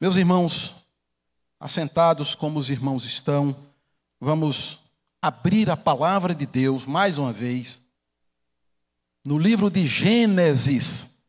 Meus 0.00 0.16
irmãos, 0.16 0.74
assentados 1.60 2.34
como 2.34 2.58
os 2.58 2.70
irmãos 2.70 3.04
estão, 3.04 3.54
vamos 4.18 4.80
abrir 5.20 5.68
a 5.68 5.76
palavra 5.76 6.34
de 6.34 6.46
Deus 6.46 6.86
mais 6.86 7.18
uma 7.18 7.34
vez 7.34 7.82
no 9.22 9.36
livro 9.36 9.68
de 9.68 9.86
Gênesis. 9.86 11.22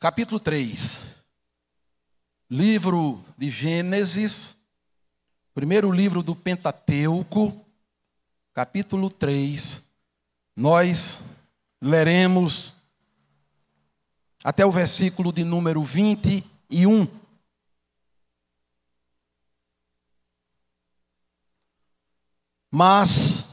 Capítulo 0.00 0.40
3. 0.40 1.04
Livro 2.48 3.22
de 3.36 3.50
Gênesis, 3.50 4.58
primeiro 5.52 5.92
livro 5.92 6.22
do 6.22 6.34
Pentateuco, 6.34 7.62
capítulo 8.54 9.10
3. 9.10 9.84
Nós 10.56 11.20
leremos 11.78 12.77
até 14.42 14.64
o 14.64 14.70
versículo 14.70 15.32
de 15.32 15.44
número 15.44 15.82
21. 15.82 17.06
Mas 22.70 23.44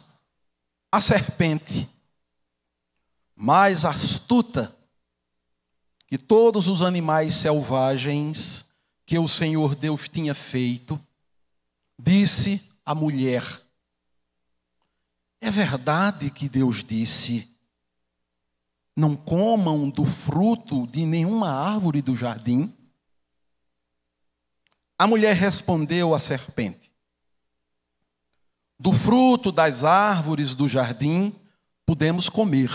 a 0.92 1.02
serpente, 1.02 1.90
mais 3.36 3.86
astuta 3.86 4.76
que 6.08 6.18
todos 6.18 6.68
os 6.68 6.82
animais 6.82 7.36
selvagens 7.36 8.66
que 9.06 9.18
o 9.18 9.28
Senhor 9.28 9.76
Deus 9.76 10.08
tinha 10.08 10.34
feito, 10.34 11.00
disse 11.98 12.62
à 12.86 12.94
mulher: 12.94 13.44
É 15.40 15.50
verdade 15.50 16.30
que 16.30 16.50
Deus 16.50 16.84
disse: 16.84 17.55
não 18.96 19.16
comam 19.16 19.90
do 19.90 20.06
fruto 20.06 20.88
de 20.88 21.06
nenhuma 21.06 21.50
árvore 21.50 22.02
do 22.02 22.16
jardim? 22.16 22.74
A 24.98 25.06
mulher 25.06 25.36
respondeu 25.36 26.16
à 26.16 26.20
serpente: 26.20 26.92
Do 28.80 28.94
fruto 28.94 29.52
das 29.52 29.84
árvores 29.84 30.56
do 30.56 30.68
jardim 30.68 31.36
podemos 31.86 32.30
comer, 32.30 32.72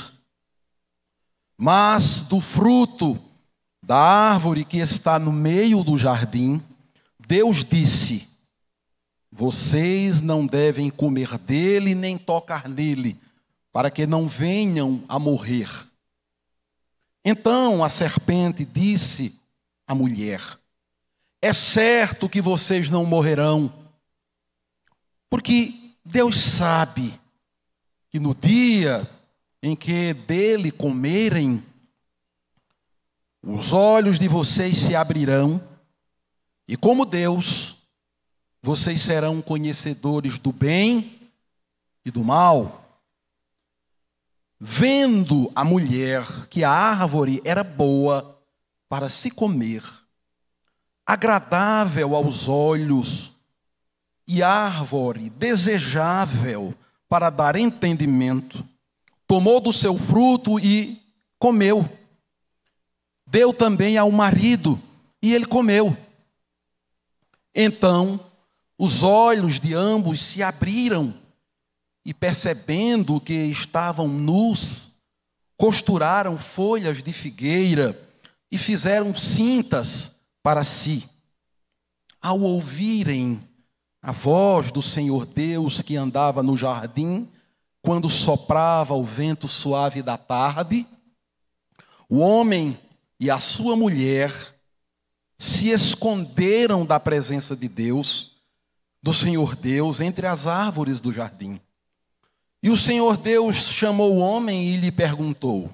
mas 1.56 2.22
do 2.22 2.40
fruto 2.40 3.18
da 3.82 3.96
árvore 3.96 4.64
que 4.64 4.76
está 4.76 5.18
no 5.18 5.32
meio 5.32 5.82
do 5.82 5.96
jardim, 5.96 6.62
Deus 7.18 7.64
disse: 7.64 8.28
Vocês 9.32 10.20
não 10.20 10.46
devem 10.46 10.90
comer 10.90 11.38
dele 11.38 11.94
nem 11.94 12.18
tocar 12.18 12.68
nele, 12.68 13.18
para 13.72 13.90
que 13.90 14.06
não 14.06 14.28
venham 14.28 15.02
a 15.08 15.18
morrer. 15.18 15.89
Então 17.24 17.84
a 17.84 17.88
serpente 17.88 18.64
disse 18.64 19.38
à 19.86 19.94
mulher: 19.94 20.40
É 21.40 21.52
certo 21.52 22.28
que 22.28 22.40
vocês 22.40 22.90
não 22.90 23.04
morrerão, 23.04 23.72
porque 25.28 25.94
Deus 26.04 26.38
sabe 26.38 27.18
que 28.08 28.18
no 28.18 28.34
dia 28.34 29.08
em 29.62 29.76
que 29.76 30.14
dele 30.14 30.70
comerem, 30.70 31.62
os 33.42 33.72
olhos 33.72 34.18
de 34.18 34.26
vocês 34.26 34.78
se 34.78 34.96
abrirão, 34.96 35.62
e 36.66 36.76
como 36.76 37.04
Deus, 37.04 37.82
vocês 38.62 39.00
serão 39.00 39.42
conhecedores 39.42 40.38
do 40.38 40.52
bem 40.52 41.20
e 42.04 42.10
do 42.10 42.22
mal. 42.24 42.89
Vendo 44.60 45.50
a 45.54 45.64
mulher 45.64 46.26
que 46.50 46.62
a 46.62 46.70
árvore 46.70 47.40
era 47.46 47.64
boa 47.64 48.38
para 48.90 49.08
se 49.08 49.30
comer, 49.30 49.82
agradável 51.06 52.14
aos 52.14 52.46
olhos, 52.46 53.32
e 54.26 54.42
árvore 54.42 55.30
desejável 55.30 56.74
para 57.08 57.30
dar 57.30 57.56
entendimento, 57.56 58.62
tomou 59.26 59.60
do 59.60 59.72
seu 59.72 59.98
fruto 59.98 60.60
e 60.60 61.02
comeu. 61.38 61.88
Deu 63.26 63.52
também 63.54 63.96
ao 63.96 64.10
marido, 64.12 64.80
e 65.22 65.34
ele 65.34 65.46
comeu. 65.46 65.96
Então, 67.54 68.20
os 68.78 69.02
olhos 69.02 69.58
de 69.58 69.74
ambos 69.74 70.20
se 70.20 70.42
abriram 70.42 71.19
e 72.04 72.14
percebendo 72.14 73.20
que 73.20 73.34
estavam 73.34 74.08
nus, 74.08 74.92
costuraram 75.56 76.38
folhas 76.38 77.02
de 77.02 77.12
figueira 77.12 78.00
e 78.50 78.56
fizeram 78.56 79.14
cintas 79.14 80.16
para 80.42 80.64
si. 80.64 81.08
Ao 82.20 82.40
ouvirem 82.40 83.46
a 84.02 84.12
voz 84.12 84.70
do 84.70 84.80
Senhor 84.80 85.26
Deus 85.26 85.82
que 85.82 85.96
andava 85.96 86.42
no 86.42 86.56
jardim, 86.56 87.28
quando 87.82 88.08
soprava 88.10 88.94
o 88.94 89.04
vento 89.04 89.48
suave 89.48 90.02
da 90.02 90.16
tarde, 90.16 90.86
o 92.08 92.18
homem 92.18 92.78
e 93.18 93.30
a 93.30 93.38
sua 93.38 93.76
mulher 93.76 94.32
se 95.38 95.70
esconderam 95.70 96.84
da 96.84 96.98
presença 96.98 97.56
de 97.56 97.68
Deus, 97.68 98.42
do 99.02 99.14
Senhor 99.14 99.54
Deus, 99.56 100.00
entre 100.00 100.26
as 100.26 100.46
árvores 100.46 101.00
do 101.00 101.12
jardim. 101.12 101.60
E 102.62 102.68
o 102.68 102.76
Senhor 102.76 103.16
Deus 103.16 103.56
chamou 103.68 104.16
o 104.16 104.18
homem 104.18 104.68
e 104.68 104.76
lhe 104.76 104.92
perguntou: 104.92 105.70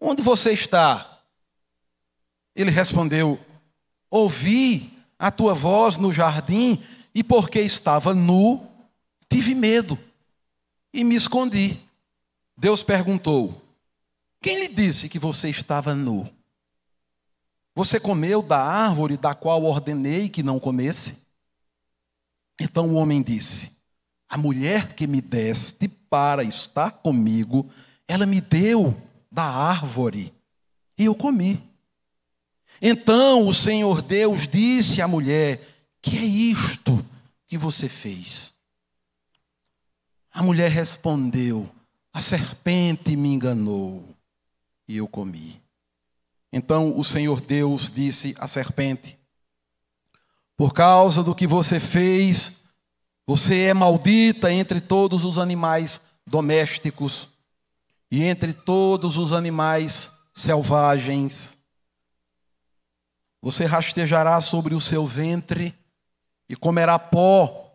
Onde 0.00 0.22
você 0.22 0.52
está? 0.52 1.22
Ele 2.54 2.70
respondeu: 2.70 3.40
Ouvi 4.10 4.92
a 5.18 5.30
tua 5.30 5.54
voz 5.54 5.96
no 5.96 6.12
jardim 6.12 6.82
e 7.14 7.24
porque 7.24 7.60
estava 7.60 8.14
nu, 8.14 8.66
tive 9.28 9.54
medo 9.54 9.98
e 10.92 11.02
me 11.02 11.14
escondi. 11.14 11.78
Deus 12.56 12.82
perguntou: 12.82 13.62
Quem 14.42 14.60
lhe 14.60 14.68
disse 14.68 15.08
que 15.08 15.18
você 15.18 15.48
estava 15.48 15.94
nu? 15.94 16.28
Você 17.74 17.98
comeu 17.98 18.42
da 18.42 18.60
árvore 18.60 19.16
da 19.16 19.34
qual 19.34 19.62
ordenei 19.64 20.28
que 20.28 20.42
não 20.42 20.60
comesse? 20.60 21.26
Então 22.60 22.90
o 22.90 22.94
homem 22.94 23.22
disse: 23.22 23.77
a 24.28 24.36
mulher 24.36 24.94
que 24.94 25.06
me 25.06 25.20
deste 25.20 25.88
para 25.88 26.44
estar 26.44 26.90
comigo, 26.90 27.68
ela 28.06 28.26
me 28.26 28.40
deu 28.40 28.96
da 29.30 29.44
árvore 29.44 30.32
e 30.96 31.06
eu 31.06 31.14
comi. 31.14 31.62
Então 32.80 33.46
o 33.46 33.54
Senhor 33.54 34.02
Deus 34.02 34.46
disse 34.46 35.00
à 35.00 35.08
mulher: 35.08 35.60
Que 36.00 36.18
é 36.18 36.24
isto 36.24 37.04
que 37.46 37.56
você 37.56 37.88
fez? 37.88 38.52
A 40.30 40.42
mulher 40.42 40.70
respondeu: 40.70 41.68
A 42.12 42.20
serpente 42.20 43.16
me 43.16 43.30
enganou 43.30 44.04
e 44.86 44.96
eu 44.96 45.08
comi. 45.08 45.60
Então 46.52 46.98
o 46.98 47.02
Senhor 47.02 47.40
Deus 47.40 47.90
disse 47.90 48.34
à 48.38 48.46
serpente: 48.46 49.18
Por 50.56 50.72
causa 50.72 51.22
do 51.22 51.34
que 51.34 51.46
você 51.46 51.80
fez, 51.80 52.62
você 53.28 53.64
é 53.64 53.74
maldita 53.74 54.50
entre 54.50 54.80
todos 54.80 55.22
os 55.22 55.36
animais 55.36 56.00
domésticos 56.26 57.28
e 58.10 58.22
entre 58.22 58.54
todos 58.54 59.18
os 59.18 59.34
animais 59.34 60.10
selvagens. 60.32 61.58
Você 63.42 63.66
rastejará 63.66 64.40
sobre 64.40 64.74
o 64.74 64.80
seu 64.80 65.06
ventre 65.06 65.74
e 66.48 66.56
comerá 66.56 66.98
pó 66.98 67.70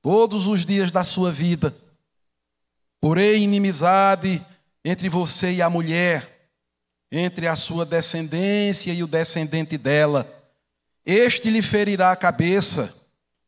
todos 0.00 0.46
os 0.46 0.64
dias 0.64 0.90
da 0.90 1.04
sua 1.04 1.30
vida. 1.30 1.76
Porém, 2.98 3.44
inimizade 3.44 4.42
entre 4.82 5.10
você 5.10 5.52
e 5.52 5.60
a 5.60 5.68
mulher, 5.68 6.48
entre 7.12 7.46
a 7.46 7.54
sua 7.56 7.84
descendência 7.84 8.90
e 8.90 9.02
o 9.02 9.06
descendente 9.06 9.76
dela. 9.76 10.26
Este 11.04 11.50
lhe 11.50 11.60
ferirá 11.60 12.10
a 12.10 12.16
cabeça 12.16 13.03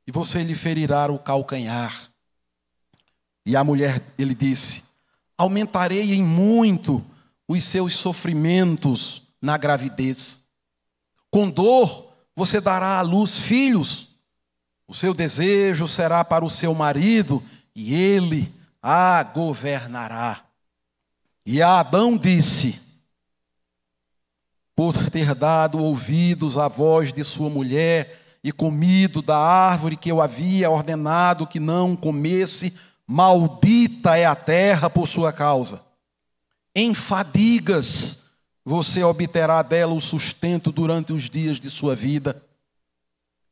e 0.06 0.12
você 0.12 0.42
lhe 0.42 0.54
ferirá 0.54 1.10
o 1.10 1.18
calcanhar. 1.18 2.10
E 3.44 3.56
a 3.56 3.64
mulher, 3.64 4.02
ele 4.18 4.34
disse: 4.34 4.84
Aumentarei 5.36 6.14
em 6.14 6.22
muito 6.22 7.04
os 7.48 7.64
seus 7.64 7.94
sofrimentos 7.96 9.22
na 9.40 9.56
gravidez. 9.56 10.46
Com 11.30 11.50
dor 11.50 12.12
você 12.34 12.60
dará 12.60 12.98
à 12.98 13.02
luz 13.02 13.38
filhos. 13.38 14.08
O 14.88 14.94
seu 14.94 15.12
desejo 15.12 15.88
será 15.88 16.24
para 16.24 16.44
o 16.44 16.50
seu 16.50 16.72
marido 16.74 17.42
e 17.74 17.94
ele 17.94 18.54
a 18.82 19.22
governará. 19.22 20.44
E 21.44 21.60
Adão 21.62 22.16
disse: 22.16 22.80
Por 24.74 25.10
ter 25.10 25.34
dado 25.34 25.78
ouvidos 25.78 26.56
à 26.56 26.68
voz 26.68 27.12
de 27.12 27.24
sua 27.24 27.50
mulher, 27.50 28.25
e 28.46 28.52
comido 28.52 29.20
da 29.20 29.36
árvore 29.36 29.96
que 29.96 30.08
eu 30.08 30.22
havia 30.22 30.70
ordenado 30.70 31.48
que 31.48 31.58
não 31.58 31.96
comesse, 31.96 32.78
maldita 33.04 34.16
é 34.16 34.24
a 34.24 34.36
terra 34.36 34.88
por 34.88 35.08
sua 35.08 35.32
causa. 35.32 35.84
Em 36.72 36.94
fadigas 36.94 38.22
você 38.64 39.02
obterá 39.02 39.62
dela 39.62 39.92
o 39.94 40.00
sustento 40.00 40.70
durante 40.70 41.12
os 41.12 41.28
dias 41.28 41.58
de 41.58 41.68
sua 41.68 41.96
vida. 41.96 42.40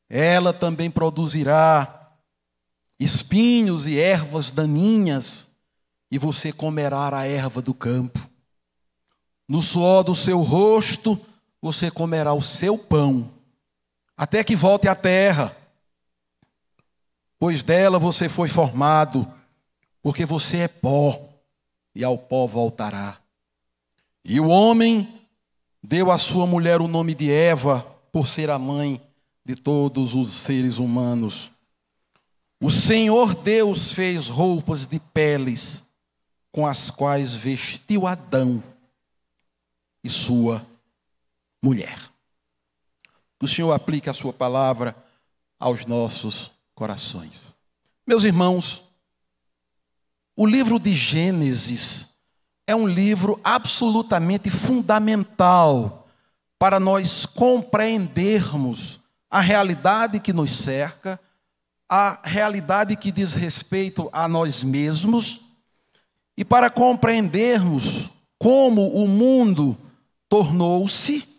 Ela 0.08 0.52
também 0.52 0.88
produzirá 0.88 2.12
espinhos 2.96 3.88
e 3.88 3.98
ervas 3.98 4.52
daninhas, 4.52 5.56
e 6.08 6.18
você 6.18 6.52
comerá 6.52 7.18
a 7.18 7.26
erva 7.26 7.60
do 7.60 7.74
campo. 7.74 8.30
No 9.48 9.60
suor 9.60 10.04
do 10.04 10.14
seu 10.14 10.40
rosto, 10.40 11.20
você 11.60 11.90
comerá 11.90 12.32
o 12.32 12.40
seu 12.40 12.78
pão, 12.78 13.33
até 14.16 14.44
que 14.44 14.54
volte 14.54 14.88
à 14.88 14.94
terra, 14.94 15.54
pois 17.38 17.62
dela 17.62 17.98
você 17.98 18.28
foi 18.28 18.48
formado, 18.48 19.26
porque 20.02 20.24
você 20.24 20.58
é 20.58 20.68
pó, 20.68 21.20
e 21.94 22.04
ao 22.04 22.18
pó 22.18 22.46
voltará. 22.46 23.18
E 24.24 24.40
o 24.40 24.48
homem 24.48 25.20
deu 25.82 26.10
à 26.10 26.18
sua 26.18 26.46
mulher 26.46 26.80
o 26.80 26.88
nome 26.88 27.14
de 27.14 27.30
Eva, 27.30 27.80
por 28.10 28.28
ser 28.28 28.50
a 28.50 28.58
mãe 28.58 29.00
de 29.44 29.54
todos 29.54 30.14
os 30.14 30.32
seres 30.32 30.78
humanos. 30.78 31.50
O 32.60 32.70
Senhor 32.70 33.34
Deus 33.34 33.92
fez 33.92 34.28
roupas 34.28 34.86
de 34.86 34.98
peles 34.98 35.82
com 36.50 36.66
as 36.66 36.88
quais 36.88 37.34
vestiu 37.34 38.06
Adão 38.06 38.62
e 40.02 40.08
sua 40.08 40.64
mulher. 41.60 42.13
O 43.44 43.46
Senhor 43.48 43.72
aplique 43.72 44.08
a 44.08 44.14
sua 44.14 44.32
palavra 44.32 44.96
aos 45.60 45.84
nossos 45.84 46.50
corações. 46.74 47.54
Meus 48.06 48.24
irmãos, 48.24 48.82
o 50.34 50.46
livro 50.46 50.78
de 50.78 50.94
Gênesis 50.94 52.06
é 52.66 52.74
um 52.74 52.88
livro 52.88 53.38
absolutamente 53.44 54.48
fundamental 54.48 56.08
para 56.58 56.80
nós 56.80 57.26
compreendermos 57.26 58.98
a 59.30 59.42
realidade 59.42 60.20
que 60.20 60.32
nos 60.32 60.50
cerca, 60.50 61.20
a 61.86 62.20
realidade 62.24 62.96
que 62.96 63.12
diz 63.12 63.34
respeito 63.34 64.08
a 64.10 64.26
nós 64.26 64.62
mesmos, 64.62 65.42
e 66.34 66.46
para 66.46 66.70
compreendermos 66.70 68.08
como 68.38 68.88
o 68.88 69.06
mundo 69.06 69.76
tornou-se, 70.30 71.33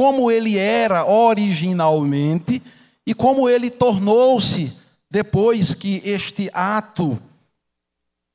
como 0.00 0.30
ele 0.30 0.56
era 0.56 1.04
originalmente 1.04 2.62
e 3.06 3.12
como 3.12 3.46
ele 3.50 3.68
tornou-se 3.68 4.72
depois 5.10 5.74
que 5.74 6.00
este 6.02 6.48
ato 6.54 7.20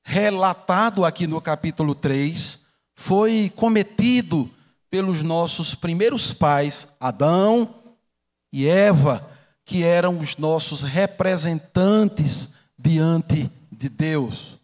relatado 0.04 1.04
aqui 1.04 1.26
no 1.26 1.42
capítulo 1.42 1.96
3 1.96 2.60
foi 2.94 3.52
cometido 3.56 4.48
pelos 4.92 5.24
nossos 5.24 5.74
primeiros 5.74 6.32
pais, 6.32 6.88
Adão 7.00 7.74
e 8.54 8.68
Eva, 8.68 9.28
que 9.66 9.84
eram 9.84 10.20
os 10.20 10.38
nossos 10.38 10.84
representantes 10.84 12.52
diante 12.78 13.50
de 13.72 13.90
Deus. 13.90 14.60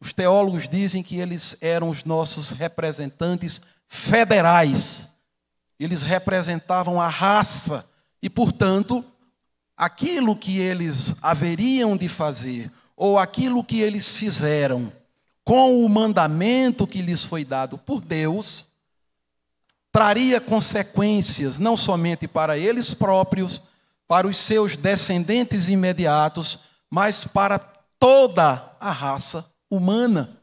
Os 0.00 0.12
teólogos 0.12 0.68
dizem 0.68 1.02
que 1.02 1.16
eles 1.16 1.56
eram 1.60 1.90
os 1.90 2.04
nossos 2.04 2.50
representantes 2.50 3.60
federais. 3.88 5.13
Eles 5.78 6.02
representavam 6.02 7.00
a 7.00 7.08
raça 7.08 7.88
e, 8.22 8.30
portanto, 8.30 9.04
aquilo 9.76 10.36
que 10.36 10.58
eles 10.58 11.16
haveriam 11.22 11.96
de 11.96 12.08
fazer, 12.08 12.70
ou 12.96 13.18
aquilo 13.18 13.64
que 13.64 13.80
eles 13.80 14.16
fizeram 14.16 14.92
com 15.44 15.84
o 15.84 15.88
mandamento 15.88 16.86
que 16.86 17.02
lhes 17.02 17.22
foi 17.22 17.44
dado 17.44 17.76
por 17.76 18.00
Deus, 18.00 18.66
traria 19.92 20.40
consequências 20.40 21.58
não 21.58 21.76
somente 21.76 22.26
para 22.26 22.56
eles 22.56 22.94
próprios, 22.94 23.60
para 24.08 24.26
os 24.26 24.36
seus 24.36 24.76
descendentes 24.76 25.68
imediatos, 25.68 26.60
mas 26.90 27.24
para 27.24 27.58
toda 27.58 28.72
a 28.80 28.90
raça 28.90 29.50
humana. 29.70 30.36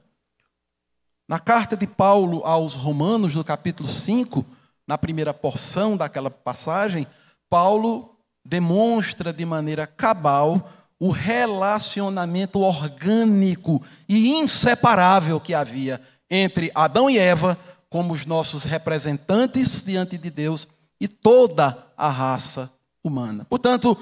Na 1.28 1.40
carta 1.40 1.76
de 1.76 1.88
Paulo 1.88 2.42
aos 2.44 2.76
Romanos, 2.76 3.34
no 3.34 3.44
capítulo 3.44 3.88
5, 3.88 4.46
na 4.92 4.98
primeira 4.98 5.34
porção 5.34 5.96
daquela 5.96 6.30
passagem, 6.30 7.08
Paulo 7.50 8.14
demonstra 8.44 9.32
de 9.32 9.46
maneira 9.46 9.88
cabal 9.88 10.70
o 11.00 11.12
relacionamento 11.12 12.60
orgânico 12.60 13.82
e 14.06 14.34
inseparável 14.34 15.40
que 15.40 15.54
havia 15.54 16.02
entre 16.30 16.70
Adão 16.76 17.10
e 17.10 17.18
Eva 17.18 17.58
como 17.90 18.12
os 18.12 18.26
nossos 18.26 18.66
representantes 18.66 19.82
diante 19.82 20.18
de 20.18 20.30
Deus 20.30 20.68
e 21.00 21.08
toda 21.08 21.88
a 21.96 22.10
raça 22.10 22.70
humana. 23.02 23.46
Portanto, 23.50 23.98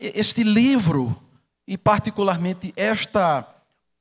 este 0.00 0.42
livro, 0.42 1.14
e 1.68 1.76
particularmente 1.76 2.72
esta 2.78 3.46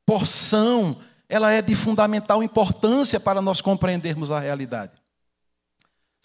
porção, 0.06 0.96
ela 1.28 1.52
é 1.52 1.62
de 1.62 1.76
fundamental 1.76 2.42
importância 2.42 3.20
para 3.20 3.42
nós 3.42 3.60
compreendermos 3.60 4.32
a 4.32 4.40
realidade. 4.40 4.94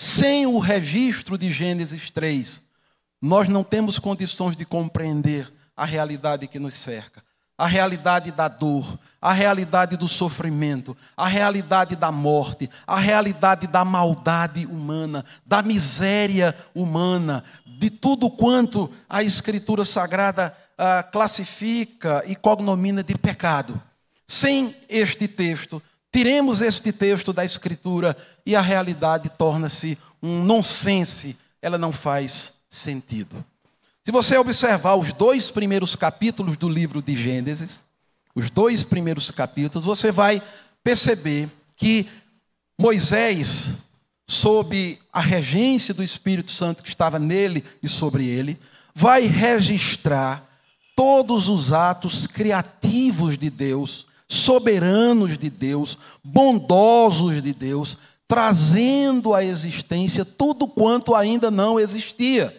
Sem 0.02 0.46
o 0.46 0.58
registro 0.58 1.36
de 1.36 1.50
Gênesis 1.50 2.10
3, 2.10 2.62
nós 3.20 3.50
não 3.50 3.62
temos 3.62 3.98
condições 3.98 4.56
de 4.56 4.64
compreender 4.64 5.52
a 5.76 5.84
realidade 5.84 6.46
que 6.46 6.58
nos 6.58 6.72
cerca, 6.72 7.22
a 7.58 7.66
realidade 7.66 8.30
da 8.30 8.48
dor, 8.48 8.98
a 9.20 9.34
realidade 9.34 9.98
do 9.98 10.08
sofrimento, 10.08 10.96
a 11.14 11.28
realidade 11.28 11.96
da 11.96 12.10
morte, 12.10 12.70
a 12.86 12.98
realidade 12.98 13.66
da 13.66 13.84
maldade 13.84 14.64
humana, 14.64 15.22
da 15.44 15.60
miséria 15.60 16.56
humana, 16.74 17.44
de 17.66 17.90
tudo 17.90 18.30
quanto 18.30 18.90
a 19.06 19.22
Escritura 19.22 19.84
Sagrada 19.84 20.56
ah, 20.78 21.02
classifica 21.02 22.24
e 22.26 22.34
cognomina 22.34 23.02
de 23.02 23.18
pecado. 23.18 23.78
Sem 24.26 24.74
este 24.88 25.28
texto, 25.28 25.82
tiremos 26.12 26.60
este 26.60 26.92
texto 26.92 27.32
da 27.32 27.44
Escritura 27.44 28.16
e 28.44 28.56
a 28.56 28.60
realidade 28.60 29.28
torna-se 29.30 29.98
um 30.22 30.42
nonsense, 30.44 31.36
ela 31.62 31.78
não 31.78 31.92
faz 31.92 32.54
sentido. 32.68 33.44
Se 34.04 34.12
você 34.12 34.36
observar 34.36 34.96
os 34.96 35.12
dois 35.12 35.50
primeiros 35.50 35.94
capítulos 35.94 36.56
do 36.56 36.68
livro 36.68 37.00
de 37.02 37.16
Gênesis, 37.16 37.84
os 38.34 38.50
dois 38.50 38.84
primeiros 38.84 39.30
capítulos, 39.30 39.84
você 39.84 40.10
vai 40.10 40.42
perceber 40.82 41.48
que 41.76 42.08
Moisés, 42.78 43.74
sob 44.26 44.98
a 45.12 45.20
regência 45.20 45.92
do 45.92 46.02
Espírito 46.02 46.50
Santo 46.50 46.82
que 46.82 46.88
estava 46.88 47.18
nele 47.18 47.64
e 47.82 47.88
sobre 47.88 48.26
ele, 48.26 48.58
vai 48.94 49.26
registrar 49.26 50.48
todos 50.96 51.48
os 51.48 51.72
atos 51.72 52.26
criativos 52.26 53.36
de 53.36 53.50
Deus, 53.50 54.06
soberanos 54.30 55.36
de 55.36 55.50
Deus, 55.50 55.98
bondosos 56.22 57.42
de 57.42 57.52
Deus, 57.52 57.98
trazendo 58.28 59.34
à 59.34 59.44
existência 59.44 60.24
tudo 60.24 60.68
quanto 60.68 61.16
ainda 61.16 61.50
não 61.50 61.80
existia. 61.80 62.56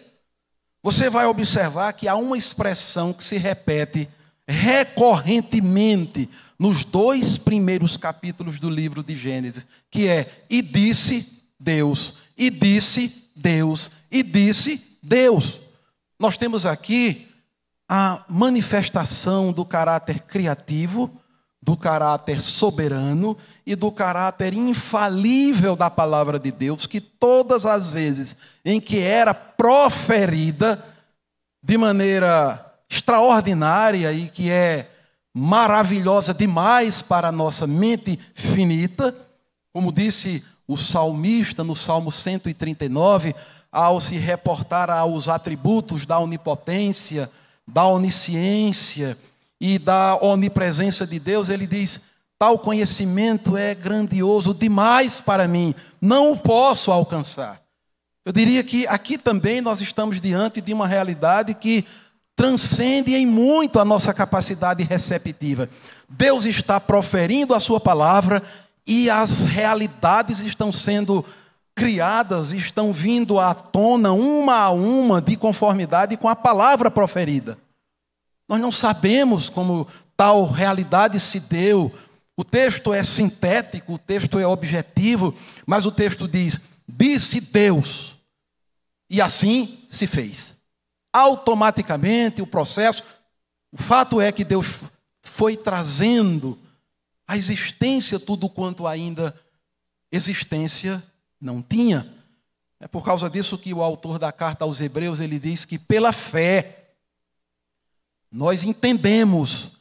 Você 0.82 1.08
vai 1.08 1.24
observar 1.26 1.94
que 1.94 2.06
há 2.06 2.14
uma 2.14 2.36
expressão 2.36 3.10
que 3.10 3.24
se 3.24 3.38
repete 3.38 4.06
recorrentemente 4.46 6.28
nos 6.58 6.84
dois 6.84 7.38
primeiros 7.38 7.96
capítulos 7.96 8.58
do 8.58 8.68
livro 8.68 9.02
de 9.02 9.16
Gênesis, 9.16 9.66
que 9.90 10.08
é: 10.08 10.44
e 10.50 10.60
disse 10.60 11.42
Deus, 11.58 12.14
e 12.36 12.50
disse 12.50 13.30
Deus, 13.34 13.90
e 14.10 14.22
disse 14.22 14.98
Deus. 15.02 15.60
Nós 16.18 16.36
temos 16.36 16.66
aqui 16.66 17.28
a 17.88 18.24
manifestação 18.28 19.52
do 19.52 19.64
caráter 19.64 20.20
criativo 20.20 21.21
do 21.62 21.76
caráter 21.76 22.40
soberano 22.40 23.36
e 23.64 23.76
do 23.76 23.92
caráter 23.92 24.52
infalível 24.52 25.76
da 25.76 25.88
palavra 25.88 26.38
de 26.38 26.50
Deus, 26.50 26.86
que 26.86 27.00
todas 27.00 27.64
as 27.64 27.92
vezes 27.92 28.36
em 28.64 28.80
que 28.80 29.00
era 29.00 29.32
proferida 29.32 30.84
de 31.62 31.78
maneira 31.78 32.66
extraordinária 32.90 34.12
e 34.12 34.28
que 34.28 34.50
é 34.50 34.90
maravilhosa 35.32 36.34
demais 36.34 37.00
para 37.00 37.28
a 37.28 37.32
nossa 37.32 37.66
mente 37.66 38.18
finita, 38.34 39.14
como 39.72 39.92
disse 39.92 40.44
o 40.66 40.76
salmista 40.76 41.62
no 41.62 41.76
Salmo 41.76 42.10
139, 42.10 43.34
ao 43.70 44.00
se 44.00 44.16
reportar 44.16 44.90
aos 44.90 45.28
atributos 45.28 46.04
da 46.04 46.18
onipotência, 46.18 47.30
da 47.66 47.86
onisciência, 47.86 49.16
e 49.64 49.78
da 49.78 50.18
onipresença 50.20 51.06
de 51.06 51.20
Deus, 51.20 51.48
ele 51.48 51.68
diz: 51.68 52.00
tal 52.36 52.58
conhecimento 52.58 53.56
é 53.56 53.76
grandioso 53.76 54.52
demais 54.52 55.20
para 55.20 55.46
mim, 55.46 55.72
não 56.00 56.32
o 56.32 56.36
posso 56.36 56.90
alcançar. 56.90 57.62
Eu 58.24 58.32
diria 58.32 58.64
que 58.64 58.88
aqui 58.88 59.16
também 59.16 59.60
nós 59.60 59.80
estamos 59.80 60.20
diante 60.20 60.60
de 60.60 60.72
uma 60.72 60.88
realidade 60.88 61.54
que 61.54 61.84
transcende 62.34 63.14
em 63.14 63.24
muito 63.24 63.78
a 63.78 63.84
nossa 63.84 64.12
capacidade 64.12 64.82
receptiva. 64.82 65.68
Deus 66.08 66.44
está 66.44 66.80
proferindo 66.80 67.54
a 67.54 67.60
sua 67.60 67.78
palavra 67.78 68.42
e 68.84 69.08
as 69.08 69.44
realidades 69.44 70.40
estão 70.40 70.72
sendo 70.72 71.24
criadas, 71.72 72.50
estão 72.50 72.92
vindo 72.92 73.38
à 73.38 73.54
tona 73.54 74.12
uma 74.12 74.56
a 74.56 74.70
uma 74.70 75.22
de 75.22 75.36
conformidade 75.36 76.16
com 76.16 76.28
a 76.28 76.34
palavra 76.34 76.90
proferida. 76.90 77.56
Nós 78.52 78.60
não 78.60 78.70
sabemos 78.70 79.48
como 79.48 79.88
tal 80.14 80.50
realidade 80.50 81.18
se 81.18 81.40
deu. 81.40 81.90
O 82.36 82.44
texto 82.44 82.92
é 82.92 83.02
sintético, 83.02 83.94
o 83.94 83.98
texto 83.98 84.38
é 84.38 84.46
objetivo, 84.46 85.34
mas 85.64 85.86
o 85.86 85.90
texto 85.90 86.28
diz: 86.28 86.60
disse 86.86 87.40
Deus, 87.40 88.16
e 89.08 89.22
assim 89.22 89.78
se 89.88 90.06
fez. 90.06 90.60
Automaticamente 91.10 92.42
o 92.42 92.46
processo, 92.46 93.02
o 93.72 93.78
fato 93.78 94.20
é 94.20 94.30
que 94.30 94.44
Deus 94.44 94.80
foi 95.22 95.56
trazendo 95.56 96.58
a 97.26 97.38
existência 97.38 98.20
tudo 98.20 98.50
quanto 98.50 98.86
ainda 98.86 99.34
existência 100.10 101.02
não 101.40 101.62
tinha. 101.62 102.06
É 102.78 102.86
por 102.86 103.02
causa 103.02 103.30
disso 103.30 103.56
que 103.56 103.72
o 103.72 103.82
autor 103.82 104.18
da 104.18 104.30
carta 104.30 104.66
aos 104.66 104.78
Hebreus 104.78 105.20
ele 105.20 105.38
diz 105.38 105.64
que 105.64 105.78
pela 105.78 106.12
fé 106.12 106.81
nós 108.32 108.64
entendemos 108.64 109.72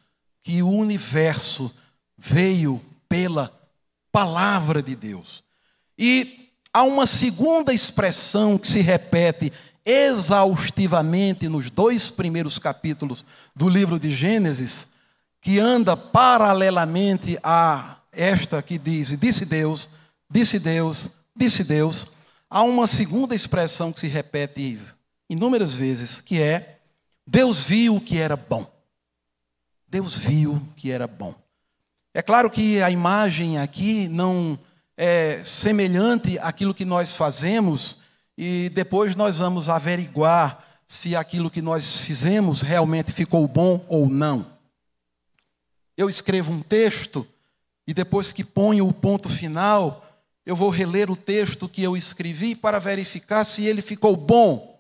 que 0.44 0.62
o 0.62 0.70
universo 0.70 1.74
veio 2.18 2.82
pela 3.08 3.52
palavra 4.12 4.82
de 4.82 4.96
Deus. 4.96 5.44
E 5.98 6.50
há 6.74 6.84
uma 6.84 7.08
segunda 7.08 7.74
expressão 7.74 8.58
que 8.58 8.68
se 8.68 8.82
repete 8.82 9.54
exaustivamente 9.86 11.48
nos 11.48 11.70
dois 11.70 12.12
primeiros 12.12 12.60
capítulos 12.60 13.24
do 13.56 13.70
livro 13.70 14.00
de 14.00 14.12
Gênesis, 14.12 14.88
que 15.40 15.58
anda 15.60 15.96
paralelamente 15.96 17.40
a 17.42 17.98
esta 18.12 18.62
que 18.62 18.78
diz: 18.78 19.18
Disse 19.18 19.46
Deus, 19.46 19.90
disse 20.30 20.60
Deus, 20.60 21.10
disse 21.36 21.64
Deus. 21.64 22.06
Há 22.50 22.64
uma 22.64 22.86
segunda 22.86 23.34
expressão 23.34 23.94
que 23.94 24.02
se 24.02 24.08
repete 24.08 24.78
inúmeras 25.30 25.74
vezes, 25.74 26.20
que 26.20 26.42
é: 26.42 26.81
Deus 27.26 27.66
viu 27.66 28.00
que 28.00 28.18
era 28.18 28.36
bom. 28.36 28.70
Deus 29.88 30.18
viu 30.18 30.62
que 30.76 30.92
era 30.92 31.08
bom. 31.08 31.36
É 32.14 32.22
claro 32.22 32.50
que 32.50 32.82
a 32.82 32.90
imagem 32.90 33.58
aqui 33.58 34.08
não 34.08 34.58
é 34.98 35.44
semelhante 35.44 36.38
àquilo 36.40 36.74
que 36.74 36.86
nós 36.86 37.14
fazemos, 37.14 37.98
e 38.38 38.70
depois 38.70 39.16
nós 39.16 39.38
vamos 39.38 39.70
averiguar 39.70 40.64
se 40.88 41.16
aquilo 41.16 41.50
que 41.50 41.62
nós 41.62 42.02
fizemos 42.02 42.62
realmente 42.62 43.12
ficou 43.12 43.48
bom 43.48 43.86
ou 43.88 44.10
não 44.10 44.52
eu 46.02 46.10
escrevo 46.10 46.52
um 46.52 46.62
texto 46.62 47.28
e 47.86 47.94
depois 47.94 48.32
que 48.32 48.44
ponho 48.44 48.88
o 48.88 48.94
ponto 48.94 49.30
final, 49.30 50.06
eu 50.46 50.56
vou 50.56 50.70
reler 50.70 51.12
o 51.12 51.16
texto 51.16 51.70
que 51.70 51.84
eu 51.84 51.96
escrevi 51.96 52.56
para 52.56 52.80
verificar 52.80 53.44
se 53.44 53.66
ele 53.66 53.82
ficou 53.82 54.16
bom, 54.16 54.71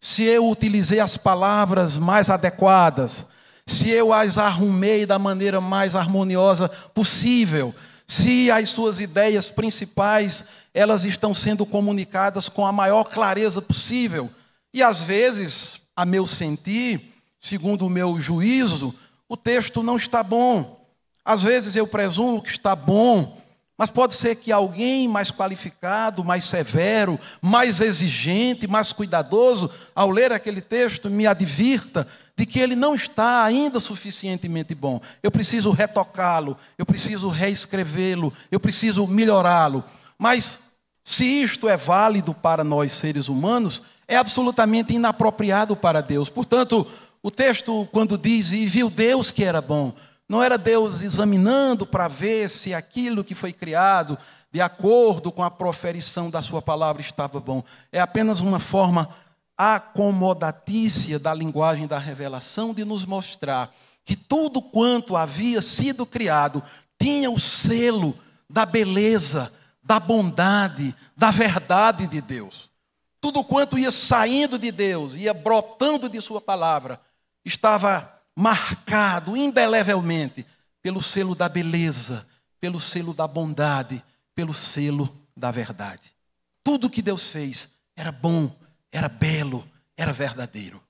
se 0.00 0.22
eu 0.22 0.48
utilizei 0.48 1.00
as 1.00 1.16
palavras 1.16 1.96
mais 1.96 2.30
adequadas, 2.30 3.26
se 3.66 3.90
eu 3.90 4.12
as 4.12 4.38
arrumei 4.38 5.04
da 5.04 5.18
maneira 5.18 5.60
mais 5.60 5.96
harmoniosa 5.96 6.68
possível, 6.68 7.74
se 8.06 8.50
as 8.50 8.68
suas 8.68 9.00
ideias 9.00 9.50
principais 9.50 10.44
elas 10.72 11.04
estão 11.04 11.32
sendo 11.32 11.64
comunicadas 11.66 12.48
com 12.48 12.66
a 12.66 12.72
maior 12.72 13.04
clareza 13.04 13.60
possível. 13.62 14.30
E 14.72 14.82
às 14.82 15.00
vezes, 15.00 15.80
a 15.96 16.04
meu 16.04 16.26
sentir, 16.26 17.14
segundo 17.40 17.86
o 17.86 17.90
meu 17.90 18.20
juízo, 18.20 18.94
o 19.28 19.36
texto 19.36 19.82
não 19.82 19.96
está 19.96 20.22
bom. 20.22 20.78
Às 21.24 21.42
vezes 21.42 21.74
eu 21.74 21.86
presumo 21.86 22.42
que 22.42 22.50
está 22.50 22.76
bom, 22.76 23.40
mas 23.78 23.90
pode 23.90 24.14
ser 24.14 24.36
que 24.36 24.50
alguém 24.50 25.06
mais 25.06 25.30
qualificado, 25.30 26.24
mais 26.24 26.44
severo, 26.44 27.20
mais 27.42 27.80
exigente, 27.80 28.66
mais 28.66 28.92
cuidadoso, 28.92 29.70
ao 29.94 30.10
ler 30.10 30.32
aquele 30.32 30.62
texto, 30.62 31.10
me 31.10 31.26
advirta 31.26 32.06
de 32.34 32.46
que 32.46 32.58
ele 32.58 32.74
não 32.74 32.94
está 32.94 33.44
ainda 33.44 33.78
suficientemente 33.78 34.74
bom. 34.74 35.00
Eu 35.22 35.30
preciso 35.30 35.70
retocá-lo, 35.70 36.56
eu 36.78 36.86
preciso 36.86 37.28
reescrevê-lo, 37.28 38.32
eu 38.50 38.58
preciso 38.58 39.06
melhorá-lo. 39.06 39.84
Mas 40.18 40.60
se 41.04 41.24
isto 41.24 41.68
é 41.68 41.76
válido 41.76 42.32
para 42.34 42.64
nós 42.64 42.92
seres 42.92 43.28
humanos, 43.28 43.82
é 44.08 44.16
absolutamente 44.16 44.94
inapropriado 44.94 45.76
para 45.76 46.00
Deus. 46.00 46.30
Portanto, 46.30 46.86
o 47.22 47.30
texto, 47.30 47.86
quando 47.92 48.16
diz, 48.16 48.52
e 48.52 48.66
viu 48.66 48.88
Deus 48.88 49.30
que 49.30 49.44
era 49.44 49.60
bom, 49.60 49.92
não 50.28 50.42
era 50.42 50.58
Deus 50.58 51.02
examinando 51.02 51.86
para 51.86 52.08
ver 52.08 52.50
se 52.50 52.74
aquilo 52.74 53.22
que 53.22 53.34
foi 53.34 53.52
criado, 53.52 54.18
de 54.52 54.60
acordo 54.60 55.30
com 55.30 55.42
a 55.42 55.50
proferição 55.50 56.30
da 56.30 56.42
sua 56.42 56.60
palavra, 56.60 57.00
estava 57.00 57.38
bom. 57.38 57.62
É 57.92 58.00
apenas 58.00 58.40
uma 58.40 58.58
forma 58.58 59.08
acomodatícia 59.56 61.18
da 61.18 61.32
linguagem 61.32 61.86
da 61.86 61.98
revelação 61.98 62.74
de 62.74 62.84
nos 62.84 63.06
mostrar 63.06 63.72
que 64.04 64.16
tudo 64.16 64.60
quanto 64.60 65.16
havia 65.16 65.62
sido 65.62 66.04
criado 66.04 66.62
tinha 66.98 67.30
o 67.30 67.40
selo 67.40 68.16
da 68.48 68.66
beleza, 68.66 69.52
da 69.82 69.98
bondade, 69.98 70.94
da 71.16 71.30
verdade 71.30 72.06
de 72.06 72.20
Deus. 72.20 72.70
Tudo 73.20 73.42
quanto 73.42 73.78
ia 73.78 73.90
saindo 73.90 74.58
de 74.58 74.70
Deus, 74.70 75.14
ia 75.14 75.34
brotando 75.34 76.08
de 76.08 76.20
Sua 76.20 76.40
palavra, 76.40 77.00
estava 77.44 78.15
marcado 78.36 79.34
indelevelmente 79.34 80.44
pelo 80.82 81.02
selo 81.02 81.34
da 81.34 81.48
beleza, 81.48 82.28
pelo 82.60 82.78
selo 82.78 83.14
da 83.14 83.26
bondade, 83.26 84.04
pelo 84.34 84.52
selo 84.52 85.10
da 85.34 85.50
verdade. 85.50 86.12
Tudo 86.62 86.90
que 86.90 87.00
Deus 87.00 87.30
fez 87.30 87.70
era 87.96 88.12
bom, 88.12 88.54
era 88.92 89.08
belo, 89.08 89.66
era 89.96 90.12
verdadeiro. 90.12 90.82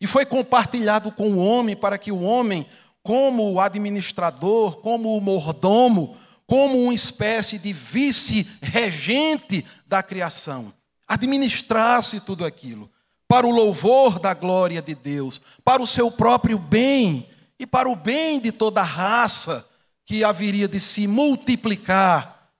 E 0.00 0.06
foi 0.06 0.24
compartilhado 0.24 1.10
com 1.10 1.32
o 1.32 1.38
homem 1.38 1.74
para 1.74 1.98
que 1.98 2.12
o 2.12 2.20
homem, 2.20 2.66
como 3.02 3.52
o 3.52 3.60
administrador, 3.60 4.76
como 4.80 5.16
o 5.16 5.20
mordomo, 5.20 6.16
como 6.46 6.80
uma 6.84 6.94
espécie 6.94 7.58
de 7.58 7.72
vice-regente 7.72 9.64
da 9.86 10.02
criação, 10.02 10.72
administrasse 11.08 12.20
tudo 12.20 12.44
aquilo 12.44 12.90
para 13.26 13.46
o 13.46 13.50
louvor 13.50 14.18
da 14.18 14.34
glória 14.34 14.82
de 14.82 14.94
Deus, 14.94 15.40
para 15.64 15.82
o 15.82 15.86
seu 15.86 16.10
próprio 16.10 16.58
bem 16.58 17.28
e 17.58 17.66
para 17.66 17.88
o 17.88 17.96
bem 17.96 18.40
de 18.40 18.52
toda 18.52 18.80
a 18.80 18.84
raça 18.84 19.68
que 20.04 20.22
haveria 20.22 20.68
de 20.68 20.78
se 20.78 21.06
multiplicar 21.06 22.50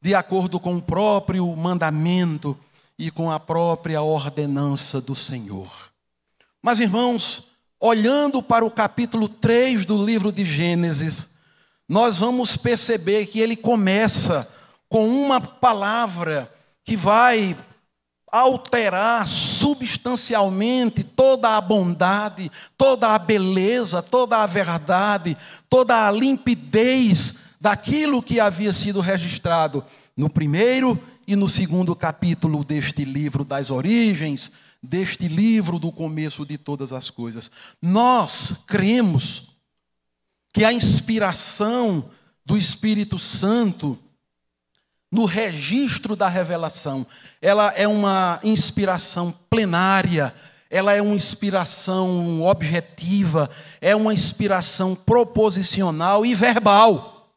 de 0.00 0.14
acordo 0.14 0.60
com 0.60 0.76
o 0.76 0.82
próprio 0.82 1.46
mandamento 1.56 2.56
e 2.98 3.10
com 3.10 3.30
a 3.30 3.40
própria 3.40 4.00
ordenança 4.00 5.00
do 5.00 5.14
Senhor. 5.14 5.70
Mas, 6.62 6.80
irmãos, 6.80 7.48
olhando 7.80 8.42
para 8.42 8.64
o 8.64 8.70
capítulo 8.70 9.28
3 9.28 9.84
do 9.84 10.04
livro 10.04 10.32
de 10.32 10.44
Gênesis, 10.44 11.30
nós 11.88 12.18
vamos 12.18 12.56
perceber 12.56 13.26
que 13.26 13.40
ele 13.40 13.56
começa 13.56 14.48
com 14.88 15.08
uma 15.08 15.40
palavra 15.40 16.52
que 16.84 16.96
vai 16.96 17.56
alterar 18.32 19.26
substancialmente 19.26 21.02
toda 21.02 21.56
a 21.56 21.60
bondade, 21.60 22.50
toda 22.76 23.14
a 23.14 23.18
beleza, 23.18 24.02
toda 24.02 24.38
a 24.38 24.46
verdade, 24.46 25.36
toda 25.68 26.06
a 26.06 26.10
limpidez 26.10 27.34
daquilo 27.60 28.22
que 28.22 28.40
havia 28.40 28.72
sido 28.72 29.00
registrado 29.00 29.84
no 30.16 30.30
primeiro 30.30 31.00
e 31.26 31.36
no 31.36 31.48
segundo 31.48 31.94
capítulo 31.94 32.64
deste 32.64 33.04
livro 33.04 33.44
das 33.44 33.70
origens, 33.70 34.50
deste 34.82 35.28
livro 35.28 35.78
do 35.78 35.92
começo 35.92 36.46
de 36.46 36.56
todas 36.56 36.92
as 36.92 37.10
coisas. 37.10 37.50
Nós 37.82 38.54
cremos 38.66 39.50
que 40.52 40.64
a 40.64 40.72
inspiração 40.72 42.10
do 42.44 42.56
Espírito 42.56 43.18
Santo 43.18 43.98
no 45.10 45.24
registro 45.24 46.14
da 46.14 46.28
revelação. 46.28 47.06
Ela 47.40 47.72
é 47.74 47.86
uma 47.88 48.40
inspiração 48.42 49.34
plenária, 49.48 50.34
ela 50.70 50.92
é 50.92 51.00
uma 51.00 51.14
inspiração 51.14 52.42
objetiva, 52.42 53.48
é 53.80 53.96
uma 53.96 54.12
inspiração 54.12 54.94
proposicional 54.94 56.26
e 56.26 56.34
verbal. 56.34 57.32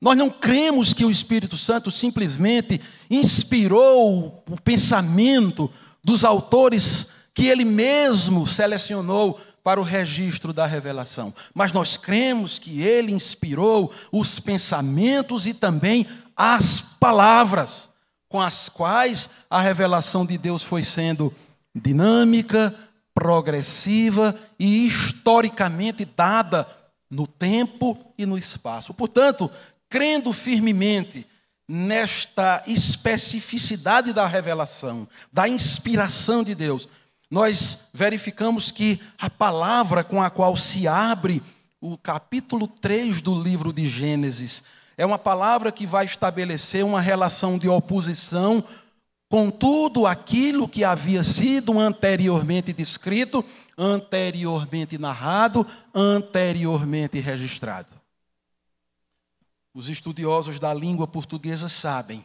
Nós 0.00 0.16
não 0.16 0.30
cremos 0.30 0.94
que 0.94 1.04
o 1.04 1.10
Espírito 1.10 1.56
Santo 1.56 1.90
simplesmente 1.90 2.80
inspirou 3.10 4.42
o 4.48 4.60
pensamento 4.60 5.70
dos 6.02 6.24
autores 6.24 7.08
que 7.34 7.46
ele 7.46 7.64
mesmo 7.64 8.46
selecionou 8.46 9.38
para 9.62 9.80
o 9.80 9.84
registro 9.84 10.52
da 10.52 10.64
revelação. 10.64 11.34
Mas 11.52 11.72
nós 11.72 11.96
cremos 11.96 12.58
que 12.58 12.80
ele 12.80 13.12
inspirou 13.12 13.92
os 14.10 14.40
pensamentos 14.40 15.46
e 15.46 15.52
também 15.52 16.06
as 16.38 16.80
palavras 16.80 17.88
com 18.28 18.40
as 18.40 18.68
quais 18.68 19.28
a 19.50 19.60
revelação 19.60 20.24
de 20.24 20.38
Deus 20.38 20.62
foi 20.62 20.84
sendo 20.84 21.34
dinâmica, 21.74 22.72
progressiva 23.12 24.38
e 24.56 24.86
historicamente 24.86 26.04
dada 26.04 26.64
no 27.10 27.26
tempo 27.26 27.98
e 28.16 28.24
no 28.24 28.38
espaço. 28.38 28.94
Portanto, 28.94 29.50
crendo 29.88 30.32
firmemente 30.32 31.26
nesta 31.66 32.62
especificidade 32.68 34.12
da 34.12 34.26
revelação, 34.26 35.08
da 35.32 35.48
inspiração 35.48 36.44
de 36.44 36.54
Deus, 36.54 36.88
nós 37.28 37.88
verificamos 37.92 38.70
que 38.70 39.00
a 39.18 39.28
palavra 39.28 40.04
com 40.04 40.22
a 40.22 40.30
qual 40.30 40.56
se 40.56 40.86
abre 40.86 41.42
o 41.80 41.98
capítulo 41.98 42.68
3 42.68 43.20
do 43.20 43.40
livro 43.42 43.72
de 43.72 43.88
Gênesis 43.88 44.62
é 44.98 45.06
uma 45.06 45.18
palavra 45.18 45.70
que 45.70 45.86
vai 45.86 46.04
estabelecer 46.04 46.84
uma 46.84 47.00
relação 47.00 47.56
de 47.56 47.68
oposição 47.68 48.64
com 49.28 49.48
tudo 49.48 50.06
aquilo 50.08 50.68
que 50.68 50.82
havia 50.82 51.22
sido 51.22 51.78
anteriormente 51.78 52.72
descrito, 52.72 53.44
anteriormente 53.76 54.98
narrado, 54.98 55.64
anteriormente 55.94 57.20
registrado. 57.20 57.92
Os 59.72 59.88
estudiosos 59.88 60.58
da 60.58 60.74
língua 60.74 61.06
portuguesa 61.06 61.68
sabem 61.68 62.24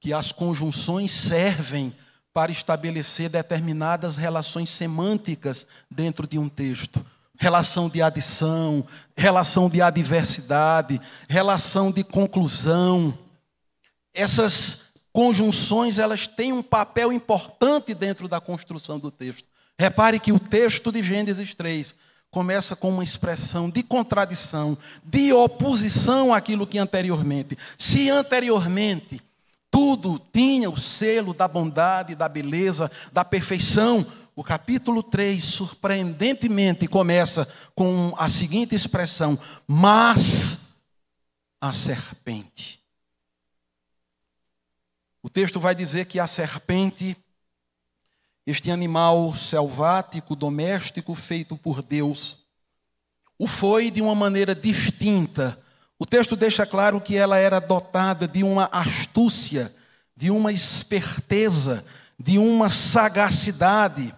que 0.00 0.12
as 0.12 0.32
conjunções 0.32 1.12
servem 1.12 1.94
para 2.32 2.50
estabelecer 2.50 3.30
determinadas 3.30 4.16
relações 4.16 4.70
semânticas 4.70 5.68
dentro 5.88 6.26
de 6.26 6.36
um 6.36 6.48
texto. 6.48 7.04
Relação 7.38 7.88
de 7.88 8.00
adição, 8.00 8.84
relação 9.16 9.68
de 9.68 9.82
adversidade, 9.82 11.00
relação 11.28 11.90
de 11.90 12.02
conclusão. 12.02 13.16
Essas 14.14 14.86
conjunções, 15.12 15.98
elas 15.98 16.26
têm 16.26 16.52
um 16.52 16.62
papel 16.62 17.12
importante 17.12 17.94
dentro 17.94 18.28
da 18.28 18.40
construção 18.40 18.98
do 18.98 19.10
texto. 19.10 19.48
Repare 19.78 20.18
que 20.18 20.32
o 20.32 20.38
texto 20.38 20.90
de 20.90 21.02
Gênesis 21.02 21.54
3 21.54 21.94
começa 22.30 22.76
com 22.76 22.90
uma 22.90 23.04
expressão 23.04 23.70
de 23.70 23.82
contradição, 23.82 24.76
de 25.02 25.32
oposição 25.32 26.34
àquilo 26.34 26.66
que 26.66 26.78
anteriormente. 26.78 27.56
Se 27.78 28.10
anteriormente 28.10 29.22
tudo 29.70 30.20
tinha 30.32 30.70
o 30.70 30.76
selo 30.76 31.34
da 31.34 31.46
bondade, 31.46 32.14
da 32.14 32.28
beleza, 32.28 32.90
da 33.12 33.24
perfeição, 33.24 34.06
o 34.36 34.44
capítulo 34.44 35.02
3, 35.02 35.42
surpreendentemente, 35.42 36.86
começa 36.86 37.48
com 37.74 38.14
a 38.18 38.28
seguinte 38.28 38.74
expressão: 38.74 39.38
Mas 39.66 40.76
a 41.58 41.72
serpente. 41.72 42.84
O 45.22 45.30
texto 45.30 45.58
vai 45.58 45.74
dizer 45.74 46.04
que 46.04 46.20
a 46.20 46.26
serpente 46.26 47.16
este 48.46 48.70
animal 48.70 49.34
selvático, 49.34 50.36
doméstico, 50.36 51.14
feito 51.14 51.56
por 51.56 51.82
Deus, 51.82 52.38
o 53.36 53.46
foi 53.46 53.90
de 53.90 54.00
uma 54.00 54.14
maneira 54.14 54.54
distinta. 54.54 55.58
O 55.98 56.06
texto 56.06 56.36
deixa 56.36 56.64
claro 56.64 57.00
que 57.00 57.16
ela 57.16 57.38
era 57.38 57.58
dotada 57.58 58.28
de 58.28 58.44
uma 58.44 58.68
astúcia, 58.70 59.74
de 60.14 60.30
uma 60.30 60.52
esperteza, 60.52 61.84
de 62.18 62.38
uma 62.38 62.70
sagacidade 62.70 64.14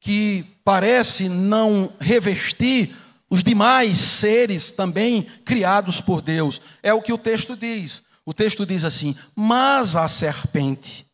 que 0.00 0.44
parece 0.64 1.28
não 1.28 1.92
revestir 1.98 2.94
os 3.30 3.42
demais 3.42 3.98
seres 3.98 4.70
também 4.70 5.22
criados 5.44 6.00
por 6.00 6.22
Deus. 6.22 6.60
É 6.82 6.92
o 6.94 7.02
que 7.02 7.12
o 7.12 7.18
texto 7.18 7.56
diz. 7.56 8.02
O 8.24 8.32
texto 8.32 8.64
diz 8.64 8.84
assim: 8.84 9.16
Mas 9.34 9.96
a 9.96 10.06
serpente 10.08 11.06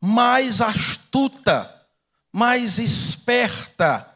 mais 0.00 0.60
astuta, 0.60 1.72
mais 2.32 2.78
esperta, 2.78 4.08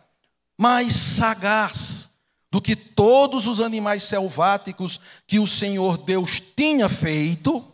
mais 0.59 0.97
sagaz 0.97 2.11
do 2.50 2.61
que 2.61 2.75
todos 2.75 3.47
os 3.47 3.61
animais 3.61 4.03
selváticos 4.03 5.00
que 5.26 5.38
o 5.38 5.47
Senhor 5.47 5.99
Deus 5.99 6.41
tinha 6.41 6.88
feito, 6.88 7.65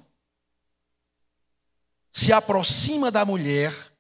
se 2.13 2.33
aproxima 2.33 3.11
da 3.11 3.25
mulher 3.25 3.92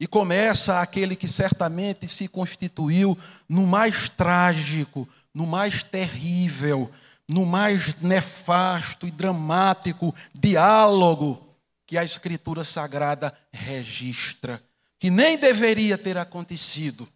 e 0.00 0.06
começa 0.06 0.80
aquele 0.80 1.14
que 1.14 1.28
certamente 1.28 2.08
se 2.08 2.26
constituiu 2.26 3.16
no 3.46 3.66
mais 3.66 4.08
trágico, 4.08 5.06
no 5.34 5.46
mais 5.46 5.82
terrível, 5.82 6.90
no 7.28 7.44
mais 7.44 7.94
nefasto 8.00 9.06
e 9.06 9.10
dramático 9.10 10.14
diálogo 10.34 11.54
que 11.86 11.98
a 11.98 12.02
Escritura 12.02 12.64
Sagrada 12.64 13.36
registra, 13.52 14.62
que 14.98 15.10
nem 15.10 15.36
deveria 15.36 15.98
ter 15.98 16.16
acontecido. 16.16 17.06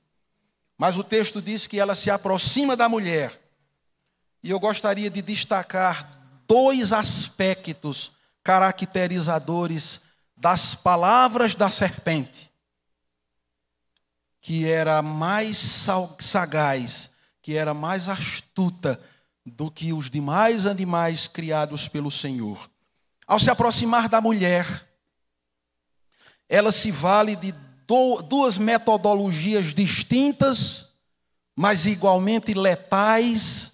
Mas 0.76 0.98
o 0.98 1.04
texto 1.04 1.40
diz 1.40 1.66
que 1.66 1.80
ela 1.80 1.94
se 1.94 2.10
aproxima 2.10 2.76
da 2.76 2.88
mulher. 2.88 3.40
E 4.42 4.50
eu 4.50 4.60
gostaria 4.60 5.08
de 5.08 5.22
destacar 5.22 6.20
dois 6.46 6.92
aspectos 6.92 8.12
caracterizadores 8.42 10.02
das 10.36 10.74
palavras 10.74 11.54
da 11.54 11.70
serpente, 11.70 12.50
que 14.44 14.66
era 14.66 15.00
mais 15.00 15.56
sagaz, 16.18 17.10
que 17.40 17.56
era 17.56 17.72
mais 17.72 18.10
astuta 18.10 19.00
do 19.42 19.70
que 19.70 19.90
os 19.90 20.10
demais 20.10 20.66
animais 20.66 21.26
criados 21.26 21.88
pelo 21.88 22.10
Senhor. 22.10 22.70
Ao 23.26 23.40
se 23.40 23.48
aproximar 23.48 24.06
da 24.06 24.20
mulher, 24.20 24.86
ela 26.46 26.70
se 26.70 26.90
vale 26.90 27.36
de 27.36 27.54
duas 28.28 28.58
metodologias 28.58 29.72
distintas, 29.72 30.90
mas 31.56 31.86
igualmente 31.86 32.52
letais, 32.52 33.72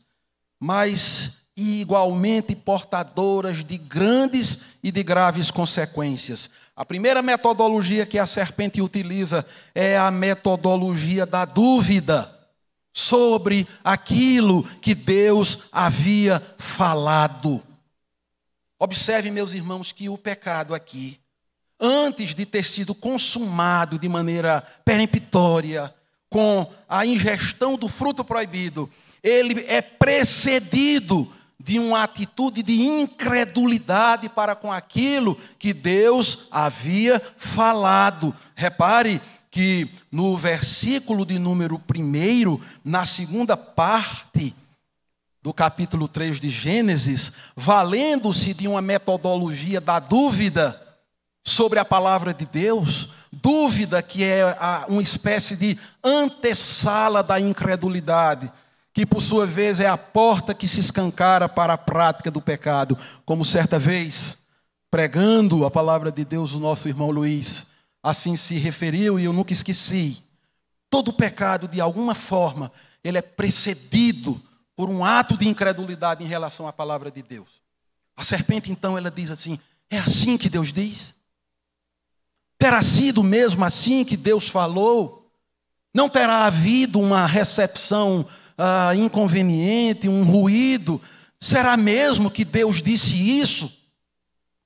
mas 0.60 1.38
igualmente 1.56 2.54
portadoras 2.54 3.64
de 3.64 3.76
grandes 3.76 4.58
e 4.84 4.92
de 4.92 5.02
graves 5.02 5.50
consequências. 5.50 6.48
A 6.80 6.84
primeira 6.86 7.20
metodologia 7.20 8.06
que 8.06 8.18
a 8.18 8.24
serpente 8.24 8.80
utiliza 8.80 9.46
é 9.74 9.98
a 9.98 10.10
metodologia 10.10 11.26
da 11.26 11.44
dúvida 11.44 12.34
sobre 12.90 13.68
aquilo 13.84 14.64
que 14.80 14.94
Deus 14.94 15.68
havia 15.70 16.42
falado. 16.56 17.62
Observe, 18.78 19.30
meus 19.30 19.52
irmãos, 19.52 19.92
que 19.92 20.08
o 20.08 20.16
pecado 20.16 20.74
aqui, 20.74 21.20
antes 21.78 22.34
de 22.34 22.46
ter 22.46 22.64
sido 22.64 22.94
consumado 22.94 23.98
de 23.98 24.08
maneira 24.08 24.62
peremptória, 24.82 25.94
com 26.30 26.66
a 26.88 27.04
ingestão 27.04 27.76
do 27.76 27.88
fruto 27.88 28.24
proibido, 28.24 28.88
ele 29.22 29.66
é 29.68 29.82
precedido 29.82 31.30
de 31.62 31.78
uma 31.78 32.02
atitude 32.02 32.62
de 32.62 32.80
incredulidade 32.80 34.30
para 34.30 34.56
com 34.56 34.72
aquilo 34.72 35.36
que 35.58 35.74
Deus 35.74 36.48
havia 36.50 37.20
falado. 37.36 38.34
Repare 38.54 39.20
que 39.50 39.90
no 40.10 40.36
versículo 40.36 41.26
de 41.26 41.38
número 41.38 41.76
1, 41.76 42.60
na 42.82 43.04
segunda 43.04 43.56
parte, 43.58 44.54
do 45.42 45.52
capítulo 45.52 46.08
3 46.08 46.40
de 46.40 46.48
Gênesis, 46.48 47.32
valendo-se 47.56 48.54
de 48.54 48.68
uma 48.68 48.82
metodologia 48.82 49.80
da 49.80 49.98
dúvida 49.98 50.80
sobre 51.44 51.78
a 51.78 51.84
palavra 51.84 52.32
de 52.32 52.46
Deus, 52.46 53.08
dúvida 53.32 54.02
que 54.02 54.22
é 54.22 54.56
uma 54.88 55.02
espécie 55.02 55.56
de 55.56 55.78
antessala 56.04 57.22
da 57.22 57.40
incredulidade, 57.40 58.50
que 58.92 59.06
por 59.06 59.22
sua 59.22 59.46
vez 59.46 59.80
é 59.80 59.86
a 59.86 59.96
porta 59.96 60.54
que 60.54 60.66
se 60.66 60.80
escancara 60.80 61.48
para 61.48 61.74
a 61.74 61.78
prática 61.78 62.30
do 62.30 62.40
pecado, 62.40 62.98
como 63.24 63.44
certa 63.44 63.78
vez, 63.78 64.38
pregando 64.90 65.64
a 65.64 65.70
palavra 65.70 66.10
de 66.10 66.24
Deus, 66.24 66.52
o 66.52 66.60
nosso 66.60 66.88
irmão 66.88 67.10
Luiz 67.10 67.68
assim 68.02 68.36
se 68.36 68.54
referiu 68.54 69.18
e 69.18 69.24
eu 69.24 69.32
nunca 69.32 69.52
esqueci. 69.52 70.22
Todo 70.88 71.12
pecado, 71.12 71.68
de 71.68 71.80
alguma 71.80 72.14
forma, 72.14 72.72
ele 73.04 73.18
é 73.18 73.22
precedido 73.22 74.40
por 74.74 74.88
um 74.88 75.04
ato 75.04 75.36
de 75.36 75.46
incredulidade 75.46 76.24
em 76.24 76.26
relação 76.26 76.66
à 76.66 76.72
palavra 76.72 77.10
de 77.10 77.22
Deus. 77.22 77.60
A 78.16 78.24
serpente, 78.24 78.72
então, 78.72 78.98
ela 78.98 79.10
diz 79.10 79.30
assim: 79.30 79.60
é 79.88 79.98
assim 79.98 80.36
que 80.36 80.48
Deus 80.48 80.72
diz? 80.72 81.14
Terá 82.58 82.82
sido 82.82 83.22
mesmo 83.22 83.64
assim 83.64 84.04
que 84.04 84.16
Deus 84.16 84.48
falou? 84.48 85.30
Não 85.94 86.08
terá 86.08 86.44
havido 86.44 87.00
uma 87.00 87.26
recepção 87.26 88.26
ah, 88.60 88.94
inconveniente, 88.94 90.08
um 90.08 90.22
ruído? 90.22 91.00
Será 91.40 91.76
mesmo 91.76 92.30
que 92.30 92.44
Deus 92.44 92.82
disse 92.82 93.16
isso? 93.16 93.80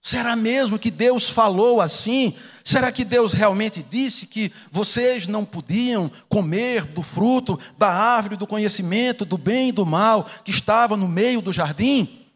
Será 0.02 0.34
mesmo 0.36 0.78
que 0.78 0.90
Deus 0.90 1.30
falou 1.30 1.80
assim? 1.80 2.34
Será 2.62 2.90
que 2.90 3.04
Deus 3.04 3.32
realmente 3.32 3.82
disse 3.82 4.26
que 4.26 4.52
vocês 4.70 5.26
não 5.26 5.44
podiam 5.44 6.10
comer 6.28 6.84
do 6.86 7.02
fruto 7.02 7.58
da 7.78 7.88
árvore 7.88 8.36
do 8.36 8.46
conhecimento 8.46 9.24
do 9.24 9.38
bem 9.38 9.68
e 9.68 9.72
do 9.72 9.86
mal 9.86 10.26
que 10.44 10.50
estava 10.50 10.96
no 10.96 11.08
meio 11.08 11.40
do 11.40 11.52
jardim? 11.52 12.26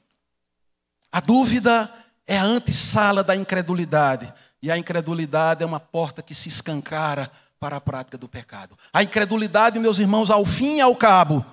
A 1.10 1.20
dúvida 1.20 1.92
é 2.26 2.38
a 2.38 2.44
antessala 2.44 3.24
da 3.24 3.34
incredulidade, 3.34 4.32
e 4.62 4.70
a 4.70 4.78
incredulidade 4.78 5.62
é 5.62 5.66
uma 5.66 5.80
porta 5.80 6.22
que 6.22 6.34
se 6.34 6.48
escancara 6.48 7.30
para 7.58 7.76
a 7.76 7.80
prática 7.80 8.16
do 8.16 8.28
pecado. 8.28 8.76
A 8.92 9.02
incredulidade, 9.02 9.78
meus 9.78 9.98
irmãos, 9.98 10.30
ao 10.30 10.44
fim 10.44 10.76
e 10.76 10.80
ao 10.80 10.94
cabo, 10.94 11.44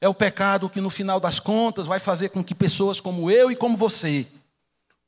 é 0.00 0.08
o 0.08 0.14
pecado 0.14 0.68
que, 0.68 0.80
no 0.80 0.90
final 0.90 1.18
das 1.18 1.40
contas, 1.40 1.86
vai 1.86 1.98
fazer 1.98 2.28
com 2.28 2.42
que 2.42 2.54
pessoas 2.54 3.00
como 3.00 3.30
eu 3.30 3.50
e 3.50 3.56
como 3.56 3.76
você, 3.76 4.26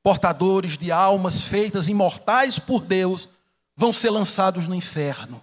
portadores 0.02 0.78
de 0.78 0.92
almas 0.92 1.42
feitas 1.42 1.88
imortais 1.88 2.58
por 2.58 2.80
Deus, 2.80 3.28
vão 3.76 3.92
ser 3.92 4.10
lançados 4.10 4.66
no 4.66 4.74
inferno. 4.74 5.42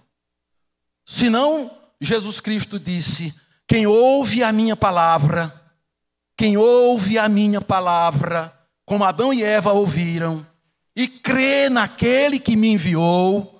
Senão, 1.06 1.70
Jesus 2.00 2.40
Cristo 2.40 2.78
disse: 2.80 3.34
quem 3.66 3.86
ouve 3.86 4.42
a 4.42 4.52
minha 4.52 4.74
palavra, 4.74 5.54
quem 6.36 6.56
ouve 6.56 7.18
a 7.18 7.28
minha 7.28 7.60
palavra, 7.60 8.52
como 8.84 9.04
Adão 9.04 9.32
e 9.32 9.42
Eva 9.42 9.72
ouviram, 9.72 10.44
e 10.96 11.06
crê 11.06 11.68
naquele 11.68 12.38
que 12.38 12.56
me 12.56 12.68
enviou, 12.68 13.53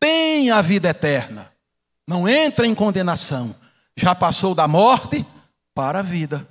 tem 0.00 0.50
a 0.50 0.62
vida 0.62 0.88
eterna. 0.88 1.52
Não 2.06 2.28
entra 2.28 2.66
em 2.66 2.74
condenação. 2.74 3.54
Já 3.96 4.14
passou 4.14 4.54
da 4.54 4.68
morte 4.68 5.24
para 5.74 6.00
a 6.00 6.02
vida. 6.02 6.46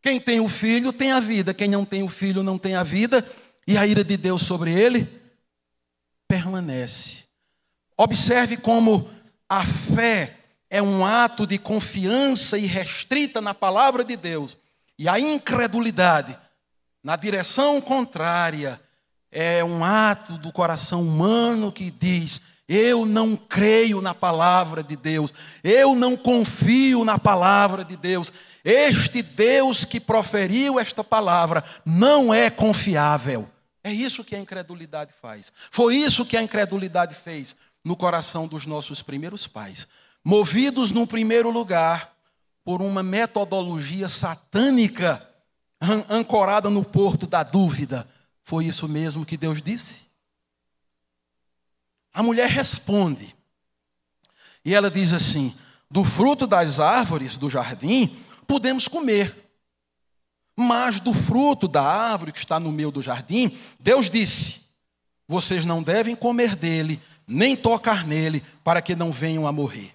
Quem 0.00 0.20
tem 0.20 0.40
o 0.40 0.48
filho 0.48 0.92
tem 0.92 1.12
a 1.12 1.20
vida, 1.20 1.54
quem 1.54 1.68
não 1.68 1.84
tem 1.84 2.02
o 2.02 2.08
filho 2.08 2.42
não 2.42 2.58
tem 2.58 2.74
a 2.74 2.82
vida, 2.82 3.24
e 3.66 3.76
a 3.76 3.86
ira 3.86 4.02
de 4.02 4.16
Deus 4.16 4.42
sobre 4.42 4.72
ele 4.72 5.08
permanece. 6.26 7.24
Observe 7.96 8.56
como 8.56 9.08
a 9.48 9.64
fé 9.64 10.36
é 10.68 10.82
um 10.82 11.04
ato 11.04 11.46
de 11.46 11.58
confiança 11.58 12.58
irrestrita 12.58 13.40
na 13.40 13.52
palavra 13.52 14.02
de 14.02 14.16
Deus. 14.16 14.56
E 14.98 15.08
a 15.08 15.20
incredulidade, 15.20 16.36
na 17.04 17.14
direção 17.14 17.80
contrária, 17.80 18.80
é 19.30 19.62
um 19.62 19.84
ato 19.84 20.38
do 20.38 20.50
coração 20.50 21.02
humano 21.02 21.70
que 21.70 21.90
diz: 21.90 22.40
Eu 22.74 23.04
não 23.04 23.36
creio 23.36 24.00
na 24.00 24.14
palavra 24.14 24.82
de 24.82 24.96
Deus, 24.96 25.30
eu 25.62 25.94
não 25.94 26.16
confio 26.16 27.04
na 27.04 27.18
palavra 27.18 27.84
de 27.84 27.96
Deus. 27.98 28.32
Este 28.64 29.20
Deus 29.20 29.84
que 29.84 30.00
proferiu 30.00 30.80
esta 30.80 31.04
palavra 31.04 31.62
não 31.84 32.32
é 32.32 32.48
confiável. 32.48 33.46
É 33.84 33.92
isso 33.92 34.24
que 34.24 34.34
a 34.34 34.38
incredulidade 34.38 35.12
faz. 35.20 35.52
Foi 35.70 35.96
isso 35.96 36.24
que 36.24 36.36
a 36.36 36.42
incredulidade 36.42 37.14
fez 37.14 37.54
no 37.84 37.94
coração 37.94 38.46
dos 38.46 38.64
nossos 38.64 39.02
primeiros 39.02 39.46
pais 39.46 39.86
movidos 40.24 40.90
num 40.90 41.06
primeiro 41.06 41.50
lugar 41.50 42.14
por 42.64 42.80
uma 42.80 43.02
metodologia 43.02 44.08
satânica 44.08 45.26
ancorada 46.08 46.70
no 46.70 46.84
porto 46.84 47.26
da 47.26 47.42
dúvida. 47.42 48.08
Foi 48.42 48.66
isso 48.66 48.88
mesmo 48.88 49.26
que 49.26 49.36
Deus 49.36 49.60
disse? 49.60 50.01
A 52.12 52.22
mulher 52.22 52.48
responde. 52.48 53.34
E 54.64 54.74
ela 54.74 54.90
diz 54.90 55.12
assim: 55.12 55.54
Do 55.90 56.04
fruto 56.04 56.46
das 56.46 56.78
árvores 56.78 57.36
do 57.36 57.48
jardim 57.48 58.16
podemos 58.46 58.88
comer. 58.88 59.36
Mas 60.54 61.00
do 61.00 61.12
fruto 61.12 61.66
da 61.66 61.82
árvore 61.82 62.32
que 62.32 62.38
está 62.38 62.60
no 62.60 62.70
meio 62.70 62.90
do 62.90 63.00
jardim, 63.00 63.56
Deus 63.80 64.10
disse: 64.10 64.62
Vocês 65.26 65.64
não 65.64 65.82
devem 65.82 66.14
comer 66.14 66.54
dele, 66.54 67.00
nem 67.26 67.56
tocar 67.56 68.06
nele, 68.06 68.44
para 68.62 68.82
que 68.82 68.94
não 68.94 69.10
venham 69.10 69.46
a 69.46 69.52
morrer. 69.52 69.92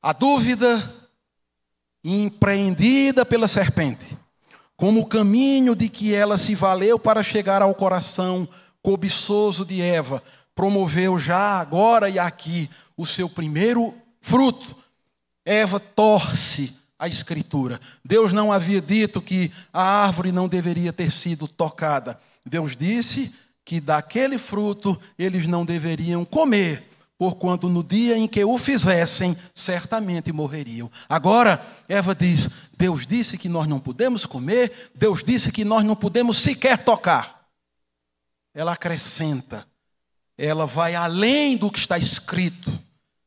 A 0.00 0.12
dúvida 0.12 0.94
empreendida 2.04 3.26
pela 3.26 3.48
serpente, 3.48 4.16
como 4.76 5.00
o 5.00 5.06
caminho 5.06 5.74
de 5.74 5.88
que 5.88 6.14
ela 6.14 6.38
se 6.38 6.54
valeu 6.54 6.98
para 6.98 7.22
chegar 7.22 7.60
ao 7.60 7.74
coração 7.74 8.48
cobiçoso 8.80 9.64
de 9.64 9.82
Eva, 9.82 10.22
promoveu 10.58 11.20
já 11.20 11.60
agora 11.60 12.10
e 12.10 12.18
aqui 12.18 12.68
o 12.96 13.06
seu 13.06 13.28
primeiro 13.28 13.94
fruto. 14.20 14.76
Eva 15.44 15.78
torce 15.78 16.76
a 16.98 17.06
Escritura. 17.06 17.80
Deus 18.04 18.32
não 18.32 18.50
havia 18.50 18.80
dito 18.80 19.22
que 19.22 19.52
a 19.72 19.80
árvore 20.04 20.32
não 20.32 20.48
deveria 20.48 20.92
ter 20.92 21.12
sido 21.12 21.46
tocada. 21.46 22.18
Deus 22.44 22.76
disse 22.76 23.32
que 23.64 23.80
daquele 23.80 24.36
fruto 24.36 25.00
eles 25.16 25.46
não 25.46 25.64
deveriam 25.64 26.24
comer, 26.24 26.82
porquanto 27.16 27.68
no 27.68 27.84
dia 27.84 28.18
em 28.18 28.26
que 28.26 28.44
o 28.44 28.58
fizessem, 28.58 29.36
certamente 29.54 30.32
morreriam. 30.32 30.90
Agora, 31.08 31.64
Eva 31.88 32.16
diz: 32.16 32.48
Deus 32.76 33.06
disse 33.06 33.38
que 33.38 33.48
nós 33.48 33.68
não 33.68 33.78
podemos 33.78 34.26
comer, 34.26 34.90
Deus 34.92 35.22
disse 35.22 35.52
que 35.52 35.64
nós 35.64 35.84
não 35.84 35.94
podemos 35.94 36.36
sequer 36.36 36.78
tocar. 36.78 37.46
Ela 38.52 38.72
acrescenta, 38.72 39.64
ela 40.38 40.66
vai 40.66 40.94
além 40.94 41.56
do 41.56 41.68
que 41.68 41.80
está 41.80 41.98
escrito, 41.98 42.72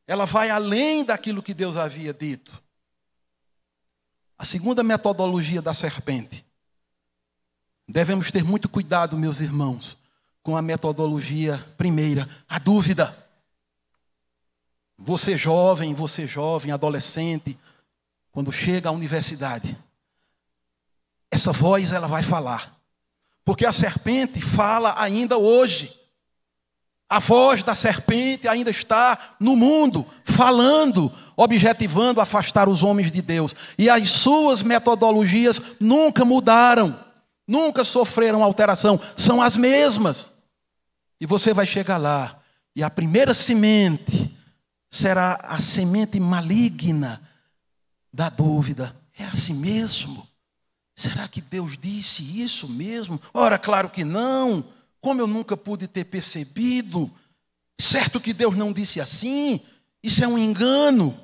ela 0.06 0.24
vai 0.24 0.48
além 0.48 1.04
daquilo 1.04 1.42
que 1.42 1.52
Deus 1.52 1.76
havia 1.76 2.14
dito. 2.14 2.62
A 4.38 4.46
segunda 4.46 4.82
metodologia 4.82 5.60
da 5.60 5.74
serpente. 5.74 6.44
Devemos 7.86 8.32
ter 8.32 8.42
muito 8.42 8.68
cuidado, 8.68 9.18
meus 9.18 9.40
irmãos, 9.40 9.98
com 10.42 10.56
a 10.56 10.62
metodologia 10.62 11.58
primeira, 11.76 12.26
a 12.48 12.58
dúvida. 12.58 13.14
Você 14.96 15.36
jovem, 15.36 15.92
você 15.92 16.26
jovem, 16.26 16.72
adolescente, 16.72 17.58
quando 18.30 18.50
chega 18.50 18.88
à 18.88 18.92
universidade, 18.92 19.76
essa 21.30 21.52
voz 21.52 21.92
ela 21.92 22.08
vai 22.08 22.22
falar. 22.22 22.80
Porque 23.44 23.66
a 23.66 23.72
serpente 23.72 24.40
fala 24.40 24.94
ainda 25.00 25.36
hoje. 25.36 26.01
A 27.12 27.18
voz 27.18 27.62
da 27.62 27.74
serpente 27.74 28.48
ainda 28.48 28.70
está 28.70 29.36
no 29.38 29.54
mundo, 29.54 30.06
falando, 30.24 31.12
objetivando 31.36 32.22
afastar 32.22 32.70
os 32.70 32.82
homens 32.82 33.12
de 33.12 33.20
Deus. 33.20 33.54
E 33.76 33.90
as 33.90 34.08
suas 34.08 34.62
metodologias 34.62 35.60
nunca 35.78 36.24
mudaram, 36.24 36.98
nunca 37.46 37.84
sofreram 37.84 38.42
alteração, 38.42 38.98
são 39.14 39.42
as 39.42 39.58
mesmas. 39.58 40.32
E 41.20 41.26
você 41.26 41.52
vai 41.52 41.66
chegar 41.66 41.98
lá, 41.98 42.40
e 42.74 42.82
a 42.82 42.88
primeira 42.88 43.34
semente 43.34 44.34
será 44.90 45.38
a 45.42 45.60
semente 45.60 46.18
maligna 46.18 47.20
da 48.10 48.30
dúvida. 48.30 48.96
É 49.18 49.24
assim 49.24 49.52
mesmo? 49.52 50.26
Será 50.96 51.28
que 51.28 51.42
Deus 51.42 51.76
disse 51.76 52.40
isso 52.42 52.66
mesmo? 52.66 53.20
Ora, 53.34 53.58
claro 53.58 53.90
que 53.90 54.02
não. 54.02 54.64
Como 55.02 55.20
eu 55.20 55.26
nunca 55.26 55.56
pude 55.56 55.86
ter 55.86 56.04
percebido? 56.04 57.10
Certo 57.78 58.20
que 58.20 58.32
Deus 58.32 58.56
não 58.56 58.72
disse 58.72 59.00
assim. 59.00 59.60
Isso 60.02 60.24
é 60.24 60.28
um 60.28 60.38
engano. 60.38 61.18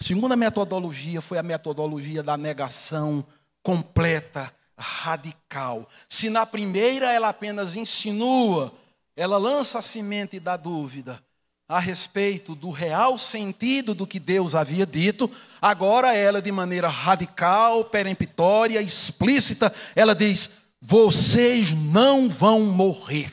A 0.00 0.04
segunda 0.04 0.36
metodologia 0.36 1.20
foi 1.20 1.36
a 1.38 1.42
metodologia 1.42 2.22
da 2.22 2.36
negação 2.36 3.26
completa, 3.62 4.50
radical. 4.78 5.88
Se 6.08 6.30
na 6.30 6.46
primeira 6.46 7.12
ela 7.12 7.28
apenas 7.28 7.74
insinua, 7.74 8.72
ela 9.16 9.36
lança 9.36 9.80
a 9.80 9.82
semente 9.82 10.38
da 10.38 10.56
dúvida 10.56 11.20
a 11.68 11.78
respeito 11.78 12.54
do 12.54 12.70
real 12.70 13.18
sentido 13.18 13.94
do 13.94 14.06
que 14.06 14.18
Deus 14.18 14.54
havia 14.54 14.86
dito, 14.86 15.30
agora 15.60 16.14
ela, 16.14 16.40
de 16.40 16.50
maneira 16.50 16.88
radical, 16.88 17.84
peremptória, 17.84 18.80
explícita, 18.80 19.74
ela 19.94 20.14
diz: 20.14 20.67
vocês 20.80 21.72
não 21.72 22.28
vão 22.28 22.60
morrer, 22.60 23.32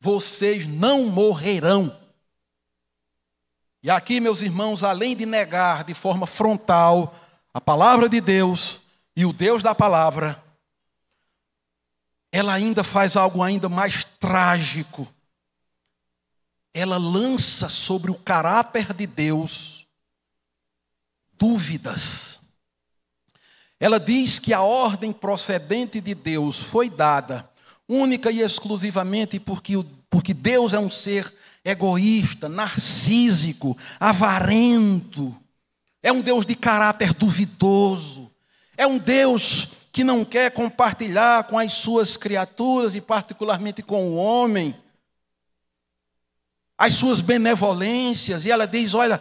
vocês 0.00 0.66
não 0.66 1.06
morrerão. 1.06 1.96
E 3.82 3.90
aqui, 3.90 4.20
meus 4.20 4.42
irmãos, 4.42 4.82
além 4.82 5.16
de 5.16 5.24
negar 5.24 5.84
de 5.84 5.94
forma 5.94 6.26
frontal 6.26 7.14
a 7.52 7.60
palavra 7.60 8.08
de 8.08 8.20
Deus 8.20 8.80
e 9.16 9.24
o 9.24 9.32
Deus 9.32 9.62
da 9.62 9.74
palavra, 9.74 10.42
ela 12.30 12.52
ainda 12.52 12.84
faz 12.84 13.16
algo 13.16 13.42
ainda 13.42 13.68
mais 13.68 14.04
trágico 14.20 15.08
ela 16.72 16.96
lança 16.96 17.68
sobre 17.68 18.10
o 18.10 18.14
caráter 18.14 18.92
de 18.94 19.06
Deus 19.06 19.86
dúvidas. 21.32 22.40
Ela 23.80 24.00
diz 24.00 24.38
que 24.38 24.52
a 24.52 24.60
ordem 24.60 25.12
procedente 25.12 26.00
de 26.00 26.14
Deus 26.14 26.58
foi 26.58 26.90
dada 26.90 27.48
única 27.88 28.30
e 28.30 28.40
exclusivamente 28.40 29.38
porque, 29.40 29.74
porque 30.10 30.34
Deus 30.34 30.72
é 30.72 30.78
um 30.78 30.90
ser 30.90 31.32
egoísta, 31.64 32.48
narcísico, 32.48 33.76
avarento. 33.98 35.34
É 36.02 36.12
um 36.12 36.20
Deus 36.20 36.44
de 36.44 36.54
caráter 36.54 37.14
duvidoso. 37.14 38.30
É 38.76 38.86
um 38.86 38.98
Deus 38.98 39.68
que 39.92 40.04
não 40.04 40.24
quer 40.24 40.50
compartilhar 40.50 41.44
com 41.44 41.58
as 41.58 41.72
suas 41.72 42.16
criaturas 42.16 42.94
e, 42.94 43.00
particularmente, 43.00 43.82
com 43.82 44.10
o 44.10 44.16
homem 44.16 44.74
as 46.78 46.94
suas 46.94 47.20
benevolências, 47.20 48.44
e 48.44 48.50
ela 48.52 48.64
diz: 48.64 48.94
Olha, 48.94 49.20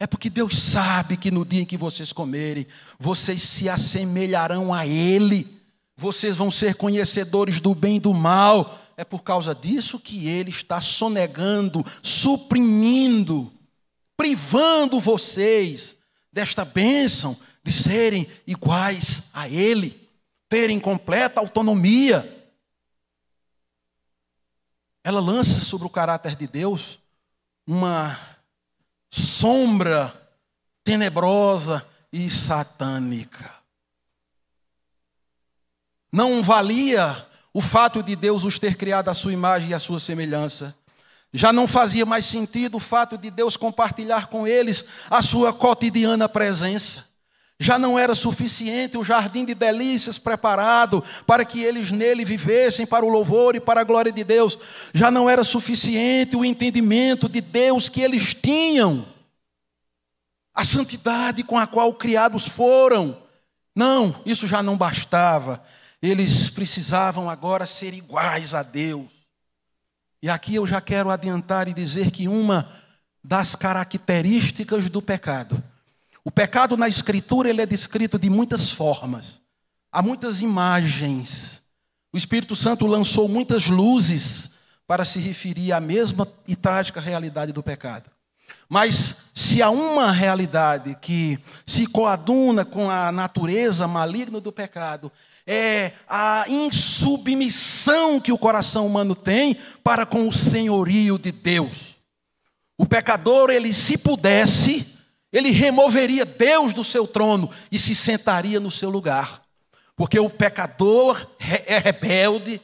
é 0.00 0.06
porque 0.06 0.30
Deus 0.30 0.56
sabe 0.56 1.16
que 1.16 1.30
no 1.30 1.44
dia 1.44 1.62
em 1.62 1.66
que 1.66 1.76
vocês 1.76 2.12
comerem, 2.12 2.66
vocês 2.98 3.42
se 3.42 3.68
assemelharão 3.68 4.72
a 4.72 4.86
Ele, 4.86 5.60
vocês 5.96 6.36
vão 6.36 6.50
ser 6.50 6.76
conhecedores 6.76 7.58
do 7.58 7.74
bem 7.74 7.96
e 7.96 8.00
do 8.00 8.14
mal. 8.14 8.78
É 8.96 9.04
por 9.04 9.22
causa 9.22 9.54
disso 9.54 9.98
que 9.98 10.28
Ele 10.28 10.50
está 10.50 10.80
sonegando, 10.80 11.84
suprimindo, 12.02 13.52
privando 14.16 15.00
vocês 15.00 15.96
desta 16.32 16.64
bênção 16.64 17.36
de 17.64 17.72
serem 17.72 18.28
iguais 18.46 19.24
a 19.34 19.48
Ele, 19.48 20.08
terem 20.48 20.78
completa 20.78 21.40
autonomia. 21.40 22.36
Ela 25.02 25.20
lança 25.20 25.60
sobre 25.62 25.86
o 25.88 25.90
caráter 25.90 26.36
de 26.36 26.46
Deus 26.46 27.00
uma 27.66 28.37
sombra 29.10 30.12
tenebrosa 30.84 31.86
e 32.12 32.30
satânica. 32.30 33.54
Não 36.10 36.42
valia 36.42 37.26
o 37.52 37.60
fato 37.60 38.02
de 38.02 38.14
Deus 38.16 38.44
os 38.44 38.58
ter 38.58 38.76
criado 38.76 39.08
à 39.08 39.14
sua 39.14 39.32
imagem 39.32 39.70
e 39.70 39.74
à 39.74 39.78
sua 39.78 40.00
semelhança. 40.00 40.76
Já 41.32 41.52
não 41.52 41.66
fazia 41.66 42.06
mais 42.06 42.24
sentido 42.24 42.76
o 42.76 42.80
fato 42.80 43.18
de 43.18 43.30
Deus 43.30 43.56
compartilhar 43.56 44.28
com 44.28 44.46
eles 44.46 44.84
a 45.10 45.20
sua 45.20 45.52
cotidiana 45.52 46.28
presença. 46.28 47.07
Já 47.60 47.76
não 47.76 47.98
era 47.98 48.14
suficiente 48.14 48.96
o 48.96 49.02
jardim 49.02 49.44
de 49.44 49.52
delícias 49.52 50.16
preparado 50.16 51.02
para 51.26 51.44
que 51.44 51.62
eles 51.62 51.90
nele 51.90 52.24
vivessem 52.24 52.86
para 52.86 53.04
o 53.04 53.08
louvor 53.08 53.56
e 53.56 53.60
para 53.60 53.80
a 53.80 53.84
glória 53.84 54.12
de 54.12 54.22
Deus. 54.22 54.56
Já 54.94 55.10
não 55.10 55.28
era 55.28 55.42
suficiente 55.42 56.36
o 56.36 56.44
entendimento 56.44 57.28
de 57.28 57.40
Deus 57.40 57.88
que 57.88 58.00
eles 58.00 58.32
tinham, 58.32 59.04
a 60.54 60.64
santidade 60.64 61.42
com 61.42 61.58
a 61.58 61.66
qual 61.66 61.92
criados 61.94 62.48
foram. 62.48 63.20
Não, 63.74 64.20
isso 64.24 64.46
já 64.46 64.62
não 64.62 64.76
bastava. 64.76 65.62
Eles 66.00 66.50
precisavam 66.50 67.28
agora 67.28 67.66
ser 67.66 67.92
iguais 67.92 68.54
a 68.54 68.62
Deus. 68.62 69.26
E 70.22 70.28
aqui 70.28 70.56
eu 70.56 70.66
já 70.66 70.80
quero 70.80 71.10
adiantar 71.10 71.68
e 71.68 71.74
dizer 71.74 72.10
que 72.10 72.28
uma 72.28 72.68
das 73.22 73.54
características 73.54 74.88
do 74.88 75.02
pecado. 75.02 75.62
O 76.28 76.30
pecado 76.30 76.76
na 76.76 76.86
escritura 76.86 77.48
ele 77.48 77.62
é 77.62 77.64
descrito 77.64 78.18
de 78.18 78.28
muitas 78.28 78.70
formas. 78.70 79.40
Há 79.90 80.02
muitas 80.02 80.42
imagens. 80.42 81.62
O 82.12 82.18
Espírito 82.18 82.54
Santo 82.54 82.86
lançou 82.86 83.26
muitas 83.26 83.68
luzes 83.68 84.50
para 84.86 85.06
se 85.06 85.18
referir 85.20 85.72
à 85.72 85.80
mesma 85.80 86.28
e 86.46 86.54
trágica 86.54 87.00
realidade 87.00 87.50
do 87.50 87.62
pecado. 87.62 88.10
Mas 88.68 89.16
se 89.34 89.62
há 89.62 89.70
uma 89.70 90.12
realidade 90.12 90.98
que 91.00 91.38
se 91.64 91.86
coaduna 91.86 92.62
com 92.62 92.90
a 92.90 93.10
natureza 93.10 93.88
maligna 93.88 94.38
do 94.38 94.52
pecado, 94.52 95.10
é 95.46 95.92
a 96.06 96.44
insubmissão 96.46 98.20
que 98.20 98.32
o 98.32 98.38
coração 98.38 98.86
humano 98.86 99.16
tem 99.16 99.56
para 99.82 100.04
com 100.04 100.28
o 100.28 100.32
senhorio 100.32 101.18
de 101.18 101.32
Deus. 101.32 101.96
O 102.76 102.84
pecador, 102.84 103.48
ele 103.48 103.72
se 103.72 103.96
pudesse, 103.96 104.97
ele 105.32 105.50
removeria 105.50 106.24
Deus 106.24 106.72
do 106.72 106.84
seu 106.84 107.06
trono 107.06 107.50
e 107.70 107.78
se 107.78 107.94
sentaria 107.94 108.58
no 108.58 108.70
seu 108.70 108.90
lugar. 108.90 109.42
Porque 109.94 110.18
o 110.18 110.30
pecador 110.30 111.26
é 111.66 111.78
rebelde, 111.78 112.60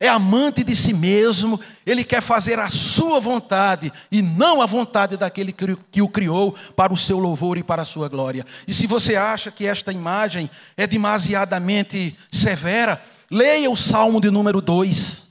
é 0.00 0.08
amante 0.08 0.62
de 0.62 0.76
si 0.76 0.92
mesmo, 0.92 1.60
ele 1.84 2.04
quer 2.04 2.22
fazer 2.22 2.58
a 2.58 2.70
sua 2.70 3.18
vontade 3.18 3.92
e 4.12 4.22
não 4.22 4.62
a 4.62 4.66
vontade 4.66 5.16
daquele 5.16 5.52
que 5.52 6.00
o 6.00 6.08
criou 6.08 6.54
para 6.76 6.92
o 6.92 6.96
seu 6.96 7.18
louvor 7.18 7.58
e 7.58 7.64
para 7.64 7.82
a 7.82 7.84
sua 7.84 8.08
glória. 8.08 8.46
E 8.66 8.72
se 8.72 8.86
você 8.86 9.16
acha 9.16 9.50
que 9.50 9.66
esta 9.66 9.92
imagem 9.92 10.48
é 10.76 10.86
demasiadamente 10.86 12.16
severa, 12.30 13.02
leia 13.28 13.68
o 13.68 13.76
Salmo 13.76 14.20
de 14.20 14.30
número 14.30 14.60
2, 14.60 15.24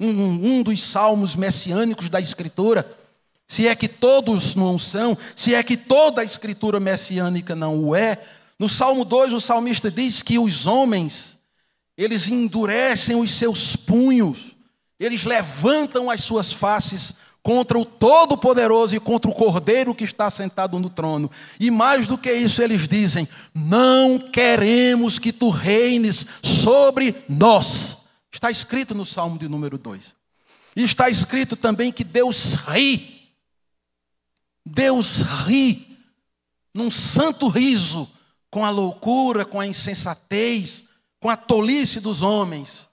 um, 0.00 0.08
um 0.08 0.62
dos 0.62 0.82
salmos 0.82 1.36
messiânicos 1.36 2.08
da 2.08 2.18
Escritura. 2.18 3.01
Se 3.52 3.68
é 3.68 3.74
que 3.74 3.86
todos 3.86 4.54
não 4.54 4.78
são, 4.78 5.14
se 5.36 5.54
é 5.54 5.62
que 5.62 5.76
toda 5.76 6.22
a 6.22 6.24
Escritura 6.24 6.80
messiânica 6.80 7.54
não 7.54 7.78
o 7.84 7.94
é, 7.94 8.18
no 8.58 8.66
Salmo 8.66 9.04
2 9.04 9.34
o 9.34 9.40
salmista 9.42 9.90
diz 9.90 10.22
que 10.22 10.38
os 10.38 10.66
homens 10.66 11.38
eles 11.94 12.28
endurecem 12.28 13.14
os 13.14 13.30
seus 13.32 13.76
punhos, 13.76 14.56
eles 14.98 15.24
levantam 15.24 16.10
as 16.10 16.22
suas 16.24 16.50
faces 16.50 17.12
contra 17.42 17.78
o 17.78 17.84
Todo-Poderoso 17.84 18.96
e 18.96 19.00
contra 19.00 19.30
o 19.30 19.34
Cordeiro 19.34 19.94
que 19.94 20.04
está 20.04 20.30
sentado 20.30 20.78
no 20.78 20.88
trono. 20.88 21.30
E 21.60 21.70
mais 21.70 22.06
do 22.06 22.16
que 22.16 22.32
isso, 22.32 22.62
eles 22.62 22.88
dizem: 22.88 23.28
Não 23.54 24.18
queremos 24.18 25.18
que 25.18 25.30
tu 25.30 25.50
reines 25.50 26.24
sobre 26.42 27.22
nós. 27.28 27.98
Está 28.32 28.50
escrito 28.50 28.94
no 28.94 29.04
Salmo 29.04 29.36
de 29.36 29.46
número 29.46 29.76
2. 29.76 30.14
E 30.74 30.84
está 30.84 31.10
escrito 31.10 31.54
também 31.54 31.92
que 31.92 32.02
Deus 32.02 32.54
ri. 32.54 33.20
Deus 34.64 35.22
ri 35.46 35.98
num 36.74 36.90
santo 36.90 37.48
riso 37.48 38.10
com 38.50 38.64
a 38.64 38.70
loucura, 38.70 39.44
com 39.44 39.58
a 39.60 39.66
insensatez, 39.66 40.84
com 41.20 41.28
a 41.28 41.36
tolice 41.36 42.00
dos 42.00 42.22
homens. 42.22 42.88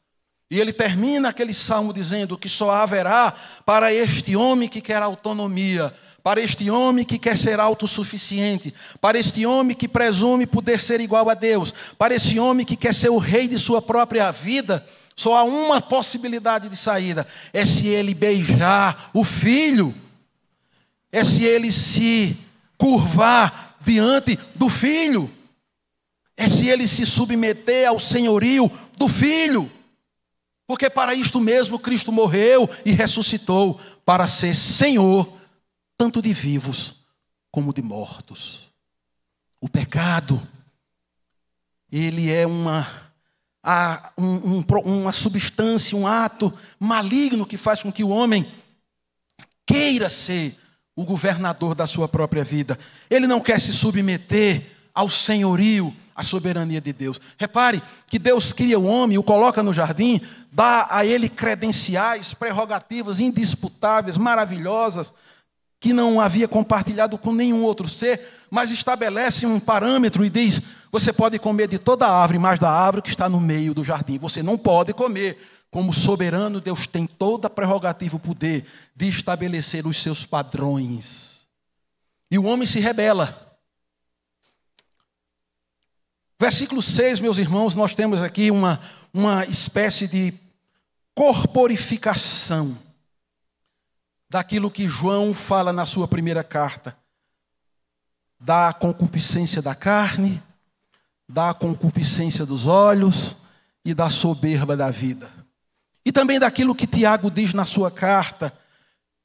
E 0.51 0.59
ele 0.59 0.73
termina 0.73 1.29
aquele 1.29 1.53
salmo 1.53 1.93
dizendo 1.93 2.37
que 2.37 2.49
só 2.49 2.71
haverá 2.71 3.35
para 3.65 3.93
este 3.93 4.35
homem 4.35 4.67
que 4.67 4.81
quer 4.81 5.01
autonomia, 5.01 5.93
para 6.23 6.41
este 6.41 6.71
homem 6.71 7.05
que 7.05 7.19
quer 7.19 7.37
ser 7.37 7.59
autossuficiente, 7.59 8.73
para 8.99 9.19
este 9.19 9.45
homem 9.45 9.75
que 9.75 9.87
presume 9.87 10.47
poder 10.47 10.79
ser 10.79 11.01
igual 11.01 11.29
a 11.29 11.33
Deus, 11.33 11.73
para 11.97 12.15
esse 12.15 12.39
homem 12.39 12.65
que 12.65 12.75
quer 12.75 12.95
ser 12.95 13.09
o 13.09 13.17
rei 13.17 13.47
de 13.47 13.59
sua 13.59 13.81
própria 13.81 14.31
vida, 14.31 14.85
só 15.15 15.35
há 15.35 15.43
uma 15.43 15.81
possibilidade 15.81 16.69
de 16.69 16.77
saída: 16.77 17.27
é 17.51 17.65
se 17.65 17.87
ele 17.87 18.13
beijar 18.13 19.11
o 19.13 19.23
filho, 19.23 19.93
é 21.11 21.23
se 21.23 21.43
ele 21.43 21.71
se 21.71 22.37
curvar 22.77 23.77
diante 23.81 24.37
do 24.55 24.69
filho 24.69 25.29
é 26.39 26.47
se 26.47 26.69
ele 26.69 26.87
se 26.87 27.05
submeter 27.05 27.89
ao 27.89 27.99
senhorio 27.99 28.71
do 28.97 29.09
Filho. 29.09 29.69
Porque 30.65 30.89
para 30.89 31.13
isto 31.13 31.41
mesmo 31.41 31.77
Cristo 31.77 32.13
morreu 32.13 32.69
e 32.85 32.93
ressuscitou 32.93 33.77
para 34.05 34.25
ser 34.25 34.55
Senhor, 34.55 35.37
tanto 35.97 36.21
de 36.21 36.31
vivos 36.31 37.03
como 37.51 37.73
de 37.73 37.81
mortos. 37.81 38.71
O 39.59 39.67
pecado, 39.67 40.41
ele 41.91 42.31
é 42.31 42.47
uma, 42.47 42.87
um, 44.17 44.59
um, 44.59 44.65
uma 44.85 45.11
substância, 45.11 45.97
um 45.97 46.07
ato 46.07 46.53
maligno 46.79 47.45
que 47.45 47.57
faz 47.57 47.83
com 47.83 47.91
que 47.91 48.03
o 48.03 48.09
homem 48.09 48.49
queira 49.65 50.09
ser 50.09 50.57
o 50.99 51.05
governador 51.05 51.73
da 51.73 51.87
sua 51.87 52.09
própria 52.09 52.43
vida. 52.43 52.77
Ele 53.09 53.25
não 53.25 53.39
quer 53.39 53.61
se 53.61 53.71
submeter 53.71 54.63
ao 54.93 55.09
senhorio 55.09 55.95
a 56.13 56.23
soberania 56.23 56.81
de 56.81 56.91
Deus. 56.91 57.21
Repare 57.37 57.81
que 58.05 58.19
Deus 58.19 58.51
cria 58.51 58.77
o 58.77 58.83
homem, 58.83 59.17
o 59.17 59.23
coloca 59.23 59.63
no 59.63 59.73
jardim, 59.73 60.19
dá 60.51 60.87
a 60.89 61.05
ele 61.05 61.29
credenciais, 61.29 62.33
prerrogativas 62.33 63.21
indisputáveis, 63.21 64.17
maravilhosas, 64.17 65.13
que 65.79 65.93
não 65.93 66.19
havia 66.19 66.49
compartilhado 66.49 67.17
com 67.17 67.31
nenhum 67.31 67.63
outro 67.63 67.87
ser, 67.87 68.19
mas 68.51 68.69
estabelece 68.69 69.45
um 69.45 69.57
parâmetro 69.57 70.25
e 70.25 70.29
diz: 70.29 70.61
você 70.91 71.13
pode 71.13 71.39
comer 71.39 71.69
de 71.69 71.79
toda 71.79 72.07
a 72.07 72.21
árvore, 72.21 72.39
mas 72.39 72.59
da 72.59 72.69
árvore 72.69 73.03
que 73.03 73.09
está 73.09 73.29
no 73.29 73.39
meio 73.39 73.73
do 73.73 73.85
jardim. 73.85 74.17
Você 74.17 74.43
não 74.43 74.57
pode 74.57 74.91
comer. 74.93 75.39
Como 75.71 75.93
soberano, 75.93 76.59
Deus 76.59 76.87
tem 76.87 77.05
toda 77.05 77.47
a 77.47 77.49
prerrogativa, 77.49 78.15
o 78.15 78.19
poder 78.19 78.65
de 78.95 79.07
estabelecer 79.07 79.85
os 79.85 79.97
seus 79.97 80.25
padrões. 80.25 81.45
E 82.31 82.37
o 82.37 82.45
homem 82.45 82.67
se 82.67 82.79
rebela. 82.79 83.57
Versículo 86.39 86.81
6, 86.81 87.19
meus 87.19 87.37
irmãos, 87.37 87.75
nós 87.75 87.93
temos 87.93 88.23
aqui 88.23 88.49
uma, 88.49 88.79
uma 89.13 89.45
espécie 89.45 90.07
de 90.07 90.33
corporificação 91.13 92.77
daquilo 94.29 94.71
que 94.71 94.87
João 94.87 95.33
fala 95.33 95.73
na 95.73 95.85
sua 95.85 96.07
primeira 96.07 96.43
carta, 96.43 96.97
da 98.39 98.71
concupiscência 98.71 99.61
da 99.61 99.75
carne, 99.75 100.41
da 101.27 101.53
concupiscência 101.53 102.45
dos 102.45 102.67
olhos 102.67 103.35
e 103.83 103.93
da 103.93 104.09
soberba 104.09 104.77
da 104.77 104.89
vida. 104.89 105.38
E 106.09 106.11
também 106.11 106.39
daquilo 106.39 106.73
que 106.73 106.87
Tiago 106.87 107.29
diz 107.29 107.53
na 107.53 107.65
sua 107.65 107.91
carta, 107.91 108.51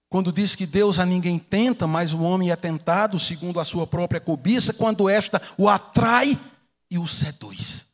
quando 0.07 0.31
diz 0.31 0.55
que 0.55 0.66
Deus 0.66 0.99
a 0.99 1.07
ninguém 1.07 1.38
tenta, 1.38 1.87
mas 1.87 2.12
o 2.12 2.20
homem 2.20 2.51
é 2.51 2.57
tentado 2.57 3.18
segundo 3.18 3.59
a 3.59 3.64
sua 3.64 3.87
própria 3.87 4.20
cobiça, 4.20 4.75
quando 4.75 5.09
esta 5.09 5.40
o 5.57 5.66
atrai 5.66 6.38
e 6.90 6.99
o 6.99 7.09
seduz. 7.09 7.87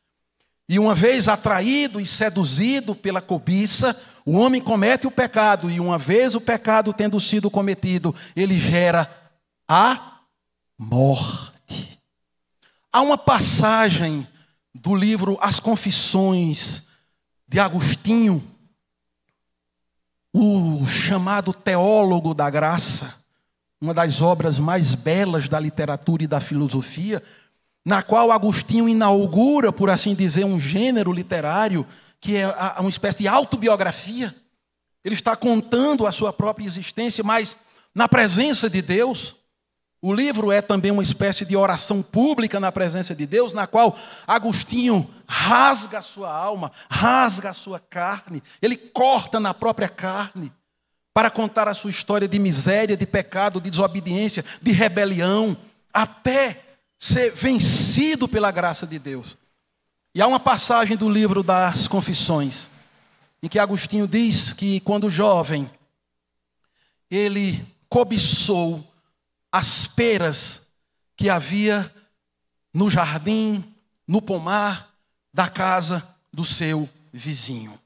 E 0.67 0.77
uma 0.77 0.93
vez 0.93 1.29
atraído 1.29 2.01
e 2.01 2.05
seduzido 2.05 2.93
pela 2.93 3.21
cobiça, 3.21 3.97
o 4.25 4.33
homem 4.33 4.59
comete 4.59 5.07
o 5.07 5.11
pecado, 5.11 5.71
e 5.71 5.79
uma 5.79 5.97
vez 5.97 6.35
o 6.35 6.41
pecado 6.41 6.91
tendo 6.91 7.17
sido 7.17 7.49
cometido, 7.49 8.13
ele 8.35 8.59
gera 8.59 9.09
a 9.69 10.19
morte. 10.77 11.97
Há 12.91 12.99
uma 12.99 13.17
passagem 13.17 14.27
do 14.75 14.93
livro 14.93 15.37
As 15.39 15.61
Confissões 15.61 16.87
de 17.47 17.57
Agostinho, 17.57 18.50
o 20.33 20.85
chamado 20.85 21.53
teólogo 21.53 22.33
da 22.33 22.49
graça, 22.49 23.15
uma 23.79 23.93
das 23.93 24.21
obras 24.21 24.59
mais 24.59 24.95
belas 24.95 25.47
da 25.47 25.59
literatura 25.59 26.23
e 26.23 26.27
da 26.27 26.39
filosofia, 26.39 27.21
na 27.85 28.03
qual 28.03 28.31
Agostinho 28.31 28.87
inaugura, 28.87 29.71
por 29.71 29.89
assim 29.89 30.13
dizer, 30.13 30.45
um 30.45 30.59
gênero 30.59 31.11
literário 31.11 31.85
que 32.19 32.37
é 32.37 32.47
uma 32.79 32.89
espécie 32.89 33.19
de 33.19 33.27
autobiografia. 33.27 34.33
Ele 35.03 35.15
está 35.15 35.35
contando 35.35 36.05
a 36.05 36.11
sua 36.11 36.31
própria 36.31 36.65
existência, 36.65 37.23
mas 37.23 37.57
na 37.93 38.07
presença 38.07 38.69
de 38.69 38.81
Deus. 38.81 39.35
O 40.01 40.11
livro 40.11 40.51
é 40.51 40.63
também 40.63 40.89
uma 40.89 41.03
espécie 41.03 41.45
de 41.45 41.55
oração 41.55 42.01
pública 42.01 42.59
na 42.59 42.71
presença 42.71 43.13
de 43.13 43.27
Deus, 43.27 43.53
na 43.53 43.67
qual 43.67 43.95
Agostinho 44.25 45.07
rasga 45.27 45.99
a 45.99 46.01
sua 46.01 46.35
alma, 46.35 46.71
rasga 46.89 47.51
a 47.51 47.53
sua 47.53 47.79
carne, 47.79 48.41
ele 48.59 48.75
corta 48.75 49.39
na 49.39 49.53
própria 49.53 49.87
carne 49.87 50.51
para 51.13 51.29
contar 51.29 51.67
a 51.67 51.73
sua 51.75 51.91
história 51.91 52.27
de 52.27 52.39
miséria, 52.39 52.97
de 52.97 53.05
pecado, 53.05 53.61
de 53.61 53.69
desobediência, 53.69 54.43
de 54.59 54.71
rebelião, 54.71 55.55
até 55.93 56.63
ser 56.97 57.31
vencido 57.31 58.27
pela 58.27 58.49
graça 58.49 58.87
de 58.87 58.97
Deus. 58.97 59.37
E 60.15 60.21
há 60.21 60.25
uma 60.25 60.39
passagem 60.39 60.97
do 60.97 61.09
livro 61.09 61.43
das 61.43 61.87
Confissões, 61.87 62.69
em 63.43 63.47
que 63.47 63.59
Agostinho 63.59 64.07
diz 64.07 64.51
que 64.51 64.79
quando 64.79 65.11
jovem, 65.11 65.69
ele 67.09 67.63
cobiçou 67.87 68.90
as 69.51 69.85
peras 69.85 70.61
que 71.15 71.29
havia 71.29 71.93
no 72.73 72.89
jardim, 72.89 73.63
no 74.07 74.21
pomar 74.21 74.89
da 75.33 75.47
casa 75.47 76.07
do 76.31 76.45
seu 76.45 76.87
vizinho. 77.11 77.77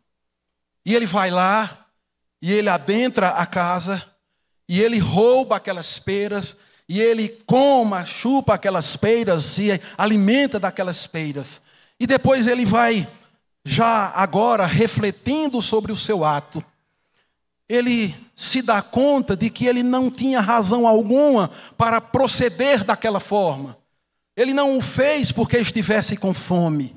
E 0.86 0.96
ele 0.96 1.06
vai 1.06 1.32
lá, 1.32 1.88
e 2.42 2.52
ele 2.52 2.70
adentra 2.70 3.30
a 3.30 3.46
casa, 3.46 4.04
e 4.70 4.82
ele 4.82 5.00
rouba 5.00 5.56
aquelas 5.56 5.98
peras, 5.98 6.56
e 6.88 7.02
ele 7.02 7.30
coma, 7.48 8.06
chupa 8.06 8.54
aquelas 8.54 8.96
peras, 8.96 9.58
e 9.58 9.82
alimenta 9.98 10.60
daquelas 10.60 11.08
peras. 11.08 11.62
E 12.00 12.06
depois 12.06 12.46
ele 12.46 12.66
vai, 12.66 13.08
já 13.64 14.10
agora, 14.10 14.68
refletindo 14.68 15.62
sobre 15.62 15.92
o 15.92 15.96
seu 15.96 16.24
ato 16.24 16.64
ele 17.68 18.16
se 18.36 18.62
dá 18.62 18.82
conta 18.82 19.36
de 19.36 19.50
que 19.50 19.66
ele 19.66 19.82
não 19.82 20.10
tinha 20.10 20.40
razão 20.40 20.88
alguma 20.88 21.50
para 21.78 22.00
proceder 22.00 22.84
daquela 22.84 23.20
forma. 23.20 23.78
Ele 24.36 24.54
não 24.54 24.78
o 24.78 24.82
fez 24.82 25.32
porque 25.32 25.58
estivesse 25.58 26.16
com 26.16 26.34
fome. 26.34 26.96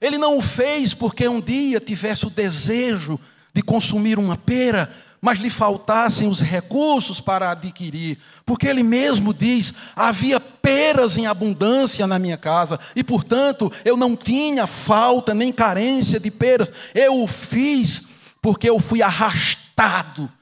Ele 0.00 0.16
não 0.16 0.38
o 0.38 0.42
fez 0.42 0.94
porque 0.94 1.28
um 1.28 1.40
dia 1.40 1.80
tivesse 1.80 2.26
o 2.26 2.30
desejo 2.30 3.18
de 3.52 3.62
consumir 3.62 4.18
uma 4.18 4.36
pera, 4.36 4.90
mas 5.20 5.38
lhe 5.38 5.50
faltassem 5.50 6.28
os 6.28 6.40
recursos 6.40 7.20
para 7.20 7.50
adquirir. 7.50 8.18
Porque 8.46 8.66
ele 8.66 8.82
mesmo 8.82 9.34
diz: 9.34 9.74
havia 9.94 10.38
peras 10.38 11.16
em 11.16 11.26
abundância 11.26 12.06
na 12.06 12.18
minha 12.18 12.36
casa, 12.36 12.78
e 12.94 13.02
portanto 13.04 13.70
eu 13.84 13.96
não 13.96 14.16
tinha 14.16 14.66
falta 14.66 15.34
nem 15.34 15.52
carência 15.52 16.20
de 16.20 16.30
peras. 16.30 16.72
Eu 16.94 17.22
o 17.22 17.26
fiz 17.26 18.04
porque 18.40 18.68
eu 18.68 18.78
fui 18.78 19.02
arrastado 19.02 19.63
tentado 19.74 20.32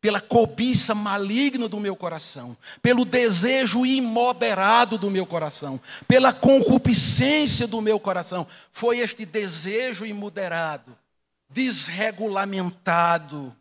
pela 0.00 0.20
cobiça 0.20 0.94
maligna 0.94 1.68
do 1.68 1.80
meu 1.80 1.96
coração, 1.96 2.56
pelo 2.80 3.04
desejo 3.04 3.84
imoderado 3.84 4.96
do 4.96 5.10
meu 5.10 5.26
coração, 5.26 5.80
pela 6.06 6.32
concupiscência 6.32 7.66
do 7.66 7.82
meu 7.82 7.98
coração. 7.98 8.46
Foi 8.70 9.00
este 9.00 9.26
desejo 9.26 10.06
imoderado, 10.06 10.96
desregulamentado, 11.50 13.52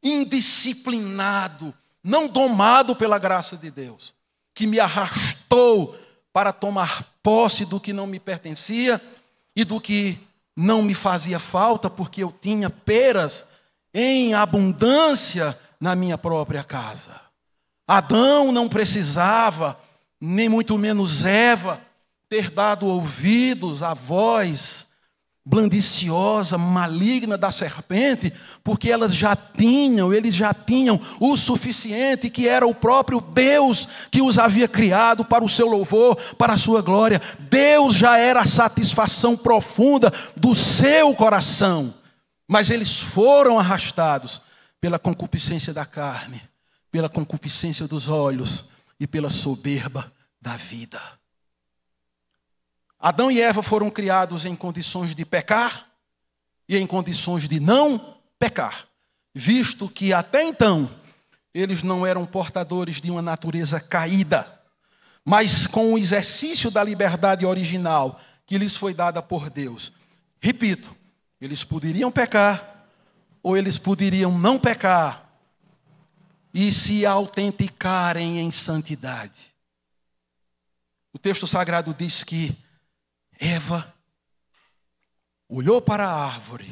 indisciplinado, 0.00 1.74
não 2.02 2.28
domado 2.28 2.94
pela 2.94 3.18
graça 3.18 3.56
de 3.56 3.70
Deus, 3.70 4.14
que 4.54 4.68
me 4.68 4.78
arrastou 4.78 5.98
para 6.32 6.52
tomar 6.52 7.12
posse 7.20 7.64
do 7.64 7.80
que 7.80 7.92
não 7.92 8.06
me 8.06 8.20
pertencia 8.20 9.02
e 9.56 9.64
do 9.64 9.80
que 9.80 10.16
não 10.54 10.82
me 10.82 10.94
fazia 10.94 11.40
falta, 11.40 11.90
porque 11.90 12.22
eu 12.22 12.30
tinha 12.30 12.70
peras 12.70 13.44
em 13.94 14.34
abundância 14.34 15.56
na 15.80 15.94
minha 15.94 16.18
própria 16.18 16.64
casa. 16.64 17.12
Adão 17.86 18.50
não 18.50 18.68
precisava, 18.68 19.78
nem 20.20 20.48
muito 20.48 20.76
menos 20.76 21.24
Eva, 21.24 21.80
ter 22.28 22.50
dado 22.50 22.86
ouvidos 22.86 23.82
à 23.82 23.94
voz 23.94 24.86
blandiciosa, 25.46 26.56
maligna 26.56 27.36
da 27.36 27.52
serpente, 27.52 28.32
porque 28.62 28.90
elas 28.90 29.14
já 29.14 29.36
tinham, 29.36 30.12
eles 30.12 30.34
já 30.34 30.54
tinham 30.54 30.98
o 31.20 31.36
suficiente, 31.36 32.30
que 32.30 32.48
era 32.48 32.66
o 32.66 32.74
próprio 32.74 33.20
Deus 33.20 33.86
que 34.10 34.22
os 34.22 34.38
havia 34.38 34.66
criado 34.66 35.22
para 35.22 35.44
o 35.44 35.48
seu 35.48 35.68
louvor, 35.68 36.16
para 36.38 36.54
a 36.54 36.58
sua 36.58 36.80
glória. 36.80 37.20
Deus 37.38 37.94
já 37.94 38.16
era 38.16 38.40
a 38.40 38.46
satisfação 38.46 39.36
profunda 39.36 40.10
do 40.34 40.54
seu 40.54 41.14
coração. 41.14 41.92
Mas 42.46 42.70
eles 42.70 43.00
foram 43.00 43.58
arrastados 43.58 44.40
pela 44.80 44.98
concupiscência 44.98 45.72
da 45.72 45.86
carne, 45.86 46.42
pela 46.90 47.08
concupiscência 47.08 47.88
dos 47.88 48.08
olhos 48.08 48.64
e 49.00 49.06
pela 49.06 49.30
soberba 49.30 50.12
da 50.40 50.56
vida. 50.56 51.00
Adão 53.00 53.30
e 53.30 53.40
Eva 53.40 53.62
foram 53.62 53.90
criados 53.90 54.44
em 54.44 54.54
condições 54.54 55.14
de 55.14 55.24
pecar 55.24 55.88
e 56.68 56.76
em 56.76 56.86
condições 56.86 57.48
de 57.48 57.60
não 57.60 58.16
pecar, 58.38 58.86
visto 59.34 59.88
que 59.88 60.12
até 60.12 60.42
então 60.42 60.90
eles 61.52 61.82
não 61.82 62.06
eram 62.06 62.26
portadores 62.26 63.00
de 63.00 63.10
uma 63.10 63.22
natureza 63.22 63.78
caída, 63.78 64.60
mas 65.24 65.66
com 65.66 65.92
o 65.92 65.98
exercício 65.98 66.70
da 66.70 66.82
liberdade 66.82 67.46
original 67.46 68.20
que 68.46 68.58
lhes 68.58 68.76
foi 68.76 68.92
dada 68.92 69.22
por 69.22 69.48
Deus. 69.48 69.92
Repito, 70.40 70.94
eles 71.40 71.64
poderiam 71.64 72.10
pecar, 72.10 72.86
ou 73.42 73.56
eles 73.56 73.78
poderiam 73.78 74.38
não 74.38 74.58
pecar, 74.58 75.28
e 76.52 76.72
se 76.72 77.04
autenticarem 77.04 78.38
em 78.38 78.50
santidade. 78.50 79.54
O 81.12 81.18
texto 81.18 81.46
sagrado 81.46 81.92
diz 81.92 82.24
que 82.24 82.56
Eva 83.38 83.92
olhou 85.48 85.80
para 85.80 86.08
a 86.08 86.24
árvore, 86.26 86.70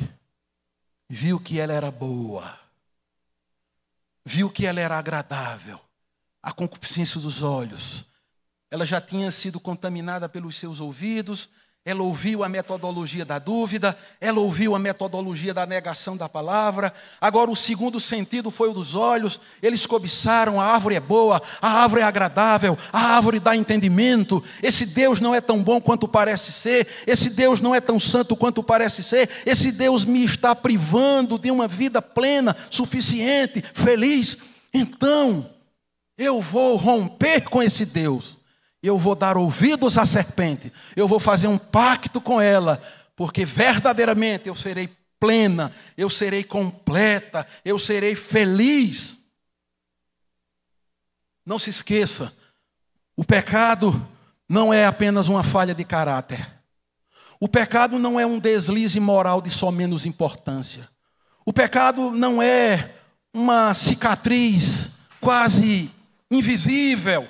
viu 1.09 1.39
que 1.39 1.59
ela 1.59 1.73
era 1.73 1.91
boa, 1.91 2.59
viu 4.25 4.51
que 4.51 4.67
ela 4.67 4.81
era 4.81 4.99
agradável, 4.99 5.81
a 6.43 6.53
concupiscência 6.53 7.21
dos 7.21 7.43
olhos. 7.43 8.05
Ela 8.71 8.87
já 8.87 9.01
tinha 9.01 9.31
sido 9.31 9.61
contaminada 9.61 10.29
pelos 10.29 10.57
seus 10.57 10.81
ouvidos, 10.81 11.49
ela 11.85 12.05
ouviu 12.05 12.45
a 12.45 12.49
metodologia 12.49 13.25
da 13.25 13.41
dúvida, 13.41 13.99
ela 14.21 14.39
ouviu 14.39 14.77
a 14.77 14.79
metodologia 14.79 15.53
da 15.53 15.67
negação 15.67 16.17
da 16.17 16.29
palavra. 16.29 16.95
Agora, 17.21 17.51
o 17.51 17.57
segundo 17.57 17.99
sentido 17.99 18.53
foi 18.53 18.69
o 18.69 18.73
dos 18.73 18.95
olhos. 18.95 19.41
Eles 19.61 19.85
cobiçaram: 19.85 20.61
a 20.61 20.65
árvore 20.65 20.95
é 20.95 21.01
boa, 21.01 21.43
a 21.61 21.83
árvore 21.83 22.03
é 22.03 22.05
agradável, 22.05 22.79
a 22.93 23.17
árvore 23.17 23.41
dá 23.41 23.57
entendimento. 23.57 24.43
Esse 24.63 24.87
Deus 24.87 25.21
não 25.21 25.35
é 25.35 25.41
tão 25.41 25.61
bom 25.61 25.81
quanto 25.81 26.07
parece 26.07 26.53
ser, 26.53 26.87
esse 27.05 27.31
Deus 27.31 27.61
não 27.61 27.75
é 27.75 27.81
tão 27.81 27.99
santo 27.99 28.37
quanto 28.37 28.63
parece 28.63 29.03
ser, 29.03 29.29
esse 29.45 29.73
Deus 29.73 30.05
me 30.05 30.25
está 30.25 30.55
privando 30.55 31.37
de 31.37 31.51
uma 31.51 31.67
vida 31.67 32.01
plena, 32.01 32.57
suficiente, 32.71 33.61
feliz. 33.75 34.39
Então, 34.73 35.51
eu 36.17 36.41
vou 36.41 36.77
romper 36.77 37.41
com 37.41 37.61
esse 37.61 37.85
Deus 37.85 38.41
eu 38.83 38.99
vou 38.99 39.15
dar 39.15 39.37
ouvidos 39.37 39.97
à 39.97 40.05
serpente, 40.05 40.73
eu 40.97 41.07
vou 41.07 41.21
fazer 41.21 41.47
um 41.47 41.59
pacto 41.59 42.21
com 42.21 42.41
ela, 42.41 42.83
porque 43.15 43.45
verdadeiramente 43.45 44.49
eu 44.49 44.55
serei 44.55 44.89
plena, 45.21 45.73
eu 45.97 46.11
serei 46.11 46.43
completa, 46.43 47.47
eu 47.65 47.79
serei 47.79 48.17
feliz. 48.17 49.19
Não 51.47 51.59
se 51.59 51.71
esqueça, 51.71 52.37
o 53.17 53.25
pecado 53.25 54.09
não 54.49 54.75
é 54.75 54.85
apenas 54.85 55.29
uma 55.29 55.45
falha 55.45 55.75
de 55.75 55.85
caráter. 55.85 56.49
O 57.39 57.49
pecado 57.49 57.99
não 57.99 58.19
é 58.19 58.27
um 58.27 58.39
deslize 58.39 58.99
moral 58.99 59.41
de 59.41 59.51
só 59.51 59.71
menos 59.71 60.07
importância. 60.07 60.89
O 61.45 61.53
pecado 61.53 62.11
não 62.11 62.41
é 62.41 62.95
uma 63.33 63.75
cicatriz 63.75 64.91
quase 65.21 65.91
invisível 66.31 67.29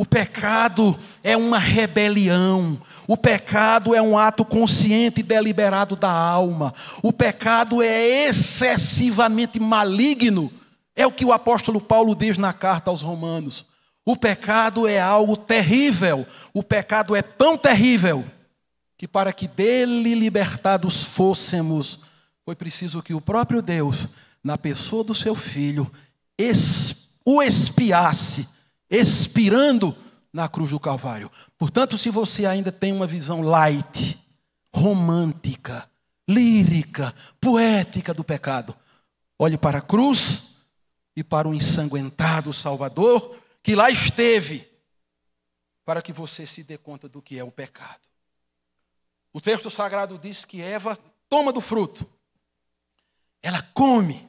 o 0.00 0.06
pecado 0.06 0.96
é 1.24 1.36
uma 1.36 1.58
rebelião. 1.58 2.80
O 3.04 3.16
pecado 3.16 3.96
é 3.96 4.00
um 4.00 4.16
ato 4.16 4.44
consciente 4.44 5.18
e 5.18 5.24
deliberado 5.24 5.96
da 5.96 6.08
alma. 6.08 6.72
O 7.02 7.12
pecado 7.12 7.82
é 7.82 8.28
excessivamente 8.28 9.58
maligno. 9.58 10.52
É 10.94 11.04
o 11.04 11.10
que 11.10 11.24
o 11.24 11.32
apóstolo 11.32 11.80
Paulo 11.80 12.14
diz 12.14 12.38
na 12.38 12.52
carta 12.52 12.90
aos 12.90 13.02
Romanos. 13.02 13.66
O 14.06 14.16
pecado 14.16 14.86
é 14.86 15.00
algo 15.00 15.36
terrível. 15.36 16.24
O 16.54 16.62
pecado 16.62 17.16
é 17.16 17.20
tão 17.20 17.58
terrível 17.58 18.24
que 18.96 19.08
para 19.08 19.32
que 19.32 19.48
dele 19.48 20.14
libertados 20.14 21.02
fôssemos, 21.02 21.98
foi 22.44 22.54
preciso 22.54 23.02
que 23.02 23.14
o 23.14 23.20
próprio 23.20 23.60
Deus, 23.60 24.06
na 24.44 24.56
pessoa 24.56 25.02
do 25.02 25.14
seu 25.14 25.34
filho, 25.34 25.90
o 27.24 27.42
espiasse 27.42 28.57
expirando 28.90 29.96
na 30.32 30.48
cruz 30.48 30.70
do 30.70 30.80
Calvário. 30.80 31.30
Portanto, 31.56 31.98
se 31.98 32.10
você 32.10 32.46
ainda 32.46 32.70
tem 32.70 32.92
uma 32.92 33.06
visão 33.06 33.40
light, 33.40 34.18
romântica, 34.72 35.88
lírica, 36.28 37.14
poética 37.40 38.12
do 38.12 38.22
pecado, 38.22 38.76
olhe 39.38 39.56
para 39.56 39.78
a 39.78 39.82
cruz 39.82 40.56
e 41.16 41.24
para 41.24 41.48
o 41.48 41.54
ensanguentado 41.54 42.52
Salvador 42.52 43.36
que 43.62 43.74
lá 43.74 43.90
esteve, 43.90 44.66
para 45.84 46.00
que 46.00 46.12
você 46.12 46.46
se 46.46 46.62
dê 46.62 46.78
conta 46.78 47.08
do 47.08 47.20
que 47.20 47.38
é 47.38 47.44
o 47.44 47.50
pecado. 47.50 48.00
O 49.32 49.40
texto 49.40 49.70
sagrado 49.70 50.18
diz 50.18 50.44
que 50.44 50.62
Eva 50.62 50.98
toma 51.28 51.52
do 51.52 51.60
fruto, 51.60 52.08
ela 53.42 53.62
come, 53.74 54.28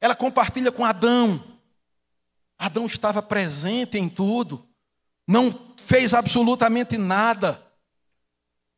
ela 0.00 0.14
compartilha 0.14 0.72
com 0.72 0.84
Adão. 0.84 1.51
Adão 2.62 2.86
estava 2.86 3.20
presente 3.20 3.98
em 3.98 4.08
tudo, 4.08 4.64
não 5.26 5.52
fez 5.76 6.14
absolutamente 6.14 6.96
nada, 6.96 7.60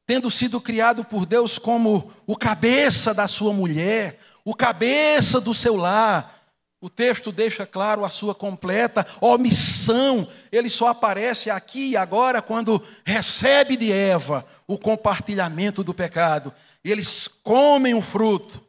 tendo 0.06 0.30
sido 0.30 0.58
criado 0.58 1.04
por 1.04 1.26
Deus 1.26 1.58
como 1.58 2.10
o 2.26 2.34
cabeça 2.34 3.12
da 3.12 3.28
sua 3.28 3.52
mulher, 3.52 4.18
o 4.42 4.54
cabeça 4.54 5.38
do 5.38 5.52
seu 5.52 5.76
lar, 5.76 6.46
o 6.80 6.88
texto 6.88 7.30
deixa 7.30 7.66
claro 7.66 8.06
a 8.06 8.08
sua 8.08 8.34
completa 8.34 9.06
omissão. 9.20 10.26
Ele 10.50 10.70
só 10.70 10.88
aparece 10.88 11.50
aqui 11.50 11.90
e 11.90 11.96
agora 11.96 12.40
quando 12.40 12.82
recebe 13.04 13.76
de 13.76 13.92
Eva 13.92 14.46
o 14.66 14.78
compartilhamento 14.78 15.84
do 15.84 15.92
pecado. 15.92 16.54
Eles 16.82 17.28
comem 17.28 17.92
o 17.92 18.00
fruto, 18.00 18.64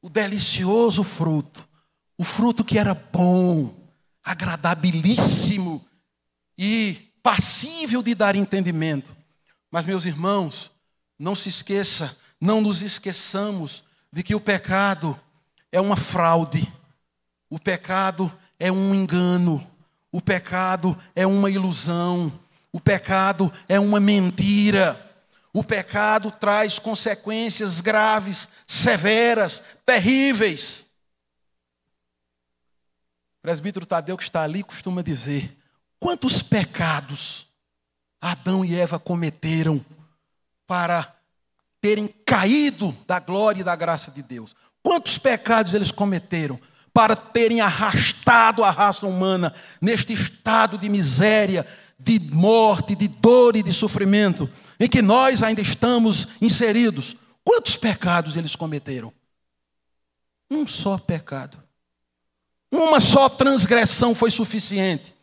o 0.00 0.08
delicioso 0.08 1.02
fruto, 1.02 1.68
o 2.16 2.22
fruto 2.22 2.64
que 2.64 2.78
era 2.78 2.94
bom, 2.94 3.87
agradabilíssimo 4.30 5.84
e 6.56 7.12
passível 7.22 8.02
de 8.02 8.14
dar 8.14 8.36
entendimento. 8.36 9.16
Mas, 9.70 9.86
meus 9.86 10.04
irmãos, 10.04 10.70
não 11.18 11.34
se 11.34 11.48
esqueça, 11.48 12.16
não 12.40 12.60
nos 12.60 12.82
esqueçamos 12.82 13.84
de 14.12 14.22
que 14.22 14.34
o 14.34 14.40
pecado 14.40 15.18
é 15.70 15.80
uma 15.80 15.96
fraude 15.96 16.72
o 17.50 17.58
pecado 17.58 18.30
é 18.58 18.70
um 18.70 18.94
engano, 18.94 19.66
o 20.12 20.20
pecado 20.20 20.96
é 21.16 21.26
uma 21.26 21.50
ilusão, 21.50 22.32
o 22.70 22.78
pecado 22.78 23.50
é 23.68 23.80
uma 23.80 23.98
mentira. 23.98 25.04
O 25.50 25.64
pecado 25.64 26.30
traz 26.30 26.78
consequências 26.78 27.80
graves, 27.80 28.48
severas, 28.66 29.62
terríveis. 29.84 30.84
Presbítero 33.48 33.86
Tadeu, 33.86 34.14
que 34.14 34.24
está 34.24 34.42
ali, 34.42 34.62
costuma 34.62 35.02
dizer: 35.02 35.56
quantos 35.98 36.42
pecados 36.42 37.46
Adão 38.20 38.62
e 38.62 38.74
Eva 38.74 38.98
cometeram 38.98 39.82
para 40.66 41.16
terem 41.80 42.08
caído 42.26 42.94
da 43.06 43.18
glória 43.18 43.62
e 43.62 43.64
da 43.64 43.74
graça 43.74 44.10
de 44.10 44.22
Deus? 44.22 44.54
Quantos 44.82 45.16
pecados 45.16 45.72
eles 45.72 45.90
cometeram 45.90 46.60
para 46.92 47.16
terem 47.16 47.62
arrastado 47.62 48.62
a 48.62 48.70
raça 48.70 49.06
humana 49.06 49.54
neste 49.80 50.12
estado 50.12 50.76
de 50.76 50.90
miséria, 50.90 51.66
de 51.98 52.20
morte, 52.20 52.94
de 52.94 53.08
dor 53.08 53.56
e 53.56 53.62
de 53.62 53.72
sofrimento, 53.72 54.46
em 54.78 54.86
que 54.86 55.00
nós 55.00 55.42
ainda 55.42 55.62
estamos 55.62 56.28
inseridos. 56.42 57.16
Quantos 57.42 57.78
pecados 57.78 58.36
eles 58.36 58.54
cometeram? 58.54 59.10
Um 60.50 60.66
só 60.66 60.98
pecado. 60.98 61.66
Uma 62.70 63.00
só 63.00 63.28
transgressão 63.28 64.14
foi 64.14 64.30
suficiente 64.30 65.14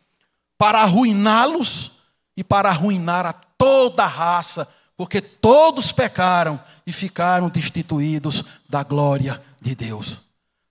para 0.58 0.80
arruiná-los 0.80 1.92
e 2.36 2.42
para 2.42 2.68
arruinar 2.68 3.24
a 3.26 3.32
toda 3.32 4.04
a 4.04 4.08
raça, 4.08 4.68
porque 4.96 5.20
todos 5.20 5.92
pecaram 5.92 6.60
e 6.86 6.92
ficaram 6.92 7.48
destituídos 7.48 8.44
da 8.68 8.82
glória 8.82 9.42
de 9.60 9.74
Deus. 9.74 10.18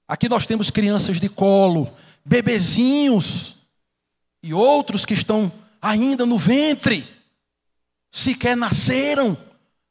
Aqui 0.07 0.29
nós 0.29 0.45
temos 0.45 0.69
crianças 0.69 1.19
de 1.19 1.29
colo, 1.29 1.91
bebezinhos 2.23 3.55
e 4.43 4.53
outros 4.53 5.05
que 5.05 5.13
estão 5.13 5.51
ainda 5.81 6.25
no 6.25 6.37
ventre, 6.37 7.07
sequer 8.11 8.55
nasceram. 8.55 9.37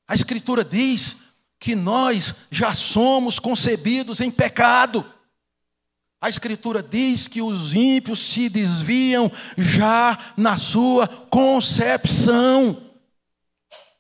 A 0.07 0.15
Escritura 0.15 0.65
diz 0.65 1.17
que 1.59 1.75
nós 1.75 2.35
já 2.51 2.75
somos 2.75 3.39
concebidos 3.39 4.21
em 4.21 4.31
pecado. 4.31 5.05
A 6.21 6.29
Escritura 6.29 6.83
diz 6.83 7.29
que 7.29 7.43
os 7.43 7.75
ímpios 7.75 8.19
se 8.19 8.49
desviam 8.49 9.31
já 9.57 10.19
na 10.37 10.57
sua 10.57 11.07
concepção. 11.07 12.81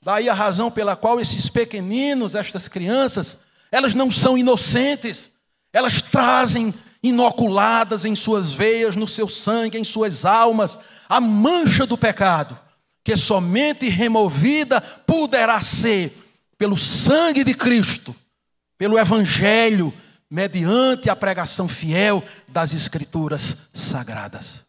Daí 0.02 0.28
a 0.28 0.34
razão 0.34 0.70
pela 0.70 0.96
qual 0.96 1.20
esses 1.20 1.48
pequeninos, 1.48 2.34
estas 2.34 2.68
crianças, 2.68 3.38
elas 3.70 3.94
não 3.94 4.10
são 4.10 4.38
inocentes 4.38 5.34
elas 5.74 6.00
trazem 6.00 6.72
inoculadas 7.02 8.04
em 8.04 8.14
suas 8.14 8.52
veias, 8.52 8.94
no 8.94 9.08
seu 9.08 9.28
sangue, 9.28 9.76
em 9.76 9.82
suas 9.82 10.24
almas, 10.24 10.78
a 11.08 11.20
mancha 11.20 11.84
do 11.84 11.98
pecado, 11.98 12.56
que 13.02 13.16
somente 13.16 13.88
removida 13.88 14.80
poderá 14.80 15.60
ser 15.60 16.16
pelo 16.56 16.78
sangue 16.78 17.42
de 17.42 17.54
Cristo, 17.54 18.14
pelo 18.78 18.96
Evangelho, 18.96 19.92
mediante 20.30 21.10
a 21.10 21.16
pregação 21.16 21.68
fiel 21.68 22.22
das 22.48 22.72
Escrituras 22.72 23.68
sagradas. 23.72 24.64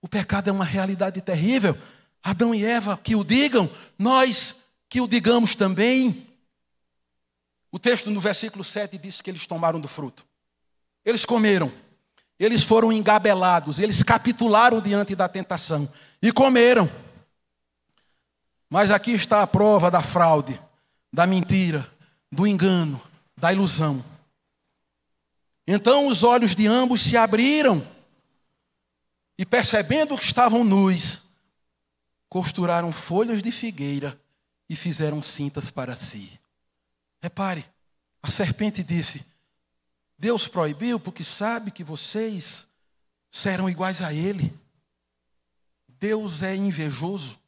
O 0.00 0.08
pecado 0.08 0.48
é 0.48 0.52
uma 0.52 0.64
realidade 0.64 1.20
terrível. 1.20 1.76
Adão 2.22 2.54
e 2.54 2.64
Eva 2.64 2.96
que 2.96 3.14
o 3.14 3.24
digam, 3.24 3.70
nós 3.98 4.56
que 4.88 5.00
o 5.00 5.08
digamos 5.08 5.54
também. 5.54 6.26
O 7.70 7.78
texto 7.78 8.10
no 8.10 8.20
versículo 8.20 8.64
7 8.64 8.98
diz 8.98 9.20
que 9.20 9.30
eles 9.30 9.46
tomaram 9.46 9.80
do 9.80 9.88
fruto. 9.88 10.26
Eles 11.04 11.24
comeram, 11.24 11.70
eles 12.38 12.62
foram 12.62 12.92
engabelados, 12.92 13.78
eles 13.78 14.02
capitularam 14.02 14.80
diante 14.80 15.14
da 15.14 15.28
tentação 15.28 15.88
e 16.20 16.32
comeram. 16.32 16.90
Mas 18.68 18.90
aqui 18.90 19.12
está 19.12 19.42
a 19.42 19.46
prova 19.46 19.90
da 19.90 20.02
fraude, 20.02 20.60
da 21.12 21.26
mentira, 21.26 21.88
do 22.30 22.46
engano, 22.46 23.00
da 23.36 23.52
ilusão. 23.52 24.04
Então 25.66 26.06
os 26.06 26.22
olhos 26.22 26.54
de 26.54 26.66
ambos 26.66 27.00
se 27.00 27.16
abriram 27.16 27.86
e, 29.36 29.44
percebendo 29.44 30.16
que 30.16 30.24
estavam 30.24 30.62
nus, 30.62 31.22
costuraram 32.28 32.92
folhas 32.92 33.42
de 33.42 33.50
figueira 33.50 34.18
e 34.68 34.76
fizeram 34.76 35.20
cintas 35.20 35.70
para 35.70 35.96
si. 35.96 36.38
Repare, 37.20 37.64
a 38.22 38.30
serpente 38.30 38.82
disse: 38.82 39.26
Deus 40.18 40.46
proibiu 40.46 40.98
porque 41.00 41.24
sabe 41.24 41.70
que 41.70 41.84
vocês 41.84 42.66
serão 43.30 43.68
iguais 43.68 44.00
a 44.00 44.12
Ele. 44.12 44.52
Deus 45.88 46.42
é 46.42 46.54
invejoso. 46.54 47.38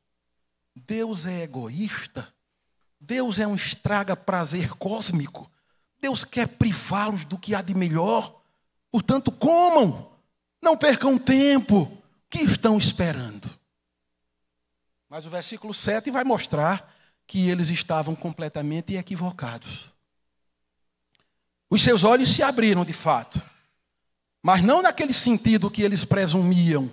Deus 0.74 1.26
é 1.26 1.42
egoísta. 1.42 2.32
Deus 3.00 3.38
é 3.38 3.46
um 3.46 3.54
estraga-prazer 3.54 4.70
cósmico. 4.74 5.50
Deus 6.00 6.24
quer 6.24 6.46
privá-los 6.48 7.24
do 7.24 7.38
que 7.38 7.54
há 7.54 7.62
de 7.62 7.74
melhor. 7.74 8.40
Portanto, 8.90 9.30
comam, 9.30 10.10
não 10.62 10.76
percam 10.76 11.18
tempo. 11.18 11.82
O 11.82 12.02
que 12.30 12.42
estão 12.42 12.76
esperando? 12.76 13.48
Mas 15.08 15.26
o 15.26 15.30
versículo 15.30 15.72
7 15.72 16.10
vai 16.10 16.24
mostrar 16.24 16.94
que 17.26 17.48
eles 17.48 17.70
estavam 17.70 18.14
completamente 18.14 18.94
equivocados. 18.94 19.88
Os 21.70 21.82
seus 21.82 22.04
olhos 22.04 22.30
se 22.30 22.42
abriram 22.42 22.84
de 22.84 22.92
fato, 22.92 23.40
mas 24.42 24.62
não 24.62 24.80
naquele 24.80 25.12
sentido 25.12 25.70
que 25.70 25.82
eles 25.82 26.04
presumiam. 26.04 26.90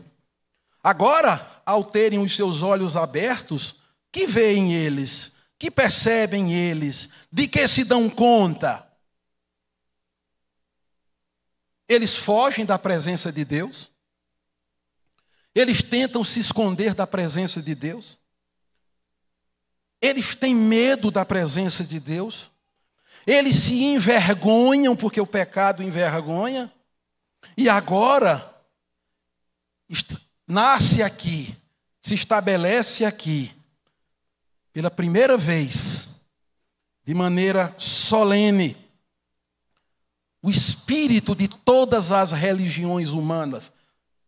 Agora, 0.83 1.61
ao 1.65 1.83
terem 1.83 2.19
os 2.19 2.35
seus 2.35 2.61
olhos 2.61 2.97
abertos, 2.97 3.75
que 4.11 4.27
veem 4.27 4.73
eles? 4.73 5.31
Que 5.57 5.71
percebem 5.71 6.53
eles? 6.53 7.09
De 7.31 7.47
que 7.47 7.67
se 7.67 7.83
dão 7.83 8.09
conta? 8.09 8.84
Eles 11.87 12.15
fogem 12.15 12.65
da 12.65 12.79
presença 12.79 13.31
de 13.31 13.45
Deus? 13.45 13.89
Eles 15.53 15.81
tentam 15.81 16.23
se 16.23 16.39
esconder 16.39 16.93
da 16.93 17.07
presença 17.07 17.61
de 17.61 17.73
Deus? 17.73 18.17
Eles 20.01 20.35
têm 20.35 20.53
medo 20.53 21.09
da 21.09 21.25
presença 21.25 21.83
de 21.83 21.99
Deus? 21.99 22.51
Eles 23.25 23.55
se 23.55 23.83
envergonham 23.83 24.95
porque 24.95 25.21
o 25.21 25.25
pecado 25.25 25.81
envergonha. 25.81 26.71
E 27.55 27.69
agora 27.69 28.53
nasce 30.47 31.01
aqui, 31.01 31.55
se 32.01 32.13
estabelece 32.13 33.05
aqui, 33.05 33.51
pela 34.73 34.91
primeira 34.91 35.37
vez, 35.37 36.09
de 37.03 37.13
maneira 37.13 37.73
solene, 37.77 38.75
o 40.45 40.49
espírito 40.51 41.33
de 41.33 41.47
todas 41.47 42.11
as 42.11 42.31
religiões 42.31 43.09
humanas. 43.09 43.73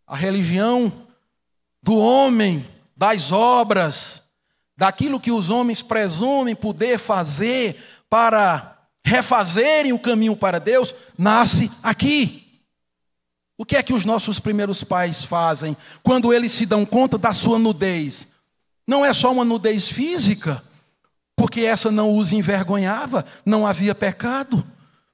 A 0.07 0.15
religião 0.15 0.91
do 1.83 1.95
homem, 1.95 2.67
das 2.95 3.31
obras, 3.31 4.23
daquilo 4.75 5.19
que 5.19 5.31
os 5.31 5.51
homens 5.51 5.83
presumem 5.83 6.55
poder 6.55 6.97
fazer 6.97 7.79
para 8.09 8.79
refazerem 9.05 9.93
o 9.93 9.99
caminho 9.99 10.35
para 10.35 10.59
Deus, 10.59 10.91
nasce 11.15 11.71
aqui. 11.83 12.63
O 13.55 13.63
que 13.63 13.77
é 13.77 13.83
que 13.83 13.93
os 13.93 14.03
nossos 14.03 14.39
primeiros 14.39 14.83
pais 14.83 15.21
fazem 15.21 15.77
quando 16.01 16.33
eles 16.33 16.51
se 16.51 16.65
dão 16.65 16.83
conta 16.83 17.19
da 17.19 17.31
sua 17.31 17.59
nudez? 17.59 18.27
Não 18.87 19.05
é 19.05 19.13
só 19.13 19.31
uma 19.31 19.45
nudez 19.45 19.91
física, 19.91 20.63
porque 21.35 21.61
essa 21.61 21.91
não 21.91 22.17
os 22.17 22.31
envergonhava, 22.31 23.23
não 23.45 23.67
havia 23.67 23.93
pecado, 23.93 24.65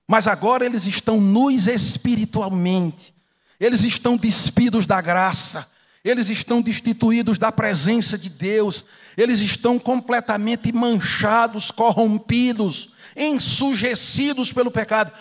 mas 0.08 0.28
agora 0.28 0.66
eles 0.66 0.86
estão 0.86 1.20
nus 1.20 1.68
espiritualmente, 1.68 3.14
eles 3.60 3.84
estão 3.84 4.18
despidos 4.18 4.86
da 4.86 5.00
graça, 5.00 5.70
eles 6.04 6.30
estão 6.30 6.62
destituídos 6.62 7.38
da 7.38 7.52
presença 7.52 8.18
de 8.18 8.30
Deus, 8.30 8.84
eles 9.16 9.40
estão 9.40 9.80
completamente 9.80 10.72
manchados, 10.74 11.72
corrompidos, 11.72 12.94
ensujecidos 13.16 14.52
pelo 14.52 14.70
pecado. 14.70 15.14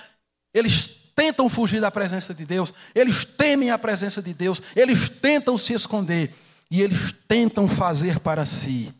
Eles 0.53 0.91
tentam 1.15 1.49
fugir 1.49 1.81
da 1.81 1.91
presença 1.91 2.35
de 2.35 2.45
Deus, 2.45 2.75
eles 2.95 3.25
temem 3.25 3.71
a 3.71 3.79
presença 3.79 4.21
de 4.21 4.35
Deus, 4.35 4.61
eles 4.75 5.09
tentam 5.09 5.57
se 5.57 5.73
esconder. 5.73 6.35
E 6.71 6.81
eles 6.81 7.15
tentam 7.29 7.69
fazer 7.69 8.19
para 8.19 8.47
si, 8.47 8.91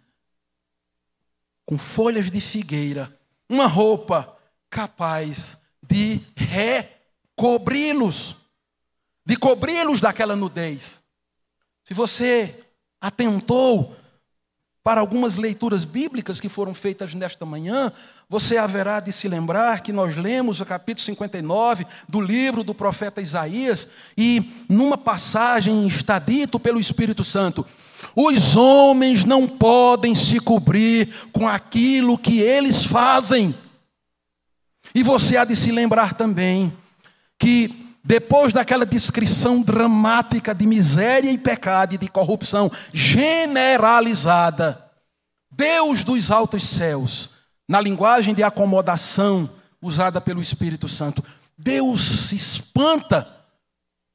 com 1.65 1.79
folhas 1.79 2.31
de 2.31 2.39
figueira, 2.39 3.19
uma 3.49 3.67
roupa 3.67 4.37
capaz 4.69 5.57
de 5.83 6.21
recobri-los, 7.37 8.37
de 9.25 9.37
cobri-los 9.37 10.01
daquela 10.01 10.37
nudez. 10.37 11.03
Se 11.85 11.95
você 11.95 12.55
atentou 13.01 13.97
para 14.85 15.01
algumas 15.01 15.37
leituras 15.37 15.85
bíblicas 15.85 16.41
que 16.41 16.49
foram 16.49 16.75
feitas 16.75 17.15
nesta 17.15 17.47
manhã, 17.47 17.93
você 18.29 18.57
haverá 18.57 18.99
de 18.99 19.13
se 19.13 19.29
lembrar 19.29 19.81
que 19.81 19.93
nós 19.93 20.17
lemos 20.17 20.61
o 20.61 20.67
capítulo 20.67 21.05
59 21.05 21.87
do 22.09 22.21
livro 22.21 22.65
do 22.65 22.75
profeta 22.75 23.21
Isaías, 23.21 23.87
e 24.17 24.65
numa 24.69 24.99
passagem 24.99 25.87
está 25.87 26.19
dito 26.19 26.59
pelo 26.59 26.81
Espírito 26.81 27.23
Santo: 27.23 27.65
os 28.17 28.57
homens 28.57 29.25
não 29.25 29.47
podem 29.47 30.15
se 30.15 30.41
cobrir 30.41 31.09
com 31.33 31.49
aquilo 31.49 32.19
que 32.19 32.41
eles 32.41 32.85
fazem. 32.85 33.55
E 34.95 35.03
você 35.03 35.37
há 35.37 35.45
de 35.45 35.57
se 35.57 35.71
lembrar 35.71 36.15
também 36.15 36.73
que 37.39 37.83
depois 38.05 38.53
daquela 38.53 38.85
descrição 38.85 39.61
dramática 39.63 40.55
de 40.55 40.67
miséria 40.67 41.31
e 41.31 41.39
pecado 41.39 41.95
e 41.95 41.99
de 41.99 42.09
corrupção 42.09 42.71
generalizada, 42.93 44.85
Deus 45.51 46.03
dos 46.03 46.31
altos 46.31 46.65
céus, 46.65 47.31
na 47.69 47.81
linguagem 47.81 48.35
de 48.35 48.43
acomodação 48.43 49.49
usada 49.81 50.21
pelo 50.21 50.41
Espírito 50.41 50.89
Santo, 50.89 51.23
Deus 51.57 52.03
se 52.29 52.37
espanta, 52.37 53.29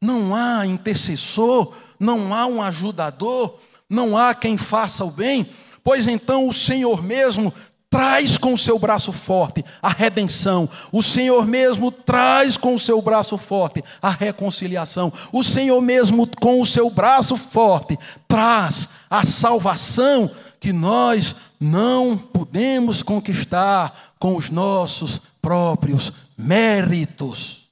não 0.02 0.36
há 0.36 0.66
intercessor, 0.66 1.74
não 2.00 2.34
há 2.34 2.46
um 2.46 2.62
ajudador, 2.62 3.58
não 3.90 4.18
há 4.18 4.36
quem 4.36 4.58
faça 4.58 5.06
o 5.06 5.12
bem, 5.12 5.50
pois 5.84 6.08
então 6.08 6.48
o 6.48 6.54
Senhor 6.54 7.02
mesmo 7.02 7.54
traz 7.90 8.38
com 8.38 8.54
o 8.54 8.58
seu 8.58 8.78
braço 8.78 9.12
forte 9.12 9.64
a 9.82 9.90
redenção. 9.90 10.70
O 10.92 11.02
Senhor 11.02 11.46
mesmo 11.46 11.92
traz 11.92 12.58
com 12.58 12.74
o 12.74 12.80
seu 12.80 13.02
braço 13.02 13.38
forte 13.38 13.84
a 14.02 14.10
reconciliação. 14.10 15.12
O 15.32 15.44
Senhor 15.44 15.82
mesmo 15.82 16.28
com 16.40 16.60
o 16.62 16.66
seu 16.66 16.90
braço 16.90 17.36
forte 17.36 17.98
traz 18.28 18.90
a 19.10 19.26
salvação 19.26 20.30
que 20.60 20.74
nós 20.74 21.36
não 21.60 22.18
podemos 22.18 23.02
conquistar 23.04 24.16
com 24.20 24.36
os 24.36 24.50
nossos 24.50 25.22
próprios 25.42 26.12
méritos. 26.38 27.68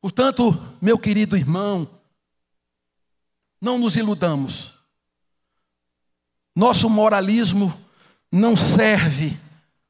Portanto, 0.00 0.60
meu 0.80 0.98
querido 0.98 1.36
irmão, 1.36 1.88
não 3.60 3.78
nos 3.78 3.96
iludamos. 3.96 4.78
Nosso 6.54 6.88
moralismo 6.88 7.74
não 8.30 8.56
serve 8.56 9.38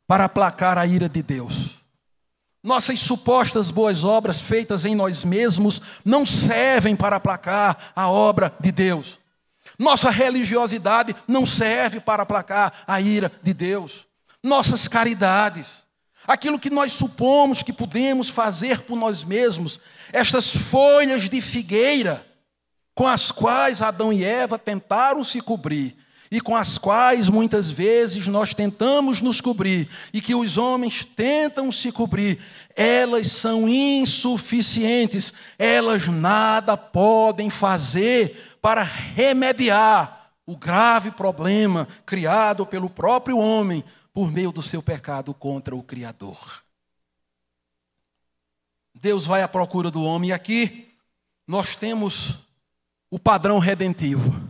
para 0.06 0.24
aplacar 0.24 0.78
a 0.78 0.86
ira 0.86 1.08
de 1.08 1.22
Deus. 1.22 1.78
Nossas 2.62 2.98
supostas 3.00 3.70
boas 3.70 4.04
obras 4.04 4.40
feitas 4.40 4.84
em 4.84 4.94
nós 4.94 5.24
mesmos 5.24 5.80
não 6.04 6.26
servem 6.26 6.96
para 6.96 7.16
aplacar 7.16 7.92
a 7.94 8.08
obra 8.10 8.52
de 8.58 8.72
Deus. 8.72 9.18
Nossa 9.78 10.10
religiosidade 10.10 11.14
não 11.26 11.46
serve 11.46 12.00
para 12.00 12.24
aplacar 12.24 12.84
a 12.86 13.00
ira 13.00 13.30
de 13.42 13.54
Deus. 13.54 14.06
Nossas 14.42 14.88
caridades, 14.88 15.84
aquilo 16.26 16.58
que 16.58 16.70
nós 16.70 16.92
supomos 16.92 17.62
que 17.62 17.72
podemos 17.72 18.28
fazer 18.28 18.82
por 18.82 18.96
nós 18.96 19.22
mesmos, 19.22 19.80
estas 20.12 20.54
folhas 20.54 21.28
de 21.28 21.40
figueira 21.40 22.26
com 22.94 23.06
as 23.06 23.30
quais 23.30 23.80
Adão 23.80 24.12
e 24.12 24.24
Eva 24.24 24.58
tentaram 24.58 25.22
se 25.22 25.40
cobrir, 25.40 25.96
e 26.30 26.40
com 26.40 26.54
as 26.54 26.78
quais 26.78 27.28
muitas 27.28 27.70
vezes 27.70 28.26
nós 28.26 28.52
tentamos 28.52 29.20
nos 29.20 29.40
cobrir 29.40 29.88
e 30.12 30.20
que 30.20 30.34
os 30.34 30.58
homens 30.58 31.04
tentam 31.04 31.72
se 31.72 31.90
cobrir, 31.90 32.38
elas 32.76 33.32
são 33.32 33.68
insuficientes, 33.68 35.32
elas 35.58 36.06
nada 36.06 36.76
podem 36.76 37.50
fazer 37.50 38.58
para 38.60 38.82
remediar 38.82 40.32
o 40.46 40.56
grave 40.56 41.10
problema 41.10 41.86
criado 42.06 42.64
pelo 42.64 42.88
próprio 42.88 43.38
homem 43.38 43.84
por 44.12 44.32
meio 44.32 44.50
do 44.50 44.62
seu 44.62 44.82
pecado 44.82 45.34
contra 45.34 45.76
o 45.76 45.82
Criador. 45.82 46.62
Deus 48.94 49.26
vai 49.26 49.42
à 49.42 49.48
procura 49.48 49.90
do 49.90 50.02
homem 50.02 50.30
e 50.30 50.32
aqui 50.32 50.88
nós 51.46 51.76
temos 51.76 52.38
o 53.10 53.18
padrão 53.18 53.58
redentivo. 53.58 54.47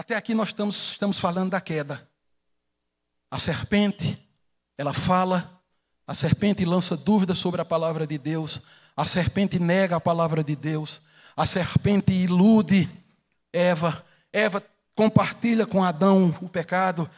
Até 0.00 0.16
aqui 0.16 0.32
nós 0.32 0.48
estamos, 0.48 0.92
estamos 0.92 1.18
falando 1.18 1.50
da 1.50 1.60
queda. 1.60 2.08
A 3.30 3.38
serpente, 3.38 4.18
ela 4.78 4.94
fala, 4.94 5.60
a 6.06 6.14
serpente 6.14 6.64
lança 6.64 6.96
dúvidas 6.96 7.36
sobre 7.36 7.60
a 7.60 7.66
palavra 7.66 8.06
de 8.06 8.16
Deus, 8.16 8.62
a 8.96 9.04
serpente 9.04 9.58
nega 9.58 9.96
a 9.96 10.00
palavra 10.00 10.42
de 10.42 10.56
Deus, 10.56 11.02
a 11.36 11.44
serpente 11.44 12.14
ilude 12.14 12.88
Eva, 13.52 14.02
Eva 14.32 14.64
compartilha 14.96 15.66
com 15.66 15.84
Adão 15.84 16.34
o 16.40 16.48
pecado, 16.48 17.08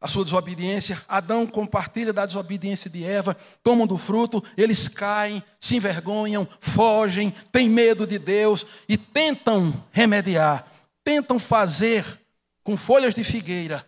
a 0.00 0.08
sua 0.08 0.24
desobediência. 0.24 1.00
Adão 1.06 1.46
compartilha 1.46 2.12
da 2.12 2.26
desobediência 2.26 2.90
de 2.90 3.04
Eva, 3.04 3.36
tomam 3.62 3.86
do 3.86 3.96
fruto, 3.96 4.42
eles 4.56 4.88
caem, 4.88 5.44
se 5.60 5.76
envergonham, 5.76 6.48
fogem, 6.58 7.32
têm 7.52 7.68
medo 7.68 8.04
de 8.04 8.18
Deus 8.18 8.66
e 8.88 8.98
tentam 8.98 9.72
remediar, 9.92 10.66
tentam 11.04 11.38
fazer 11.38 12.20
com 12.62 12.76
folhas 12.76 13.14
de 13.14 13.24
figueira, 13.24 13.86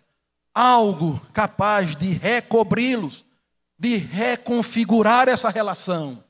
algo 0.52 1.20
capaz 1.32 1.96
de 1.96 2.12
recobri-los, 2.12 3.24
de 3.78 3.96
reconfigurar 3.96 5.28
essa 5.28 5.50
relação. 5.50 6.22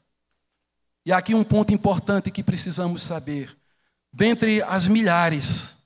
E 1.07 1.13
aqui 1.13 1.35
um 1.35 1.45
ponto 1.45 1.73
importante 1.73 2.31
que 2.31 2.43
precisamos 2.43 3.03
saber: 3.03 3.57
dentre 4.13 4.63
as 4.63 4.87
milhares, 4.87 5.77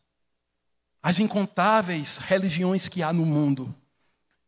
as 1.03 1.19
incontáveis 1.19 2.19
religiões 2.19 2.89
que 2.89 3.03
há 3.03 3.13
no 3.13 3.27
mundo, 3.27 3.75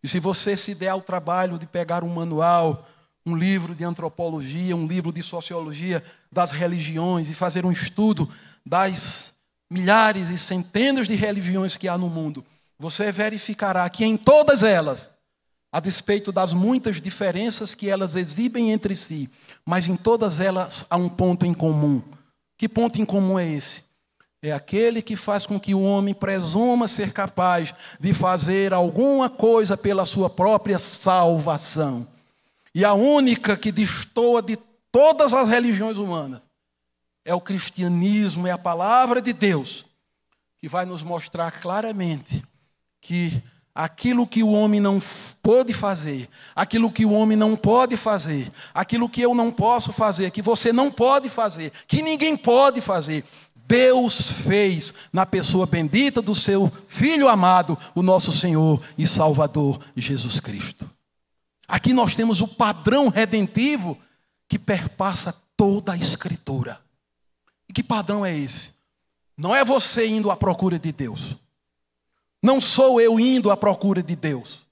e 0.02 0.08
se 0.08 0.18
você 0.18 0.56
se 0.56 0.74
der 0.74 0.88
ao 0.88 1.02
trabalho 1.02 1.58
de 1.58 1.66
pegar 1.66 2.02
um 2.02 2.08
manual, 2.08 2.88
um 3.24 3.36
livro 3.36 3.74
de 3.74 3.84
antropologia, 3.84 4.76
um 4.76 4.86
livro 4.86 5.12
de 5.12 5.22
sociologia 5.22 6.02
das 6.32 6.52
religiões 6.52 7.28
e 7.28 7.34
fazer 7.34 7.66
um 7.66 7.72
estudo 7.72 8.28
das 8.64 9.29
milhares 9.70 10.28
e 10.28 10.36
centenas 10.36 11.06
de 11.06 11.14
religiões 11.14 11.76
que 11.76 11.88
há 11.88 11.96
no 11.96 12.08
mundo, 12.08 12.44
você 12.76 13.12
verificará 13.12 13.88
que 13.88 14.04
em 14.04 14.16
todas 14.16 14.64
elas, 14.64 15.10
a 15.70 15.78
despeito 15.78 16.32
das 16.32 16.52
muitas 16.52 17.00
diferenças 17.00 17.74
que 17.74 17.88
elas 17.88 18.16
exibem 18.16 18.72
entre 18.72 18.96
si, 18.96 19.30
mas 19.64 19.86
em 19.86 19.96
todas 19.96 20.40
elas 20.40 20.84
há 20.90 20.96
um 20.96 21.08
ponto 21.08 21.46
em 21.46 21.54
comum. 21.54 22.02
Que 22.58 22.68
ponto 22.68 23.00
em 23.00 23.04
comum 23.04 23.38
é 23.38 23.46
esse? 23.46 23.84
É 24.42 24.52
aquele 24.52 25.02
que 25.02 25.14
faz 25.14 25.46
com 25.46 25.60
que 25.60 25.74
o 25.74 25.82
homem 25.82 26.14
presuma 26.14 26.88
ser 26.88 27.12
capaz 27.12 27.72
de 28.00 28.12
fazer 28.12 28.72
alguma 28.72 29.28
coisa 29.28 29.76
pela 29.76 30.06
sua 30.06 30.28
própria 30.28 30.78
salvação. 30.78 32.08
E 32.74 32.84
a 32.84 32.94
única 32.94 33.56
que 33.56 33.70
destoa 33.70 34.40
de 34.40 34.58
todas 34.90 35.32
as 35.34 35.48
religiões 35.48 35.98
humanas 35.98 36.49
é 37.24 37.34
o 37.34 37.40
cristianismo, 37.40 38.46
é 38.46 38.50
a 38.50 38.58
palavra 38.58 39.20
de 39.20 39.32
Deus, 39.32 39.84
que 40.58 40.68
vai 40.68 40.84
nos 40.84 41.02
mostrar 41.02 41.50
claramente 41.60 42.44
que 43.00 43.42
aquilo 43.74 44.26
que 44.26 44.42
o 44.42 44.50
homem 44.50 44.80
não 44.80 44.98
pode 45.42 45.72
fazer, 45.72 46.28
aquilo 46.54 46.90
que 46.90 47.06
o 47.06 47.12
homem 47.12 47.36
não 47.36 47.56
pode 47.56 47.96
fazer, 47.96 48.50
aquilo 48.74 49.08
que 49.08 49.22
eu 49.22 49.34
não 49.34 49.50
posso 49.50 49.92
fazer, 49.92 50.30
que 50.30 50.42
você 50.42 50.72
não 50.72 50.90
pode 50.90 51.28
fazer, 51.28 51.72
que 51.86 52.02
ninguém 52.02 52.36
pode 52.36 52.80
fazer, 52.80 53.24
Deus 53.54 54.32
fez 54.32 54.92
na 55.12 55.24
pessoa 55.24 55.64
bendita 55.64 56.20
do 56.20 56.34
seu 56.34 56.70
Filho 56.88 57.28
amado, 57.28 57.78
o 57.94 58.02
nosso 58.02 58.32
Senhor 58.32 58.82
e 58.98 59.06
Salvador 59.06 59.78
Jesus 59.94 60.40
Cristo. 60.40 60.90
Aqui 61.68 61.92
nós 61.92 62.16
temos 62.16 62.40
o 62.40 62.48
padrão 62.48 63.08
redentivo 63.08 63.96
que 64.48 64.58
perpassa 64.58 65.32
toda 65.56 65.92
a 65.92 65.96
Escritura. 65.96 66.80
E 67.70 67.72
que 67.72 67.84
padrão 67.84 68.26
é 68.26 68.36
esse? 68.36 68.72
Não 69.36 69.54
é 69.54 69.64
você 69.64 70.04
indo 70.04 70.28
à 70.28 70.36
procura 70.36 70.76
de 70.76 70.90
Deus. 70.90 71.36
Não 72.42 72.60
sou 72.60 73.00
eu 73.00 73.20
indo 73.20 73.48
à 73.48 73.56
procura 73.56 74.02
de 74.02 74.16
Deus. 74.16 74.62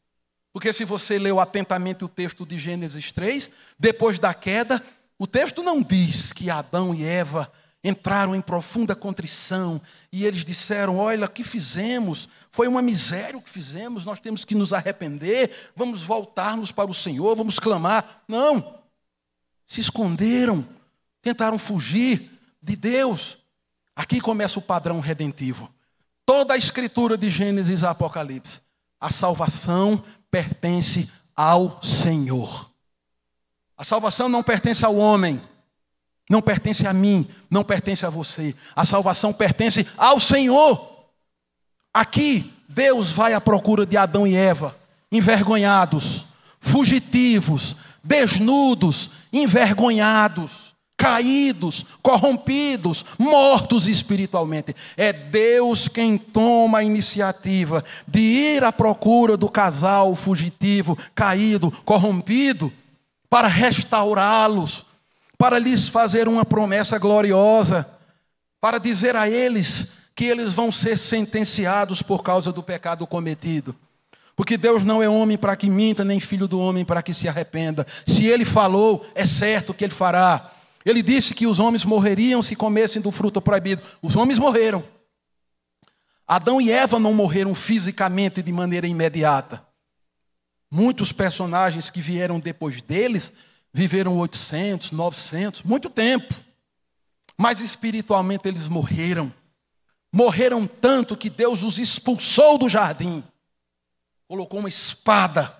Porque 0.52 0.72
se 0.72 0.84
você 0.84 1.16
leu 1.16 1.38
atentamente 1.38 2.04
o 2.04 2.08
texto 2.08 2.44
de 2.44 2.58
Gênesis 2.58 3.12
3, 3.12 3.52
depois 3.78 4.18
da 4.18 4.34
queda, 4.34 4.82
o 5.16 5.28
texto 5.28 5.62
não 5.62 5.80
diz 5.80 6.32
que 6.32 6.50
Adão 6.50 6.92
e 6.92 7.04
Eva 7.04 7.52
entraram 7.84 8.34
em 8.34 8.40
profunda 8.40 8.96
contrição 8.96 9.80
e 10.10 10.24
eles 10.24 10.44
disseram: 10.44 10.96
Olha, 10.96 11.26
o 11.26 11.30
que 11.30 11.44
fizemos? 11.44 12.28
Foi 12.50 12.66
uma 12.66 12.82
miséria 12.82 13.38
o 13.38 13.42
que 13.42 13.48
fizemos, 13.48 14.04
nós 14.04 14.18
temos 14.18 14.44
que 14.44 14.56
nos 14.56 14.72
arrepender, 14.72 15.52
vamos 15.76 16.02
voltarmos 16.02 16.72
para 16.72 16.90
o 16.90 16.94
Senhor, 16.94 17.36
vamos 17.36 17.60
clamar. 17.60 18.24
Não. 18.26 18.74
Se 19.64 19.80
esconderam, 19.80 20.66
tentaram 21.22 21.58
fugir 21.60 22.37
de 22.62 22.76
Deus. 22.76 23.38
Aqui 23.94 24.20
começa 24.20 24.58
o 24.58 24.62
padrão 24.62 25.00
redentivo. 25.00 25.70
Toda 26.24 26.54
a 26.54 26.56
escritura 26.56 27.16
de 27.16 27.30
Gênesis 27.30 27.82
a 27.82 27.90
Apocalipse, 27.90 28.60
a 29.00 29.10
salvação 29.10 30.02
pertence 30.30 31.10
ao 31.34 31.82
Senhor. 31.82 32.70
A 33.76 33.84
salvação 33.84 34.28
não 34.28 34.42
pertence 34.42 34.84
ao 34.84 34.96
homem, 34.96 35.40
não 36.28 36.42
pertence 36.42 36.86
a 36.86 36.92
mim, 36.92 37.26
não 37.50 37.64
pertence 37.64 38.04
a 38.04 38.10
você. 38.10 38.54
A 38.74 38.84
salvação 38.84 39.32
pertence 39.32 39.86
ao 39.96 40.20
Senhor. 40.20 41.08
Aqui, 41.94 42.52
Deus 42.68 43.10
vai 43.10 43.32
à 43.32 43.40
procura 43.40 43.86
de 43.86 43.96
Adão 43.96 44.26
e 44.26 44.36
Eva, 44.36 44.76
envergonhados, 45.10 46.26
fugitivos, 46.60 47.76
desnudos, 48.04 49.10
envergonhados, 49.32 50.67
caídos, 50.98 51.86
corrompidos, 52.02 53.06
mortos 53.18 53.88
espiritualmente. 53.88 54.76
É 54.96 55.14
Deus 55.14 55.88
quem 55.88 56.18
toma 56.18 56.78
a 56.78 56.84
iniciativa 56.84 57.82
de 58.06 58.20
ir 58.20 58.64
à 58.64 58.70
procura 58.70 59.34
do 59.34 59.48
casal 59.48 60.14
fugitivo, 60.14 60.98
caído, 61.14 61.70
corrompido, 61.86 62.70
para 63.30 63.48
restaurá-los 63.48 64.84
para 65.38 65.56
lhes 65.56 65.88
fazer 65.88 66.26
uma 66.26 66.44
promessa 66.44 66.98
gloriosa, 66.98 67.88
para 68.60 68.78
dizer 68.78 69.14
a 69.14 69.30
eles 69.30 69.92
que 70.16 70.24
eles 70.24 70.52
vão 70.52 70.72
ser 70.72 70.98
sentenciados 70.98 72.02
por 72.02 72.24
causa 72.24 72.50
do 72.50 72.60
pecado 72.60 73.06
cometido. 73.06 73.74
Porque 74.34 74.56
Deus 74.56 74.82
não 74.82 75.00
é 75.00 75.08
homem 75.08 75.38
para 75.38 75.54
que 75.54 75.70
minta, 75.70 76.04
nem 76.04 76.18
filho 76.18 76.48
do 76.48 76.58
homem 76.60 76.84
para 76.84 77.02
que 77.02 77.14
se 77.14 77.28
arrependa. 77.28 77.86
Se 78.04 78.26
ele 78.26 78.44
falou, 78.44 79.06
é 79.14 79.26
certo 79.26 79.72
que 79.72 79.84
ele 79.84 79.94
fará. 79.94 80.50
Ele 80.88 81.02
disse 81.02 81.34
que 81.34 81.46
os 81.46 81.58
homens 81.58 81.84
morreriam 81.84 82.40
se 82.40 82.56
comessem 82.56 83.02
do 83.02 83.12
fruto 83.12 83.42
proibido. 83.42 83.82
Os 84.00 84.16
homens 84.16 84.38
morreram. 84.38 84.82
Adão 86.26 86.62
e 86.62 86.72
Eva 86.72 86.98
não 86.98 87.12
morreram 87.12 87.54
fisicamente 87.54 88.42
de 88.42 88.50
maneira 88.50 88.86
imediata. 88.86 89.62
Muitos 90.70 91.12
personagens 91.12 91.90
que 91.90 92.00
vieram 92.00 92.40
depois 92.40 92.80
deles 92.80 93.34
viveram 93.70 94.16
800, 94.16 94.92
900, 94.92 95.62
muito 95.62 95.90
tempo. 95.90 96.34
Mas 97.36 97.60
espiritualmente 97.60 98.48
eles 98.48 98.66
morreram. 98.66 99.30
Morreram 100.10 100.66
tanto 100.66 101.18
que 101.18 101.28
Deus 101.28 101.64
os 101.64 101.78
expulsou 101.78 102.56
do 102.56 102.66
jardim. 102.66 103.22
Colocou 104.26 104.60
uma 104.60 104.70
espada 104.70 105.54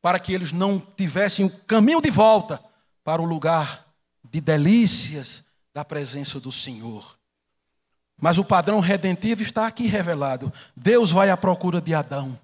para 0.00 0.20
que 0.20 0.32
eles 0.32 0.52
não 0.52 0.78
tivessem 0.78 1.44
o 1.44 1.50
caminho 1.50 2.00
de 2.00 2.10
volta 2.10 2.62
para 3.02 3.20
o 3.20 3.24
lugar 3.24 3.91
de 4.32 4.40
delícias 4.40 5.44
da 5.74 5.84
presença 5.84 6.40
do 6.40 6.50
Senhor. 6.50 7.18
Mas 8.18 8.38
o 8.38 8.44
padrão 8.44 8.80
redentivo 8.80 9.42
está 9.42 9.66
aqui 9.66 9.86
revelado. 9.86 10.50
Deus 10.74 11.12
vai 11.12 11.28
à 11.28 11.36
procura 11.36 11.82
de 11.82 11.92
Adão 11.92 12.38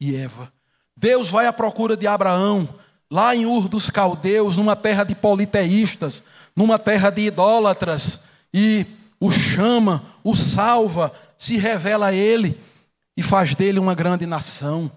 e 0.00 0.16
Eva. 0.16 0.52
Deus 0.96 1.30
vai 1.30 1.46
à 1.46 1.52
procura 1.52 1.96
de 1.96 2.08
Abraão, 2.08 2.68
lá 3.08 3.36
em 3.36 3.46
Ur 3.46 3.68
dos 3.68 3.88
Caldeus, 3.88 4.56
numa 4.56 4.74
terra 4.74 5.04
de 5.04 5.14
politeístas, 5.14 6.24
numa 6.56 6.76
terra 6.76 7.08
de 7.08 7.22
idólatras, 7.22 8.18
e 8.52 8.84
o 9.20 9.30
chama, 9.30 10.04
o 10.24 10.34
salva, 10.34 11.12
se 11.38 11.56
revela 11.56 12.08
a 12.08 12.12
ele 12.12 12.58
e 13.16 13.22
faz 13.22 13.54
dele 13.54 13.78
uma 13.78 13.94
grande 13.94 14.26
nação. 14.26 14.90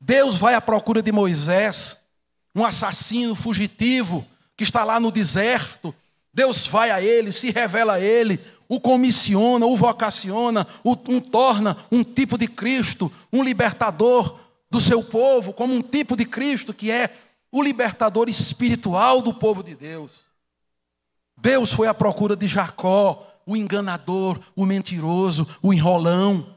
Deus 0.00 0.36
vai 0.36 0.54
à 0.54 0.60
procura 0.60 1.02
de 1.02 1.10
Moisés, 1.10 1.96
um 2.54 2.64
assassino 2.64 3.34
fugitivo 3.34 4.24
que 4.56 4.64
está 4.64 4.84
lá 4.84 4.98
no 4.98 5.10
deserto. 5.10 5.94
Deus 6.32 6.66
vai 6.66 6.90
a 6.90 7.00
ele, 7.00 7.32
se 7.32 7.50
revela 7.50 7.94
a 7.94 8.00
ele, 8.00 8.40
o 8.68 8.80
comissiona, 8.80 9.66
o 9.66 9.76
vocaciona, 9.76 10.66
o 10.82 10.96
um 11.08 11.20
torna 11.20 11.76
um 11.90 12.02
tipo 12.02 12.36
de 12.36 12.48
Cristo, 12.48 13.12
um 13.32 13.42
libertador 13.42 14.38
do 14.70 14.80
seu 14.80 15.02
povo, 15.02 15.52
como 15.52 15.74
um 15.74 15.82
tipo 15.82 16.16
de 16.16 16.24
Cristo 16.24 16.74
que 16.74 16.90
é 16.90 17.10
o 17.50 17.62
libertador 17.62 18.28
espiritual 18.28 19.22
do 19.22 19.32
povo 19.32 19.62
de 19.62 19.74
Deus. 19.74 20.26
Deus 21.36 21.72
foi 21.72 21.86
à 21.86 21.94
procura 21.94 22.34
de 22.34 22.48
Jacó, 22.48 23.26
o 23.46 23.56
enganador, 23.56 24.40
o 24.54 24.66
mentiroso, 24.66 25.46
o 25.62 25.72
enrolão. 25.72 26.54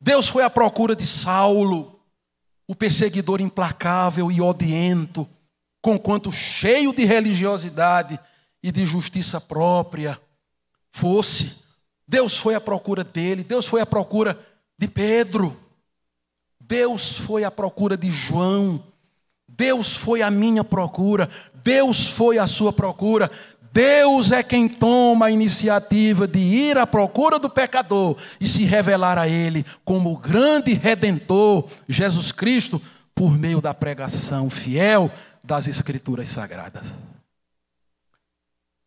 Deus 0.00 0.28
foi 0.28 0.42
à 0.42 0.50
procura 0.50 0.96
de 0.96 1.06
Saulo, 1.06 2.00
o 2.66 2.74
perseguidor 2.74 3.40
implacável 3.40 4.30
e 4.32 4.40
odiento, 4.40 5.28
conquanto 5.84 6.32
cheio 6.32 6.94
de 6.94 7.04
religiosidade 7.04 8.18
e 8.62 8.72
de 8.72 8.86
justiça 8.86 9.38
própria 9.38 10.18
fosse. 10.90 11.56
Deus 12.08 12.38
foi 12.38 12.54
à 12.54 12.60
procura 12.60 13.04
dele, 13.04 13.44
Deus 13.44 13.66
foi 13.66 13.82
à 13.82 13.86
procura 13.86 14.38
de 14.78 14.88
Pedro, 14.88 15.54
Deus 16.58 17.18
foi 17.18 17.44
à 17.44 17.50
procura 17.50 17.98
de 17.98 18.10
João, 18.10 18.82
Deus 19.46 19.94
foi 19.94 20.22
a 20.22 20.30
minha 20.30 20.64
procura, 20.64 21.28
Deus 21.62 22.08
foi 22.08 22.38
a 22.38 22.46
sua 22.46 22.72
procura. 22.72 23.30
Deus 23.70 24.32
é 24.32 24.42
quem 24.42 24.66
toma 24.66 25.26
a 25.26 25.30
iniciativa 25.30 26.26
de 26.26 26.38
ir 26.38 26.78
à 26.78 26.86
procura 26.86 27.38
do 27.38 27.50
pecador 27.50 28.16
e 28.40 28.48
se 28.48 28.64
revelar 28.64 29.18
a 29.18 29.28
ele 29.28 29.66
como 29.84 30.14
o 30.14 30.16
grande 30.16 30.72
redentor, 30.72 31.68
Jesus 31.86 32.32
Cristo, 32.32 32.80
por 33.14 33.36
meio 33.36 33.60
da 33.60 33.74
pregação 33.74 34.48
fiel 34.48 35.10
das 35.44 35.68
Escrituras 35.68 36.28
Sagradas. 36.30 36.94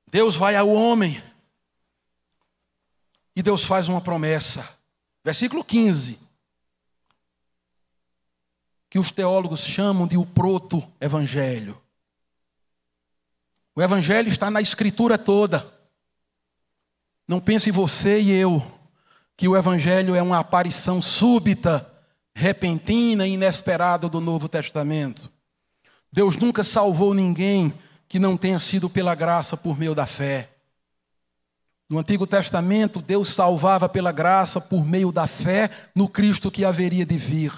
Deus 0.10 0.36
vai 0.36 0.55
ao 0.55 0.68
homem 0.68 1.22
e 3.36 3.43
Deus 3.43 3.64
faz 3.64 3.88
uma 3.88 4.01
promessa. 4.01 4.68
Versículo 5.24 5.64
15 5.64 6.20
que 8.89 8.97
os 8.97 9.12
teólogos 9.12 9.66
chamam 9.66 10.08
de 10.08 10.18
o 10.18 10.26
proto-evangelho. 10.26 11.80
O 13.76 13.82
evangelho 13.82 14.30
está 14.30 14.49
na 14.49 14.62
escritura 14.62 15.18
toda. 15.18 15.72
Não 17.28 17.39
pense 17.39 17.70
você 17.70 18.22
e 18.22 18.32
eu 18.32 18.66
que 19.36 19.47
o 19.47 19.55
evangelho 19.55 20.16
é 20.16 20.22
uma 20.22 20.39
aparição 20.39 20.99
súbita, 21.01 21.88
repentina 22.34 23.28
e 23.28 23.34
inesperada 23.34 24.10
do 24.10 24.20
Novo 24.20 24.49
Testamento. 24.49 25.30
Deus 26.12 26.36
nunca 26.36 26.64
salvou 26.64 27.14
ninguém 27.14 27.74
que 28.08 28.20
não 28.20 28.38
tenha 28.38 28.60
sido 28.60 28.89
pela 28.89 29.14
graça 29.14 29.58
por 29.58 29.78
meio 29.78 29.93
da 29.93 30.05
fé. 30.05 30.49
No 31.89 31.99
Antigo 31.99 32.28
Testamento, 32.28 33.01
Deus 33.01 33.34
salvava 33.34 33.88
pela 33.88 34.12
graça 34.12 34.60
por 34.60 34.86
meio 34.86 35.12
da 35.12 35.26
fé 35.26 35.70
no 35.95 36.10
Cristo 36.10 36.51
que 36.51 36.66
haveria 36.66 37.05
de 37.05 37.18
vir. 37.18 37.53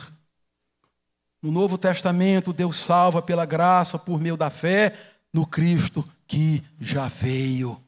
No 1.42 1.52
Novo 1.52 1.78
Testamento, 1.78 2.54
Deus 2.54 2.78
salva 2.78 3.22
pela 3.22 3.46
graça, 3.46 3.98
por 3.98 4.20
meio 4.20 4.36
da 4.36 4.50
fé, 4.50 4.94
no 5.34 5.48
Cristo 5.48 6.08
que 6.28 6.64
já 6.80 7.08
veio. 7.08 7.82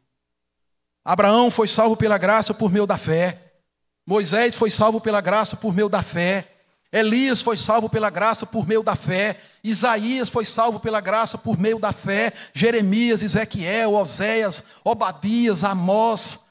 Abraão 1.04 1.52
foi 1.52 1.68
salvo 1.68 1.98
pela 1.98 2.18
graça 2.18 2.54
por 2.54 2.72
meio 2.72 2.88
da 2.88 2.98
fé. 2.98 3.54
Moisés 4.06 4.56
foi 4.56 4.72
salvo 4.72 5.02
pela 5.02 5.22
graça 5.22 5.56
por 5.56 5.74
meio 5.74 5.90
da 5.90 6.02
fé. 6.02 6.51
Elias 6.92 7.42
foi 7.42 7.56
salvo 7.56 7.90
pela 7.90 8.10
graça 8.10 8.46
por 8.46 8.68
meio 8.68 8.84
da 8.84 8.96
fé. 8.96 9.40
Isaías 9.64 10.28
foi 10.30 10.44
salvo 10.44 10.80
pela 10.80 11.00
graça 11.00 11.38
por 11.38 11.58
meio 11.58 11.80
da 11.80 11.94
fé. 11.94 12.34
Jeremias, 12.54 13.24
Ezequiel, 13.24 13.94
Oséias, 13.94 14.64
Obadias, 14.84 15.64
Amós. 15.64 16.48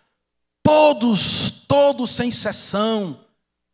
Todos, 0.62 1.50
todos 1.66 2.10
sem 2.10 2.30
exceção, 2.30 3.24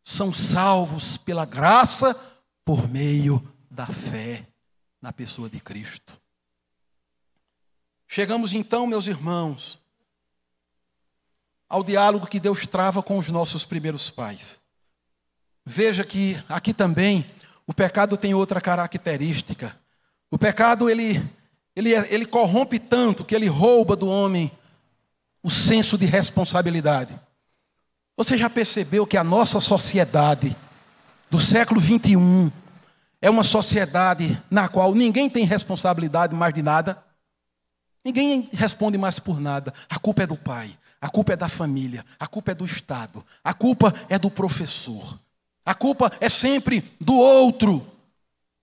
são 0.03 0.33
salvos 0.33 1.17
pela 1.17 1.45
graça 1.45 2.13
por 2.65 2.87
meio 2.89 3.41
da 3.69 3.85
fé 3.85 4.45
na 5.01 5.13
pessoa 5.13 5.49
de 5.49 5.59
Cristo. 5.59 6.19
Chegamos 8.07 8.53
então, 8.53 8.87
meus 8.87 9.07
irmãos, 9.07 9.79
ao 11.69 11.83
diálogo 11.83 12.27
que 12.27 12.39
Deus 12.39 12.65
trava 12.65 13.03
com 13.03 13.17
os 13.17 13.29
nossos 13.29 13.65
primeiros 13.65 14.09
pais. 14.09 14.59
Veja 15.69 16.05
que 16.05 16.41
aqui 16.47 16.73
também 16.73 17.25
o 17.67 17.73
pecado 17.73 18.15
tem 18.15 18.33
outra 18.33 18.61
característica. 18.61 19.75
O 20.31 20.37
pecado 20.37 20.89
ele, 20.89 21.21
ele, 21.75 21.93
ele 21.93 22.25
corrompe 22.25 22.79
tanto 22.79 23.25
que 23.25 23.35
ele 23.35 23.47
rouba 23.47 23.93
do 23.93 24.07
homem 24.07 24.49
o 25.43 25.49
senso 25.49 25.97
de 25.97 26.05
responsabilidade. 26.05 27.19
Você 28.15 28.37
já 28.37 28.49
percebeu 28.49 29.05
que 29.05 29.17
a 29.17 29.25
nossa 29.25 29.59
sociedade 29.59 30.55
do 31.29 31.37
século 31.37 31.81
21 31.81 32.49
é 33.21 33.29
uma 33.29 33.43
sociedade 33.43 34.41
na 34.49 34.69
qual 34.69 34.95
ninguém 34.95 35.29
tem 35.29 35.43
responsabilidade 35.43 36.33
mais 36.33 36.53
de 36.53 36.61
nada? 36.61 37.03
Ninguém 38.05 38.47
responde 38.53 38.97
mais 38.97 39.19
por 39.19 39.37
nada. 39.37 39.73
A 39.89 39.99
culpa 39.99 40.23
é 40.23 40.27
do 40.27 40.37
pai, 40.37 40.73
a 41.01 41.09
culpa 41.09 41.33
é 41.33 41.35
da 41.35 41.49
família, 41.49 42.05
a 42.17 42.25
culpa 42.25 42.51
é 42.51 42.55
do 42.55 42.65
Estado, 42.65 43.21
a 43.43 43.53
culpa 43.53 43.93
é 44.07 44.17
do 44.17 44.31
professor, 44.31 45.19
a 45.67 45.75
culpa 45.75 46.09
é 46.21 46.29
sempre 46.29 46.81
do 46.97 47.17
outro. 47.17 47.85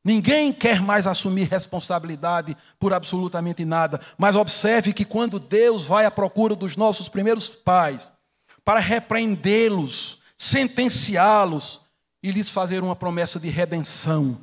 Ninguém 0.02 0.54
quer 0.54 0.80
mais 0.80 1.06
assumir 1.06 1.50
responsabilidade 1.50 2.56
por 2.78 2.94
absolutamente 2.94 3.62
nada, 3.62 4.00
mas 4.16 4.34
observe 4.34 4.94
que 4.94 5.04
quando 5.04 5.38
Deus 5.38 5.84
vai 5.84 6.06
à 6.06 6.10
procura 6.10 6.56
dos 6.56 6.76
nossos 6.76 7.06
primeiros 7.06 7.46
pais 7.46 8.10
para 8.64 8.80
repreendê-los, 8.80 10.18
sentenciá-los 10.38 11.78
e 12.22 12.30
lhes 12.30 12.48
fazer 12.48 12.82
uma 12.82 12.96
promessa 12.96 13.38
de 13.38 13.50
redenção, 13.50 14.38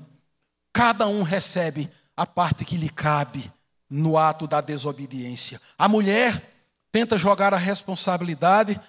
cada 0.72 1.07
um 1.07 1.24
recebe 1.24 1.89
a 2.16 2.28
parte 2.28 2.64
que 2.64 2.78
lhe 2.78 2.89
cabe 2.89 3.51
no 3.89 4.20
ato 4.20 4.45
da 4.45 4.62
desobediência. 4.62 5.59
A 5.80 5.89
mulher 5.89 6.51
tenta 6.91 7.18
jogar 7.18 7.55
a 7.55 7.57
responsabilidade, 7.57 8.80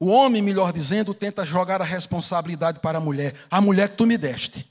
o 0.00 0.06
homem, 0.06 0.40
melhor 0.40 0.72
dizendo, 0.72 1.12
tenta 1.12 1.44
jogar 1.44 1.82
a 1.82 1.84
responsabilidade 1.84 2.80
para 2.80 2.96
a 2.96 3.00
mulher. 3.00 3.34
A 3.50 3.60
mulher 3.60 3.90
que 3.90 3.96
tu 3.98 4.06
me 4.06 4.16
deste. 4.16 4.66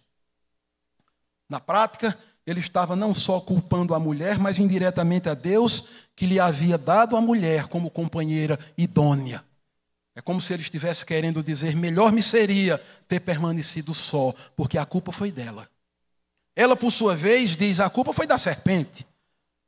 Na 1.48 1.60
prática, 1.60 2.18
ele 2.48 2.60
estava 2.60 2.96
não 2.96 3.14
só 3.14 3.40
culpando 3.40 3.94
a 3.94 4.00
mulher, 4.00 4.40
mas 4.40 4.58
indiretamente 4.58 5.30
a 5.30 5.36
Deus, 5.36 5.84
que 6.16 6.26
lhe 6.26 6.40
havia 6.40 6.80
dado 6.80 7.16
a 7.16 7.22
mulher 7.22 7.68
como 7.68 7.92
companheira 7.92 8.58
idônea. 8.76 9.44
É 10.16 10.22
como 10.22 10.42
se 10.42 10.52
ele 10.52 10.64
estivesse 10.64 11.06
querendo 11.06 11.44
dizer: 11.44 11.76
melhor 11.76 12.12
me 12.12 12.24
seria 12.24 12.82
ter 13.08 13.20
permanecido 13.20 13.94
só, 13.94 14.34
porque 14.56 14.80
a 14.80 14.86
culpa 14.86 15.12
foi 15.12 15.32
dela. 15.32 15.70
Ela, 16.56 16.76
por 16.76 16.92
sua 16.92 17.16
vez, 17.16 17.56
diz: 17.56 17.80
a 17.80 17.90
culpa 17.90 18.14
foi 18.14 18.26
da 18.26 18.40
serpente. 18.40 19.06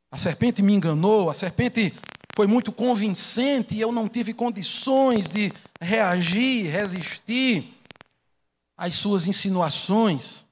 A 0.09 0.18
serpente 0.18 0.64
me 0.64 0.74
enganou, 0.74 1.30
a 1.30 1.36
serpente 1.36 1.93
foi 2.36 2.47
muito 2.47 2.71
convincente 2.71 3.75
e 3.75 3.82
eu 3.82 3.91
não 3.91 4.07
tive 4.07 4.34
condições 4.34 5.27
de 5.29 5.51
reagir, 5.79 6.69
resistir 6.69 7.77
às 8.77 8.95
suas 8.95 9.27
insinuações. 9.27 10.45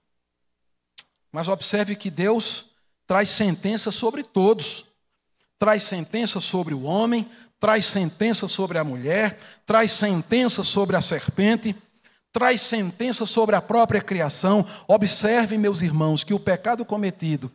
Mas 1.32 1.48
observe 1.48 1.96
que 1.96 2.10
Deus 2.10 2.66
traz 3.08 3.30
sentença 3.30 3.92
sobre 3.92 4.24
todos. 4.24 4.86
Traz 5.58 5.84
sentença 5.84 6.40
sobre 6.40 6.74
o 6.74 6.84
homem, 6.84 7.30
traz 7.60 7.86
sentença 7.86 8.48
sobre 8.48 8.78
a 8.78 8.84
mulher, 8.84 9.38
traz 9.66 9.92
sentença 9.92 10.64
sobre 10.64 10.96
a 10.96 11.02
serpente, 11.02 11.76
traz 12.32 12.62
sentença 12.62 13.26
sobre 13.26 13.56
a 13.56 13.62
própria 13.62 14.02
criação. 14.02 14.66
Observe, 14.88 15.58
meus 15.58 15.82
irmãos, 15.82 16.24
que 16.24 16.34
o 16.34 16.40
pecado 16.40 16.86
cometido 16.86 17.52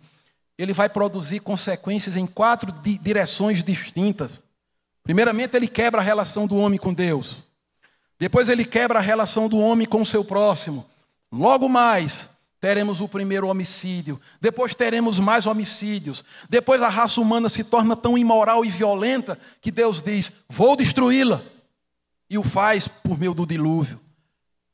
ele 0.56 0.72
vai 0.72 0.88
produzir 0.88 1.40
consequências 1.40 2.16
em 2.16 2.26
quatro 2.26 2.72
direções 3.00 3.62
distintas. 3.62 4.44
Primeiramente, 5.02 5.56
ele 5.56 5.68
quebra 5.68 6.00
a 6.00 6.04
relação 6.04 6.46
do 6.46 6.56
homem 6.56 6.78
com 6.78 6.94
Deus. 6.94 7.42
Depois, 8.18 8.48
ele 8.48 8.64
quebra 8.64 8.98
a 8.98 9.02
relação 9.02 9.48
do 9.48 9.58
homem 9.58 9.86
com 9.86 10.00
o 10.00 10.06
seu 10.06 10.24
próximo. 10.24 10.86
Logo 11.30 11.68
mais, 11.68 12.30
teremos 12.60 13.00
o 13.00 13.08
primeiro 13.08 13.48
homicídio. 13.48 14.20
Depois, 14.40 14.74
teremos 14.74 15.18
mais 15.18 15.44
homicídios. 15.44 16.24
Depois, 16.48 16.80
a 16.82 16.88
raça 16.88 17.20
humana 17.20 17.48
se 17.48 17.64
torna 17.64 17.96
tão 17.96 18.16
imoral 18.16 18.64
e 18.64 18.70
violenta 18.70 19.38
que 19.60 19.72
Deus 19.72 20.00
diz: 20.00 20.32
Vou 20.48 20.76
destruí-la. 20.76 21.42
E 22.30 22.38
o 22.38 22.42
faz 22.42 22.88
por 22.88 23.18
meio 23.18 23.34
do 23.34 23.44
dilúvio. 23.44 24.00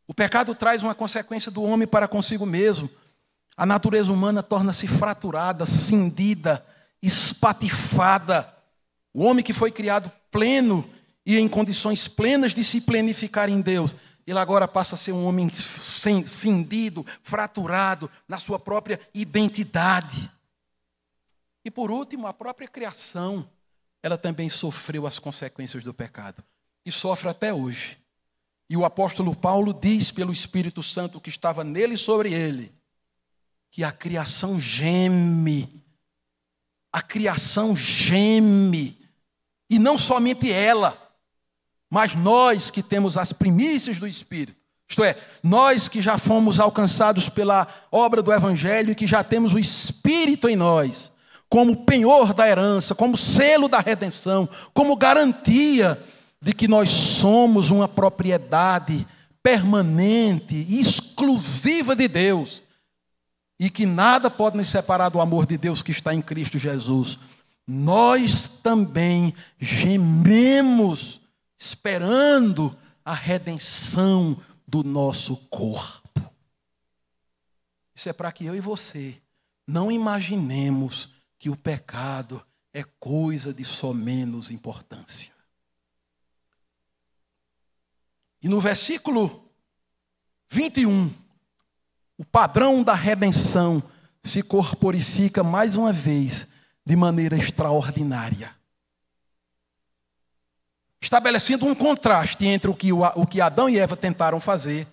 O 0.07 0.14
pecado 0.14 0.55
traz 0.55 0.83
uma 0.83 0.95
consequência 0.95 1.51
do 1.51 1.62
homem 1.62 1.89
para 1.89 2.07
consigo 2.07 2.45
mesmo. 2.45 2.91
A 3.57 3.66
natureza 3.66 4.12
humana 4.12 4.42
torna-se 4.42 4.86
fraturada, 4.86 5.66
cindida, 5.66 6.64
espatifada. 7.03 8.53
O 9.12 9.24
homem 9.24 9.44
que 9.44 9.53
foi 9.53 9.70
criado 9.70 10.11
pleno 10.30 10.88
e 11.24 11.38
em 11.38 11.48
condições 11.48 12.09
plenas 12.09 12.55
de 12.55 12.64
se 12.64 12.80
plenificar 12.80 13.48
em 13.48 13.61
Deus, 13.61 13.94
ele 14.26 14.38
agora 14.38 14.68
passa 14.68 14.94
a 14.94 14.98
ser 14.98 15.12
um 15.12 15.24
homem 15.24 15.51
cindido, 15.51 17.05
fraturado 17.22 18.11
na 18.28 18.38
sua 18.38 18.59
própria 18.59 19.01
identidade. 19.12 20.30
E 21.64 21.70
por 21.70 21.90
último, 21.90 22.26
a 22.26 22.32
própria 22.32 22.68
criação, 22.68 23.48
ela 24.03 24.16
também 24.16 24.48
sofreu 24.48 25.07
as 25.07 25.18
consequências 25.18 25.84
do 25.84 25.92
pecado 25.92 26.42
e 26.84 26.90
sofre 26.92 27.28
até 27.28 27.53
hoje. 27.53 27.98
E 28.68 28.76
o 28.76 28.84
apóstolo 28.84 29.34
Paulo 29.34 29.74
diz 29.74 30.11
pelo 30.11 30.32
Espírito 30.32 30.82
Santo 30.82 31.20
que 31.20 31.28
estava 31.28 31.64
nele 31.64 31.94
e 31.94 31.98
sobre 31.98 32.32
ele, 32.32 32.72
que 33.71 33.85
a 33.85 33.93
criação 33.93 34.59
geme. 34.59 35.83
A 36.93 37.01
criação 37.01 37.75
geme. 37.75 38.99
E 39.68 39.79
não 39.79 39.97
somente 39.97 40.53
ela, 40.53 40.99
mas 41.89 42.14
nós 42.14 42.71
que 42.71 42.83
temos 42.83 43.16
as 43.16 43.33
primícias 43.33 43.99
do 43.99 44.07
Espírito. 44.07 44.59
Isto 44.89 45.05
é, 45.05 45.16
nós 45.41 45.89
que 45.89 46.01
já 46.01 46.18
fomos 46.18 46.59
alcançados 46.59 47.29
pela 47.29 47.68
obra 47.93 48.21
do 48.21 48.33
Evangelho 48.33 48.91
e 48.91 48.95
que 48.97 49.07
já 49.07 49.23
temos 49.23 49.55
o 49.55 49.59
Espírito 49.59 50.49
em 50.49 50.57
nós, 50.57 51.12
como 51.49 51.85
penhor 51.85 52.35
da 52.35 52.49
herança, 52.49 52.93
como 52.93 53.16
selo 53.16 53.68
da 53.68 53.79
redenção, 53.79 54.49
como 54.75 54.97
garantia 54.97 56.03
de 56.43 56.53
que 56.53 56.66
nós 56.66 56.91
somos 56.91 57.71
uma 57.71 57.87
propriedade 57.87 59.07
permanente, 59.41 60.66
exclusiva 60.68 61.95
de 61.95 62.09
Deus 62.09 62.64
e 63.61 63.68
que 63.68 63.84
nada 63.84 64.30
pode 64.30 64.56
nos 64.56 64.70
separar 64.70 65.11
do 65.11 65.20
amor 65.20 65.44
de 65.44 65.58
Deus 65.58 65.82
que 65.82 65.92
está 65.92 66.14
em 66.14 66.22
Cristo 66.22 66.58
Jesus, 66.58 67.18
nós 67.66 68.48
também 68.62 69.34
gememos 69.58 71.20
esperando 71.58 72.74
a 73.04 73.12
redenção 73.12 74.34
do 74.66 74.82
nosso 74.82 75.36
corpo. 75.50 76.32
Isso 77.94 78.08
é 78.08 78.14
para 78.14 78.32
que 78.32 78.46
eu 78.46 78.56
e 78.56 78.61
você 78.61 79.20
não 79.66 79.92
imaginemos 79.92 81.11
que 81.38 81.50
o 81.50 81.56
pecado 81.56 82.42
é 82.72 82.82
coisa 82.82 83.52
de 83.52 83.62
só 83.62 83.92
menos 83.92 84.50
importância. 84.50 85.34
E 88.42 88.48
no 88.48 88.58
versículo 88.58 89.52
21, 90.48 91.12
o 92.21 92.25
padrão 92.27 92.83
da 92.83 92.93
redenção 92.93 93.83
se 94.23 94.43
corporifica 94.43 95.43
mais 95.43 95.75
uma 95.77 95.91
vez 95.91 96.49
de 96.85 96.95
maneira 96.95 97.35
extraordinária. 97.35 98.55
Estabelecendo 101.01 101.64
um 101.64 101.75
contraste 101.75 102.45
entre 102.45 102.68
o 102.68 102.75
que, 102.75 102.93
o 102.93 103.27
que 103.27 103.41
Adão 103.41 103.71
e 103.71 103.79
Eva 103.79 103.97
tentaram 103.97 104.39
fazer 104.39 104.87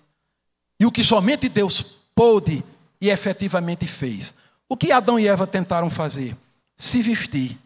e 0.80 0.86
o 0.86 0.90
que 0.90 1.04
somente 1.04 1.50
Deus 1.50 1.82
pôde 2.14 2.64
e 2.98 3.10
efetivamente 3.10 3.86
fez. 3.86 4.34
O 4.66 4.74
que 4.74 4.90
Adão 4.90 5.20
e 5.20 5.28
Eva 5.28 5.46
tentaram 5.46 5.90
fazer? 5.90 6.34
Se 6.78 7.02
vestir, 7.02 7.58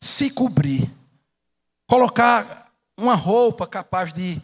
se 0.00 0.30
cobrir, 0.30 0.90
colocar 1.86 2.72
uma 2.96 3.14
roupa 3.14 3.66
capaz 3.66 4.14
de 4.14 4.40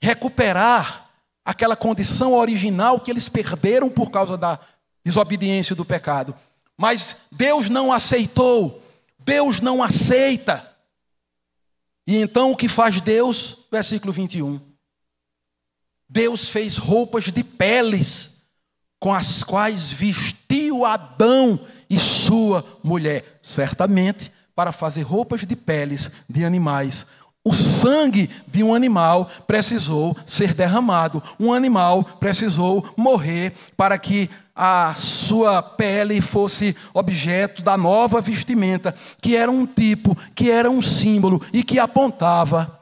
recuperar 0.00 1.09
aquela 1.44 1.76
condição 1.76 2.34
original 2.34 3.00
que 3.00 3.10
eles 3.10 3.28
perderam 3.28 3.88
por 3.88 4.10
causa 4.10 4.36
da 4.36 4.58
desobediência 5.04 5.74
do 5.74 5.84
pecado. 5.84 6.34
Mas 6.76 7.16
Deus 7.30 7.68
não 7.68 7.92
aceitou, 7.92 8.82
Deus 9.18 9.60
não 9.60 9.82
aceita. 9.82 10.66
E 12.06 12.16
então 12.16 12.50
o 12.50 12.56
que 12.56 12.68
faz 12.68 13.00
Deus? 13.00 13.66
Versículo 13.70 14.12
21. 14.12 14.60
Deus 16.08 16.48
fez 16.48 16.76
roupas 16.76 17.24
de 17.24 17.44
peles 17.44 18.32
com 18.98 19.12
as 19.12 19.42
quais 19.42 19.92
vestiu 19.92 20.84
Adão 20.84 21.60
e 21.88 21.98
sua 21.98 22.64
mulher, 22.82 23.40
certamente 23.42 24.32
para 24.54 24.72
fazer 24.72 25.02
roupas 25.02 25.46
de 25.46 25.56
peles 25.56 26.10
de 26.28 26.44
animais 26.44 27.06
o 27.44 27.54
sangue 27.54 28.28
de 28.46 28.62
um 28.62 28.74
animal 28.74 29.30
precisou 29.46 30.16
ser 30.26 30.52
derramado, 30.52 31.22
um 31.38 31.52
animal 31.52 32.04
precisou 32.04 32.92
morrer 32.96 33.52
para 33.76 33.98
que 33.98 34.28
a 34.54 34.94
sua 34.96 35.62
pele 35.62 36.20
fosse 36.20 36.76
objeto 36.92 37.62
da 37.62 37.78
nova 37.78 38.20
vestimenta, 38.20 38.94
que 39.22 39.34
era 39.34 39.50
um 39.50 39.64
tipo, 39.64 40.14
que 40.34 40.50
era 40.50 40.70
um 40.70 40.82
símbolo 40.82 41.40
e 41.50 41.64
que 41.64 41.78
apontava 41.78 42.78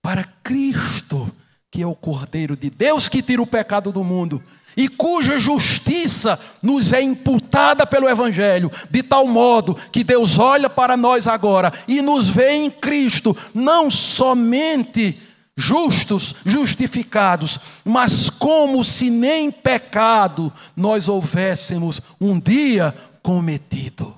para 0.00 0.24
Cristo, 0.42 1.28
que 1.68 1.82
é 1.82 1.86
o 1.86 1.96
Cordeiro 1.96 2.56
de 2.56 2.70
Deus 2.70 3.08
que 3.08 3.22
tira 3.22 3.42
o 3.42 3.46
pecado 3.46 3.90
do 3.90 4.04
mundo 4.04 4.40
e 4.80 4.88
cuja 4.88 5.38
justiça 5.38 6.40
nos 6.62 6.90
é 6.90 7.02
imputada 7.02 7.84
pelo 7.86 8.08
Evangelho, 8.08 8.72
de 8.90 9.02
tal 9.02 9.26
modo 9.26 9.76
que 9.92 10.02
Deus 10.02 10.38
olha 10.38 10.70
para 10.70 10.96
nós 10.96 11.26
agora 11.26 11.70
e 11.86 12.00
nos 12.00 12.30
vê 12.30 12.52
em 12.52 12.70
Cristo, 12.70 13.36
não 13.52 13.90
somente 13.90 15.20
justos, 15.54 16.36
justificados, 16.46 17.60
mas 17.84 18.30
como 18.30 18.82
se 18.82 19.10
nem 19.10 19.50
pecado 19.50 20.50
nós 20.74 21.08
houvéssemos 21.08 22.00
um 22.18 22.40
dia 22.40 22.94
cometido. 23.22 24.16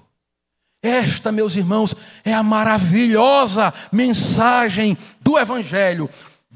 Esta, 0.80 1.32
meus 1.32 1.56
irmãos, 1.56 1.92
é 2.24 2.32
a 2.32 2.42
maravilhosa 2.42 3.74
mensagem 3.90 4.96
do 5.20 5.36
Evangelho. 5.36 6.08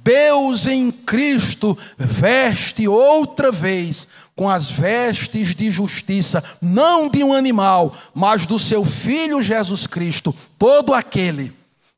Deus 0.06 0.68
em 0.68 0.92
Cristo 0.92 1.76
veste 1.98 2.86
outra 2.86 3.50
vez 3.50 4.06
com 4.36 4.48
as 4.48 4.70
vestes 4.70 5.52
de 5.52 5.68
justiça, 5.68 6.44
não 6.62 7.08
de 7.08 7.24
um 7.24 7.34
animal, 7.34 7.92
mas 8.14 8.46
do 8.46 8.56
seu 8.56 8.84
Filho 8.84 9.42
Jesus 9.42 9.84
Cristo, 9.84 10.32
todo 10.56 10.94
aquele 10.94 11.52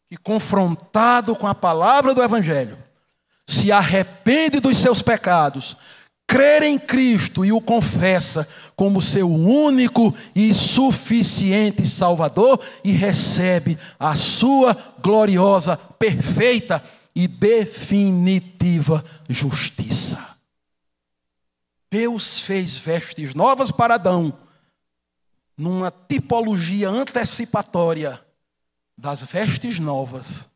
que, 0.08 0.16
confrontado 0.16 1.36
com 1.36 1.46
a 1.46 1.54
palavra 1.54 2.14
do 2.14 2.22
Evangelho, 2.22 2.78
se 3.46 3.70
arrepende 3.70 4.58
dos 4.58 4.78
seus 4.78 5.02
pecados, 5.02 5.76
crê 6.26 6.66
em 6.66 6.78
Cristo 6.78 7.44
e 7.44 7.52
o 7.52 7.60
confessa 7.60 8.48
como 8.74 9.02
seu 9.02 9.30
único 9.30 10.14
e 10.34 10.54
suficiente 10.54 11.86
Salvador 11.86 12.58
e 12.82 12.90
recebe 12.90 13.76
a 14.00 14.16
sua 14.16 14.74
gloriosa, 15.02 15.76
perfeita 15.98 16.82
e 17.18 17.26
definitiva 17.26 19.04
justiça. 19.28 20.38
Deus 21.90 22.38
fez 22.38 22.76
vestes 22.76 23.34
novas 23.34 23.72
para 23.72 23.96
Adão, 23.96 24.38
numa 25.56 25.90
tipologia 25.90 26.88
antecipatória 26.88 28.24
das 28.96 29.24
vestes 29.24 29.80
novas 29.80 30.48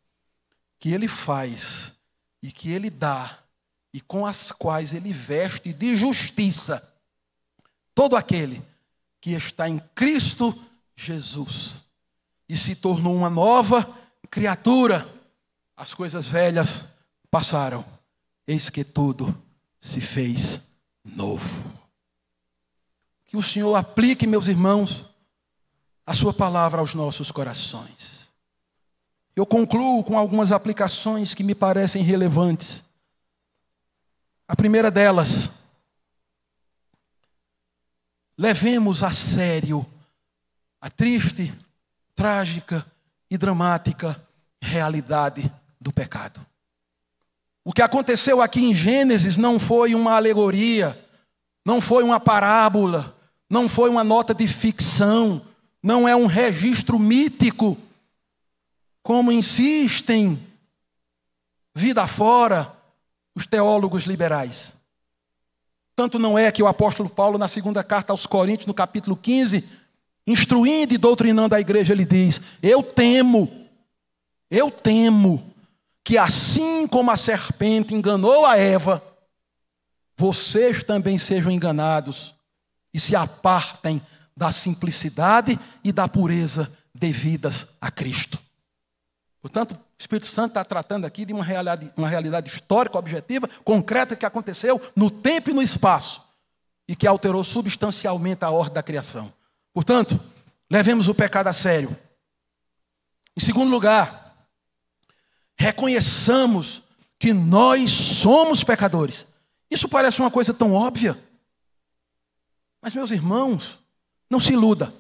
que 0.79 0.93
ele 0.93 1.09
faz 1.09 1.91
e 2.41 2.53
que 2.53 2.71
ele 2.71 2.91
dá 2.91 3.41
e 3.93 4.01
com 4.01 4.25
as 4.25 4.53
quais 4.53 4.95
ele 4.95 5.13
veste 5.13 5.73
de 5.73 5.97
justiça 5.97 6.95
todo 7.93 8.15
aquele 8.15 8.63
que 9.21 9.33
está 9.33 9.69
em 9.69 9.81
Cristo 9.97 10.57
Jesus 10.95 11.81
e 12.49 12.57
se 12.57 12.77
tornou 12.77 13.17
uma 13.17 13.29
nova 13.29 13.85
criatura 14.31 15.22
as 15.77 15.95
coisas 15.95 16.27
velhas 16.27 16.95
passaram, 17.31 17.85
eis 18.47 18.69
que 18.69 18.85
tudo 18.85 19.35
se 19.81 20.01
fez 20.01 20.69
novo. 21.05 21.73
Que 23.25 23.37
o 23.37 23.43
Senhor 23.43 23.75
aplique, 23.75 24.27
meus 24.27 24.49
irmãos, 24.49 25.05
a 26.07 26.15
Sua 26.15 26.33
palavra 26.33 26.81
aos 26.81 26.95
nossos 26.95 27.31
corações. 27.31 28.29
Eu 29.35 29.47
concluo 29.47 30.05
com 30.05 30.19
algumas 30.19 30.53
aplicações 30.53 31.35
que 31.35 31.43
me 31.43 31.55
parecem 31.55 32.03
relevantes. 32.03 32.85
A 34.47 34.55
primeira 34.55 34.91
delas, 34.91 35.61
levemos 38.37 39.03
a 39.03 39.11
sério 39.11 39.87
a 40.83 40.91
triste, 40.91 41.57
trágica 42.15 42.85
e 43.31 43.39
dramática 43.39 44.21
realidade 44.61 45.51
do 45.83 45.93
pecado. 45.93 46.45
O 47.65 47.73
que 47.73 47.83
aconteceu 47.83 48.41
aqui 48.41 48.65
em 48.65 48.75
Gênesis 48.75 49.37
não 49.37 49.59
foi 49.59 49.95
uma 49.95 50.15
alegoria, 50.15 50.99
não 51.65 51.81
foi 51.81 52.03
uma 52.03 52.19
parábola, 52.19 53.17
não 53.49 53.69
foi 53.69 53.89
uma 53.91 54.03
nota 54.03 54.35
de 54.35 54.47
ficção, 54.47 55.43
não 55.83 56.09
é 56.09 56.17
um 56.17 56.27
registro 56.27 56.99
mítico, 56.99 57.77
como 59.03 59.33
insistem 59.33 60.41
vida 61.75 62.07
fora 62.07 62.73
os 63.35 63.47
teólogos 63.47 64.05
liberais. 64.05 64.75
Tanto 65.95 66.19
não 66.19 66.39
é 66.39 66.51
que 66.51 66.63
o 66.63 66.67
apóstolo 66.67 67.09
Paulo, 67.09 67.39
na 67.39 67.49
segunda 67.49 67.85
carta 67.85 68.13
aos 68.13 68.27
Coríntios, 68.27 68.67
no 68.67 68.75
capítulo 68.75 69.17
15, 69.17 69.69
instruindo 70.27 70.95
e 70.95 70.99
doutrinando 70.99 71.55
a 71.55 71.61
igreja, 71.61 71.93
ele 71.93 72.05
diz: 72.05 72.41
Eu 72.63 72.83
temo, 72.83 73.69
eu 74.51 74.71
temo 74.71 75.52
que 76.05 76.19
assim 76.19 76.87
como 76.87 77.11
a 77.11 77.17
serpente 77.17 77.95
enganou 77.95 78.45
a 78.45 78.57
Eva, 78.57 79.03
vocês 80.17 80.83
também 80.83 81.19
sejam 81.19 81.51
enganados 81.51 82.35
e 82.93 83.01
se 83.01 83.17
apartem 83.17 84.03
da 84.37 84.51
simplicidade 84.51 85.59
e 85.83 85.93
da 85.93 86.09
pureza 86.09 86.73
devidas 86.95 87.69
a 87.81 87.91
Cristo. 87.91 88.41
Portanto, 89.41 89.73
o 89.73 89.79
Espírito 89.99 90.29
Santo 90.29 90.51
está 90.51 90.65
tratando 90.65 91.05
aqui 91.05 91.25
de 91.25 91.33
uma 91.33 91.45
realidade, 91.45 91.93
uma 91.97 92.09
realidade 92.09 92.49
histórica, 92.49 92.99
objetiva, 92.99 93.49
concreta 93.65 94.15
que 94.15 94.27
aconteceu 94.27 94.81
no 94.95 95.11
tempo 95.11 95.51
e 95.51 95.55
no 95.55 95.63
espaço 95.63 96.25
e 96.87 96.95
que 96.95 97.07
alterou 97.07 97.43
substancialmente 97.43 98.45
a 98.45 98.51
ordem 98.51 98.75
da 98.75 98.83
criação. 98.83 99.33
Portanto, 99.73 100.21
levemos 100.71 101.09
o 101.09 101.15
pecado 101.15 101.49
a 101.49 101.53
sério. 101.53 101.97
Em 103.37 103.41
segundo 103.41 103.71
lugar, 103.71 104.22
reconheçamos 105.63 106.83
que 107.21 107.33
nós 107.33 107.93
somos 107.93 108.65
pecadores. 108.65 109.29
Isso 109.71 109.89
parece 109.89 110.19
uma 110.19 110.31
coisa 110.31 110.53
tão 110.53 110.73
óbvia. 110.73 111.17
Mas, 112.81 112.95
meus 112.95 113.13
irmãos, 113.13 113.79
não 114.29 114.41
se 114.41 114.53
iluda. 114.53 114.93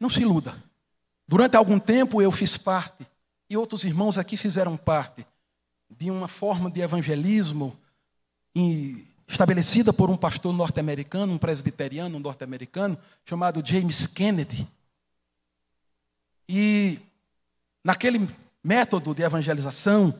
Não 0.00 0.08
se 0.08 0.22
iluda. 0.22 0.56
Durante 1.28 1.56
algum 1.56 1.78
tempo 1.78 2.22
eu 2.22 2.30
fiz 2.30 2.56
parte, 2.56 3.06
e 3.50 3.56
outros 3.56 3.84
irmãos 3.84 4.16
aqui 4.16 4.34
fizeram 4.34 4.78
parte, 4.78 5.26
de 5.90 6.10
uma 6.10 6.26
forma 6.26 6.70
de 6.70 6.80
evangelismo 6.80 7.76
estabelecida 9.28 9.92
por 9.92 10.08
um 10.08 10.16
pastor 10.16 10.54
norte-americano, 10.54 11.34
um 11.34 11.38
presbiteriano 11.38 12.18
norte-americano, 12.18 12.96
chamado 13.26 13.62
James 13.62 14.06
Kennedy. 14.06 14.66
E 16.48 16.98
naquele 17.84 18.26
método 18.64 19.14
de 19.14 19.22
evangelização, 19.22 20.18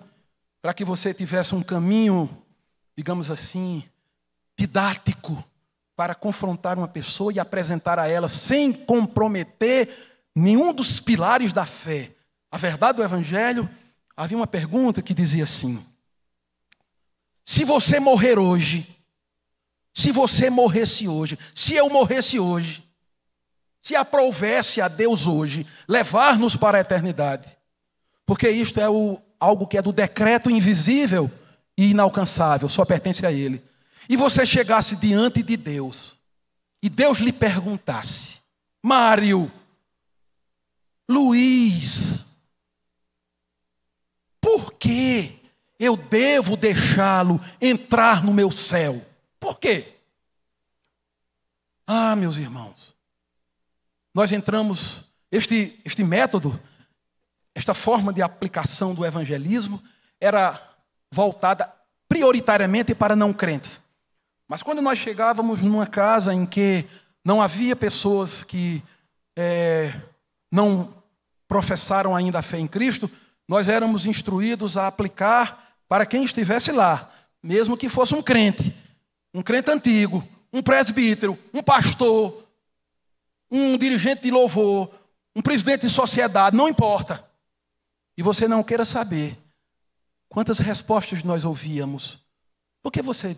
para 0.61 0.75
que 0.75 0.85
você 0.85 1.15
tivesse 1.15 1.55
um 1.55 1.63
caminho, 1.63 2.29
digamos 2.95 3.31
assim, 3.31 3.83
didático, 4.57 5.43
para 5.97 6.15
confrontar 6.15 6.77
uma 6.77 6.89
pessoa 6.89 7.33
e 7.33 7.41
apresentar 7.41 7.99
a 7.99 8.07
ela, 8.07 8.29
sem 8.29 8.73
comprometer 8.73 9.89
nenhum 10.35 10.73
dos 10.75 11.01
pilares 11.01 11.53
da 11.53 11.65
fé, 11.65 12.13
a 12.51 12.59
verdade 12.59 12.97
do 12.97 13.03
Evangelho, 13.03 13.69
havia 14.17 14.37
uma 14.37 14.47
pergunta 14.47 15.01
que 15.01 15.15
dizia 15.15 15.45
assim: 15.45 15.85
se 17.45 17.65
você 17.65 17.99
morrer 17.99 18.39
hoje, 18.39 18.87
se 19.95 20.11
você 20.11 20.51
morresse 20.51 21.09
hoje, 21.09 21.39
se 21.55 21.75
eu 21.75 21.89
morresse 21.89 22.39
hoje, 22.39 22.83
se 23.81 23.95
aprovesse 23.95 24.81
a 24.81 24.89
Deus 24.89 25.29
hoje 25.29 25.67
levar-nos 25.87 26.57
para 26.57 26.79
a 26.79 26.81
eternidade, 26.81 27.47
porque 28.27 28.49
isto 28.51 28.81
é 28.81 28.89
o, 28.89 29.21
algo 29.39 29.67
que 29.67 29.77
é 29.77 29.83
do 29.83 29.93
decreto 29.93 30.51
invisível 30.51 31.31
e 31.77 31.91
inalcançável, 31.91 32.69
só 32.69 32.85
pertence 32.85 33.25
a 33.27 33.33
Ele. 33.33 33.63
E 34.09 34.17
você 34.17 34.47
chegasse 34.47 34.97
diante 34.97 35.43
de 35.43 35.57
Deus, 35.57 36.17
e 36.83 36.89
Deus 36.89 37.19
lhe 37.19 37.33
perguntasse: 37.33 38.39
Mário, 38.83 39.51
Luiz, 41.09 42.25
por 44.41 44.73
que 44.75 45.41
eu 45.79 45.97
devo 45.97 46.57
deixá-lo 46.57 47.41
entrar 47.61 48.23
no 48.23 48.33
meu 48.33 48.51
céu? 48.51 49.05
Por 49.39 49.59
quê? 49.59 49.95
Ah, 51.87 52.17
meus 52.17 52.37
irmãos, 52.37 52.95
nós 54.15 54.33
entramos, 54.33 55.05
este, 55.31 55.79
este 55.85 56.03
método 56.03 56.59
esta 57.55 57.73
forma 57.73 58.13
de 58.13 58.21
aplicação 58.21 58.95
do 58.95 59.07
evangelismo 59.07 59.83
era 60.21 60.61
voltada 61.13 61.73
prioritariamente 62.09 62.95
para 62.95 63.15
não 63.15 63.33
crentes. 63.33 63.81
Mas 64.49 64.63
quando 64.63 64.83
nós 64.83 64.99
chegávamos 64.99 65.63
numa 65.63 65.87
casa 65.87 66.35
em 66.35 66.45
que 66.45 66.85
não 67.25 67.41
havia 67.41 67.75
pessoas 67.75 68.45
que 68.45 68.83
é, 69.37 69.95
não 70.53 70.93
professaram 71.49 72.15
ainda 72.15 72.41
a 72.41 72.43
fé 72.43 72.59
em 72.59 72.67
Cristo, 72.67 73.11
nós 73.49 73.69
éramos 73.69 74.07
instruídos 74.07 74.77
a 74.77 74.87
aplicar 74.87 75.77
para 75.89 76.05
quem 76.05 76.25
estivesse 76.25 76.73
lá, 76.73 77.11
mesmo 77.43 77.77
que 77.77 77.89
fosse 77.89 78.15
um 78.15 78.23
crente, 78.23 78.75
um 79.33 79.43
crente 79.43 79.71
antigo, 79.71 80.27
um 80.53 80.63
presbítero, 80.63 81.39
um 81.53 81.63
pastor, 81.63 82.45
um 83.51 83.77
dirigente 83.79 84.23
de 84.23 84.31
louvor, 84.31 84.91
um 85.35 85.43
presidente 85.43 85.83
de 85.83 85.91
sociedade, 85.91 86.57
não 86.57 86.69
importa. 86.69 87.24
E 88.17 88.23
você 88.23 88.47
não 88.47 88.63
queira 88.63 88.85
saber 88.85 89.37
quantas 90.29 90.59
respostas 90.59 91.23
nós 91.23 91.45
ouvíamos. 91.45 92.19
Por 92.83 92.91
que 92.91 93.03
você, 93.03 93.37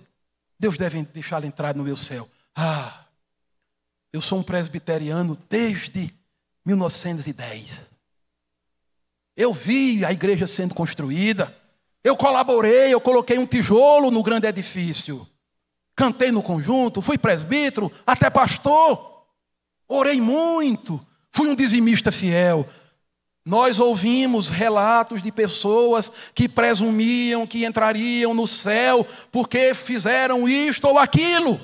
Deus 0.59 0.77
deve 0.77 1.03
deixá-lo 1.05 1.47
entrar 1.47 1.75
no 1.75 1.85
meu 1.85 1.97
céu? 1.97 2.29
Ah, 2.55 3.05
eu 4.13 4.21
sou 4.21 4.39
um 4.39 4.43
presbiteriano 4.43 5.39
desde 5.49 6.13
1910. 6.65 7.91
Eu 9.37 9.53
vi 9.53 10.05
a 10.05 10.13
igreja 10.13 10.47
sendo 10.47 10.75
construída. 10.75 11.55
Eu 12.03 12.17
colaborei, 12.17 12.93
eu 12.95 13.01
coloquei 13.01 13.39
um 13.39 13.47
tijolo 13.47 14.11
no 14.11 14.23
grande 14.23 14.47
edifício. 14.47 15.27
Cantei 15.95 16.31
no 16.31 16.43
conjunto, 16.43 17.03
fui 17.03 17.19
presbítero, 17.19 17.91
até 18.07 18.31
pastor. 18.31 19.27
Orei 19.89 20.21
muito, 20.21 21.05
fui 21.31 21.49
um 21.49 21.55
dizimista 21.55 22.11
fiel. 22.11 22.69
Nós 23.47 23.79
ouvimos 23.79 24.49
relatos 24.49 25.23
de 25.23 25.33
pessoas 25.33 26.13
que 26.35 26.49
presumiam 26.49 27.47
que 27.47 27.65
entrariam 27.65 28.35
no 28.35 28.47
céu 28.47 29.07
porque 29.33 29.73
fizeram 29.73 30.49
isto 30.49 30.87
ou 30.89 30.99
aquilo 30.99 31.59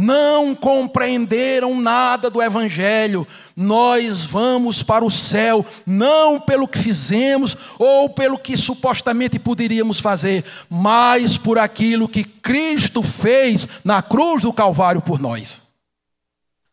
não 0.00 0.54
compreenderam 0.54 1.80
nada 1.80 2.30
do 2.30 2.40
Evangelho. 2.40 3.26
Nós 3.56 4.24
vamos 4.24 4.80
para 4.80 5.04
o 5.04 5.10
céu, 5.10 5.66
não 5.84 6.40
pelo 6.40 6.68
que 6.68 6.78
fizemos 6.78 7.56
ou 7.76 8.08
pelo 8.08 8.38
que 8.38 8.56
supostamente 8.56 9.40
poderíamos 9.40 9.98
fazer, 9.98 10.44
mas 10.70 11.36
por 11.36 11.58
aquilo 11.58 12.08
que 12.08 12.22
Cristo 12.22 13.02
fez 13.02 13.66
na 13.84 14.00
cruz 14.00 14.42
do 14.42 14.52
Calvário 14.52 15.02
por 15.02 15.18
nós. 15.18 15.72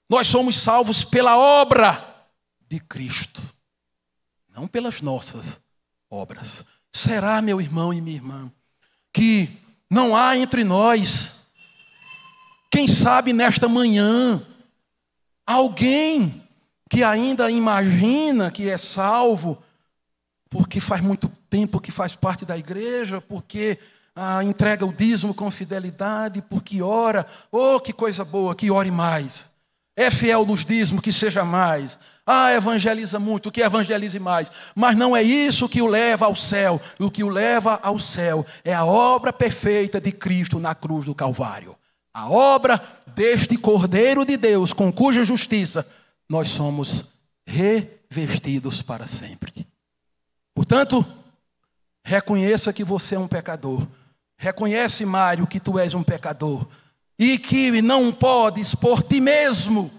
Nós 0.07 0.27
somos 0.27 0.57
salvos 0.57 1.03
pela 1.03 1.35
obra 1.35 2.05
de 2.69 2.79
Cristo, 2.79 3.41
não 4.55 4.67
pelas 4.67 5.01
nossas 5.01 5.59
obras. 6.09 6.63
Será, 6.93 7.41
meu 7.41 7.59
irmão 7.59 7.93
e 7.93 7.99
minha 7.99 8.15
irmã, 8.15 8.51
que 9.13 9.49
não 9.91 10.15
há 10.15 10.37
entre 10.37 10.63
nós 10.63 11.35
quem 12.71 12.87
sabe 12.87 13.31
nesta 13.31 13.67
manhã, 13.67 14.41
alguém 15.45 16.43
que 16.89 17.03
ainda 17.03 17.49
imagina 17.49 18.51
que 18.51 18.69
é 18.69 18.77
salvo, 18.77 19.61
porque 20.49 20.79
faz 20.79 21.01
muito 21.01 21.29
tempo 21.49 21.79
que 21.79 21.91
faz 21.91 22.15
parte 22.15 22.45
da 22.45 22.57
igreja, 22.57 23.21
porque 23.21 23.77
ah, 24.15 24.43
entrega 24.43 24.85
o 24.85 24.93
dízimo 24.93 25.33
com 25.33 25.49
fidelidade, 25.51 26.41
porque 26.41 26.81
ora, 26.81 27.25
oh 27.51 27.79
que 27.79 27.93
coisa 27.93 28.23
boa, 28.23 28.55
que 28.55 28.71
ore 28.71 28.91
mais. 28.91 29.49
É 29.95 30.11
fiel 30.11 30.45
nos 30.45 30.65
dízimos, 30.65 31.01
que 31.01 31.13
seja 31.13 31.45
mais. 31.45 31.97
Ah, 32.25 32.53
evangeliza 32.53 33.19
muito, 33.19 33.51
que 33.51 33.61
evangelize 33.61 34.19
mais. 34.19 34.51
Mas 34.73 34.95
não 34.95 35.15
é 35.15 35.21
isso 35.21 35.69
que 35.69 35.81
o 35.81 35.87
leva 35.87 36.25
ao 36.25 36.35
céu. 36.35 36.81
O 36.99 37.11
que 37.11 37.23
o 37.23 37.29
leva 37.29 37.79
ao 37.83 37.99
céu 37.99 38.45
é 38.63 38.73
a 38.73 38.83
obra 38.83 39.31
perfeita 39.31 40.01
de 40.01 40.11
Cristo 40.11 40.59
na 40.59 40.73
cruz 40.73 41.05
do 41.05 41.13
Calvário 41.13 41.75
a 42.15 42.29
obra 42.29 42.81
deste 43.13 43.57
Cordeiro 43.57 44.23
de 44.23 44.37
Deus, 44.37 44.71
com 44.71 44.89
cuja 44.89 45.25
justiça 45.25 45.85
nós 46.29 46.47
somos 46.47 47.11
revestidos 47.45 48.81
para 48.81 49.05
sempre. 49.05 49.67
Portanto, 50.53 51.05
reconheça 52.05 52.71
que 52.71 52.85
você 52.85 53.15
é 53.15 53.19
um 53.19 53.27
pecador. 53.27 53.85
Reconhece, 54.37 55.05
Mário, 55.05 55.45
que 55.45 55.59
tu 55.59 55.77
és 55.77 55.93
um 55.93 56.03
pecador. 56.03 56.65
E 57.19 57.37
que 57.37 57.81
não 57.81 58.13
podes 58.13 58.73
por 58.73 59.03
ti 59.03 59.19
mesmo, 59.19 59.91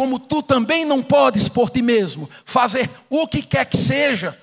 como 0.00 0.18
tu 0.18 0.42
também 0.42 0.82
não 0.82 1.02
podes 1.02 1.46
por 1.46 1.68
ti 1.68 1.82
mesmo, 1.82 2.26
fazer 2.42 2.88
o 3.10 3.28
que 3.28 3.42
quer 3.42 3.66
que 3.66 3.76
seja 3.76 4.34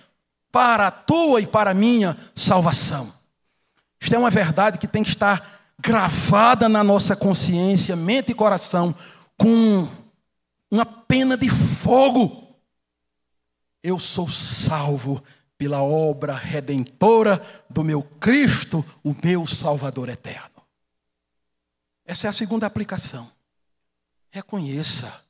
para 0.51 0.85
a 0.85 0.91
tua 0.91 1.41
e 1.41 1.47
para 1.47 1.71
a 1.71 1.73
minha 1.73 2.15
salvação. 2.35 3.11
Isto 3.99 4.13
é 4.13 4.19
uma 4.19 4.29
verdade 4.29 4.77
que 4.77 4.87
tem 4.87 5.01
que 5.01 5.09
estar 5.09 5.73
gravada 5.79 6.69
na 6.69 6.83
nossa 6.83 7.15
consciência, 7.15 7.95
mente 7.95 8.33
e 8.33 8.35
coração, 8.35 8.93
com 9.35 9.89
uma 10.69 10.85
pena 10.85 11.35
de 11.35 11.49
fogo. 11.49 12.55
Eu 13.81 13.97
sou 13.97 14.29
salvo 14.29 15.23
pela 15.57 15.81
obra 15.81 16.35
redentora 16.35 17.41
do 17.67 17.83
meu 17.83 18.03
Cristo, 18.03 18.85
o 19.03 19.15
meu 19.23 19.47
Salvador 19.47 20.07
eterno. 20.07 20.61
Essa 22.05 22.27
é 22.27 22.29
a 22.29 22.33
segunda 22.33 22.67
aplicação. 22.67 23.27
Reconheça 24.29 25.25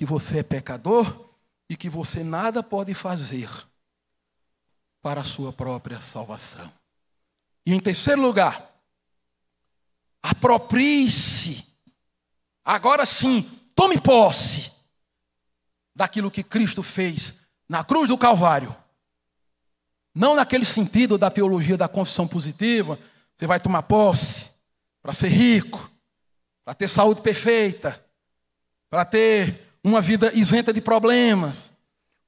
que 0.00 0.06
você 0.06 0.38
é 0.38 0.42
pecador 0.42 1.28
e 1.68 1.76
que 1.76 1.90
você 1.90 2.24
nada 2.24 2.62
pode 2.62 2.94
fazer 2.94 3.50
para 5.02 5.20
a 5.20 5.24
sua 5.24 5.52
própria 5.52 6.00
salvação. 6.00 6.72
E 7.66 7.74
em 7.74 7.78
terceiro 7.78 8.22
lugar, 8.22 8.66
Aproprie-se. 10.22 11.66
Agora 12.64 13.04
sim, 13.04 13.42
tome 13.74 14.00
posse 14.00 14.72
daquilo 15.94 16.30
que 16.30 16.42
Cristo 16.42 16.82
fez 16.82 17.34
na 17.68 17.84
cruz 17.84 18.08
do 18.08 18.16
Calvário. 18.16 18.74
Não 20.14 20.34
naquele 20.34 20.64
sentido 20.64 21.18
da 21.18 21.30
teologia 21.30 21.76
da 21.76 21.88
confissão 21.88 22.26
positiva, 22.26 22.98
você 23.36 23.46
vai 23.46 23.60
tomar 23.60 23.82
posse 23.82 24.50
para 25.02 25.12
ser 25.12 25.28
rico, 25.28 25.90
para 26.64 26.72
ter 26.72 26.88
saúde 26.88 27.20
perfeita, 27.20 28.02
para 28.88 29.04
ter 29.04 29.69
uma 29.82 30.00
vida 30.00 30.30
isenta 30.34 30.72
de 30.72 30.80
problemas, 30.80 31.56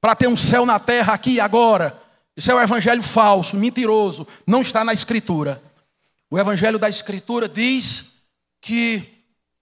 para 0.01 0.15
ter 0.15 0.27
um 0.27 0.35
céu 0.37 0.65
na 0.65 0.79
terra 0.79 1.13
aqui 1.13 1.33
e 1.33 1.39
agora. 1.39 1.97
Isso 2.35 2.51
é 2.51 2.55
o 2.55 2.61
evangelho 2.61 3.03
falso, 3.03 3.55
mentiroso, 3.55 4.27
não 4.45 4.61
está 4.61 4.83
na 4.83 4.91
Escritura. 4.91 5.61
O 6.33 6.39
Evangelho 6.39 6.79
da 6.79 6.89
Escritura 6.89 7.47
diz 7.47 8.15
que, 8.59 9.03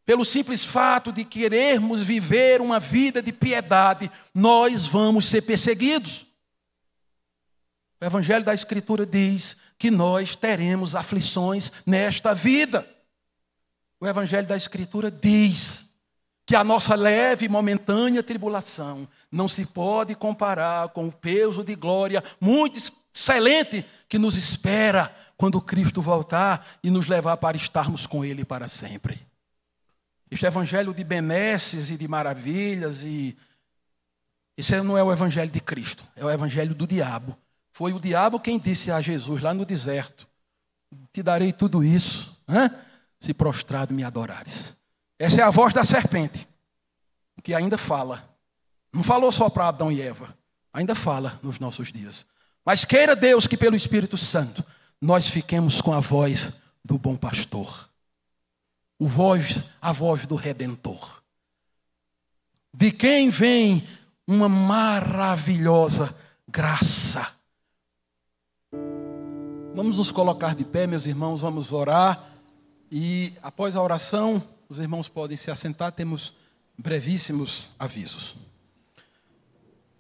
pelo 0.06 0.24
simples 0.24 0.64
fato 0.64 1.12
de 1.12 1.26
querermos 1.26 2.02
viver 2.02 2.62
uma 2.62 2.80
vida 2.80 3.22
de 3.22 3.34
piedade, 3.34 4.10
nós 4.34 4.88
vamos 4.88 5.26
ser 5.26 5.42
perseguidos. 5.42 6.28
O 8.00 8.06
Evangelho 8.06 8.46
da 8.46 8.54
Escritura 8.54 9.06
diz 9.06 9.58
que 9.78 9.92
nós 9.92 10.34
teremos 10.34 10.96
aflições 10.96 11.74
nesta 11.86 12.34
vida. 12.34 12.88
O 14.00 14.08
Evangelho 14.08 14.48
da 14.48 14.56
Escritura 14.56 15.12
diz 15.12 15.91
que 16.52 16.56
a 16.58 16.66
nossa 16.66 16.95
leve 16.95 17.45
e 17.45 17.49
momentânea 17.49 18.22
tribulação 18.22 19.08
não 19.32 19.47
se 19.47 19.66
pode 19.66 20.14
comparar 20.16 20.89
com 20.89 21.08
o 21.08 21.12
peso 21.12 21.64
de 21.64 21.76
glória 21.76 22.22
muito 22.41 22.78
excelente 23.16 23.86
que 24.10 24.20
nos 24.20 24.36
espera 24.36 25.16
quando 25.38 25.62
Cristo 25.62 26.02
voltar 26.02 26.68
e 26.84 26.91
nos 26.91 27.08
levar 27.08 27.38
para 27.38 27.56
estarmos 27.56 28.06
com 28.06 28.26
Ele 28.26 28.43
para 28.43 28.68
sempre. 28.68 29.26
Este 30.30 30.45
evangelho 30.45 30.93
de 30.93 31.06
benesses 31.06 31.89
e 31.89 31.95
de 31.95 32.06
maravilhas 32.06 33.02
e 33.02 33.38
esse 34.58 34.76
não 34.82 34.97
é 34.97 35.04
o 35.04 35.14
evangelho 35.14 35.52
de 35.52 35.62
Cristo, 35.62 36.04
é 36.18 36.26
o 36.26 36.30
evangelho 36.30 36.76
do 36.76 36.86
diabo. 36.86 37.34
Foi 37.72 37.93
o 37.93 37.99
diabo 37.99 38.41
quem 38.41 38.60
disse 38.60 38.91
a 38.91 38.99
Jesus 38.99 39.41
lá 39.41 39.54
no 39.54 39.64
deserto: 39.64 40.28
Te 41.14 41.24
darei 41.24 41.54
tudo 41.54 41.82
isso, 41.82 42.38
hein? 42.49 42.70
se 43.22 43.34
prostrado 43.34 43.93
me 43.93 44.04
adorares. 44.04 44.80
Essa 45.22 45.41
é 45.41 45.43
a 45.43 45.51
voz 45.51 45.72
da 45.72 45.86
serpente, 45.86 46.47
que 47.43 47.53
ainda 47.53 47.78
fala. 47.78 48.28
Não 48.91 49.03
falou 49.03 49.32
só 49.32 49.51
para 49.51 49.67
Adão 49.67 49.91
e 49.91 50.01
Eva, 50.01 50.36
ainda 50.74 50.95
fala 50.95 51.39
nos 51.43 51.59
nossos 51.59 51.91
dias. 51.91 52.26
Mas 52.65 52.86
queira 52.86 53.15
Deus 53.15 53.45
que 53.45 53.55
pelo 53.55 53.76
Espírito 53.76 54.17
Santo 54.17 54.65
nós 54.99 55.30
fiquemos 55.30 55.80
com 55.80 55.93
a 55.93 55.99
voz 55.99 56.53
do 56.84 56.97
bom 56.97 57.15
pastor, 57.15 57.88
o 58.97 59.07
voz, 59.07 59.63
a 59.80 59.91
voz 59.91 60.26
do 60.26 60.34
redentor, 60.34 61.22
de 62.74 62.91
quem 62.91 63.30
vem 63.30 63.88
uma 64.26 64.49
maravilhosa 64.49 66.17
graça. 66.47 67.32
Vamos 69.76 69.97
nos 69.97 70.11
colocar 70.11 70.55
de 70.55 70.65
pé, 70.65 70.88
meus 70.88 71.05
irmãos, 71.05 71.41
vamos 71.41 71.72
orar 71.72 72.28
e 72.91 73.34
após 73.43 73.76
a 73.76 73.84
oração, 73.84 74.41
os 74.72 74.80
irmãos 74.80 75.09
podem 75.09 75.36
se 75.36 75.51
assentar, 75.51 75.91
temos 75.91 76.34
brevíssimos 76.78 77.72
avisos. 77.78 78.38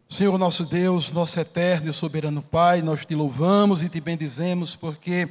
Senhor 0.07 0.37
nosso 0.37 0.63
Deus, 0.63 1.11
nosso 1.11 1.37
eterno 1.41 1.89
e 1.89 1.93
soberano 1.93 2.41
Pai, 2.41 2.81
nós 2.81 3.05
te 3.05 3.13
louvamos 3.13 3.83
e 3.83 3.89
te 3.89 3.99
bendizemos 3.99 4.73
porque 4.73 5.27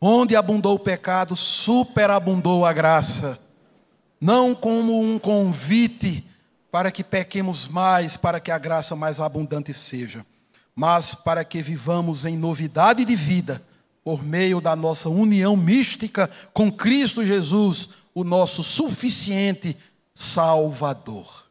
onde 0.00 0.36
abundou 0.36 0.76
o 0.76 0.78
pecado, 0.78 1.34
superabundou 1.34 2.64
a 2.64 2.72
graça. 2.72 3.40
Não 4.20 4.54
como 4.54 5.02
um 5.02 5.18
convite 5.18 6.24
para 6.70 6.92
que 6.92 7.02
pequemos 7.02 7.66
mais, 7.66 8.16
para 8.16 8.38
que 8.38 8.52
a 8.52 8.58
graça 8.58 8.94
mais 8.94 9.18
abundante 9.18 9.74
seja, 9.74 10.24
mas 10.76 11.12
para 11.12 11.44
que 11.44 11.60
vivamos 11.60 12.24
em 12.24 12.36
novidade 12.36 13.04
de 13.04 13.16
vida 13.16 13.60
por 14.04 14.24
meio 14.24 14.60
da 14.60 14.74
nossa 14.76 15.08
união 15.08 15.56
mística 15.56 16.30
com 16.52 16.70
Cristo 16.70 17.24
Jesus, 17.24 17.99
o 18.14 18.24
nosso 18.24 18.62
suficiente 18.62 19.76
Salvador. 20.14 21.46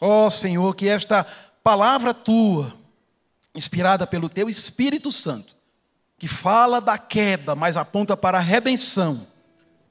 Ó 0.00 0.26
oh, 0.26 0.30
Senhor, 0.30 0.74
que 0.74 0.88
esta 0.88 1.24
palavra 1.62 2.12
tua, 2.12 2.72
inspirada 3.54 4.06
pelo 4.06 4.28
teu 4.28 4.48
Espírito 4.48 5.10
Santo, 5.12 5.54
que 6.18 6.28
fala 6.28 6.80
da 6.80 6.96
queda, 6.98 7.54
mas 7.54 7.76
aponta 7.76 8.16
para 8.16 8.38
a 8.38 8.40
redenção, 8.40 9.26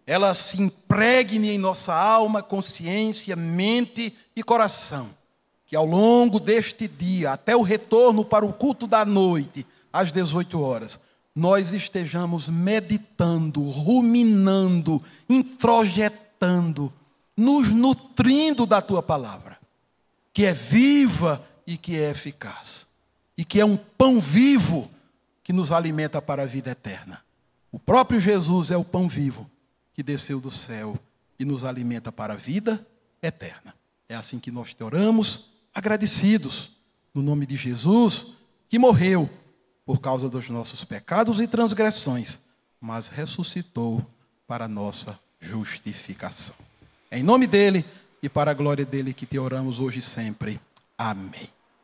ela 0.05 0.33
se 0.33 0.61
impregne 0.61 1.51
em 1.51 1.57
nossa 1.57 1.93
alma, 1.93 2.41
consciência, 2.41 3.35
mente 3.35 4.13
e 4.35 4.43
coração. 4.43 5.09
Que 5.65 5.75
ao 5.75 5.85
longo 5.85 6.39
deste 6.39 6.87
dia, 6.87 7.31
até 7.31 7.55
o 7.55 7.61
retorno 7.61 8.25
para 8.25 8.45
o 8.45 8.51
culto 8.51 8.87
da 8.87 9.05
noite, 9.05 9.65
às 9.91 10.11
18 10.11 10.61
horas, 10.61 10.99
nós 11.35 11.73
estejamos 11.73 12.49
meditando, 12.49 13.61
ruminando, 13.61 15.01
introjetando, 15.29 16.93
nos 17.35 17.71
nutrindo 17.71 18.65
da 18.65 18.81
tua 18.81 19.01
palavra, 19.01 19.57
que 20.33 20.45
é 20.45 20.53
viva 20.53 21.45
e 21.65 21.77
que 21.77 21.95
é 21.95 22.11
eficaz, 22.11 22.85
e 23.37 23.45
que 23.45 23.59
é 23.59 23.65
um 23.65 23.77
pão 23.77 24.19
vivo 24.19 24.89
que 25.43 25.53
nos 25.53 25.71
alimenta 25.71 26.21
para 26.21 26.43
a 26.43 26.45
vida 26.45 26.71
eterna. 26.71 27.21
O 27.71 27.79
próprio 27.79 28.19
Jesus 28.19 28.69
é 28.69 28.77
o 28.77 28.83
pão 28.83 29.07
vivo 29.07 29.49
que 29.93 30.03
desceu 30.03 30.39
do 30.39 30.51
céu 30.51 30.99
e 31.39 31.45
nos 31.45 31.63
alimenta 31.63 32.11
para 32.11 32.33
a 32.33 32.37
vida 32.37 32.85
eterna. 33.21 33.73
É 34.07 34.15
assim 34.15 34.39
que 34.39 34.51
nós 34.51 34.75
te 34.75 34.83
oramos, 34.83 35.49
agradecidos, 35.73 36.71
no 37.13 37.21
nome 37.21 37.45
de 37.45 37.55
Jesus, 37.55 38.37
que 38.67 38.77
morreu 38.77 39.29
por 39.85 39.99
causa 39.99 40.29
dos 40.29 40.49
nossos 40.49 40.83
pecados 40.83 41.41
e 41.41 41.47
transgressões, 41.47 42.39
mas 42.79 43.07
ressuscitou 43.07 44.05
para 44.47 44.67
nossa 44.67 45.19
justificação. 45.39 46.55
É 47.09 47.19
em 47.19 47.23
nome 47.23 47.47
dele 47.47 47.85
e 48.21 48.29
para 48.29 48.51
a 48.51 48.53
glória 48.53 48.85
dele 48.85 49.13
que 49.13 49.25
te 49.25 49.39
oramos 49.39 49.79
hoje 49.79 49.99
e 49.99 50.01
sempre. 50.01 50.59
Amém. 50.97 51.49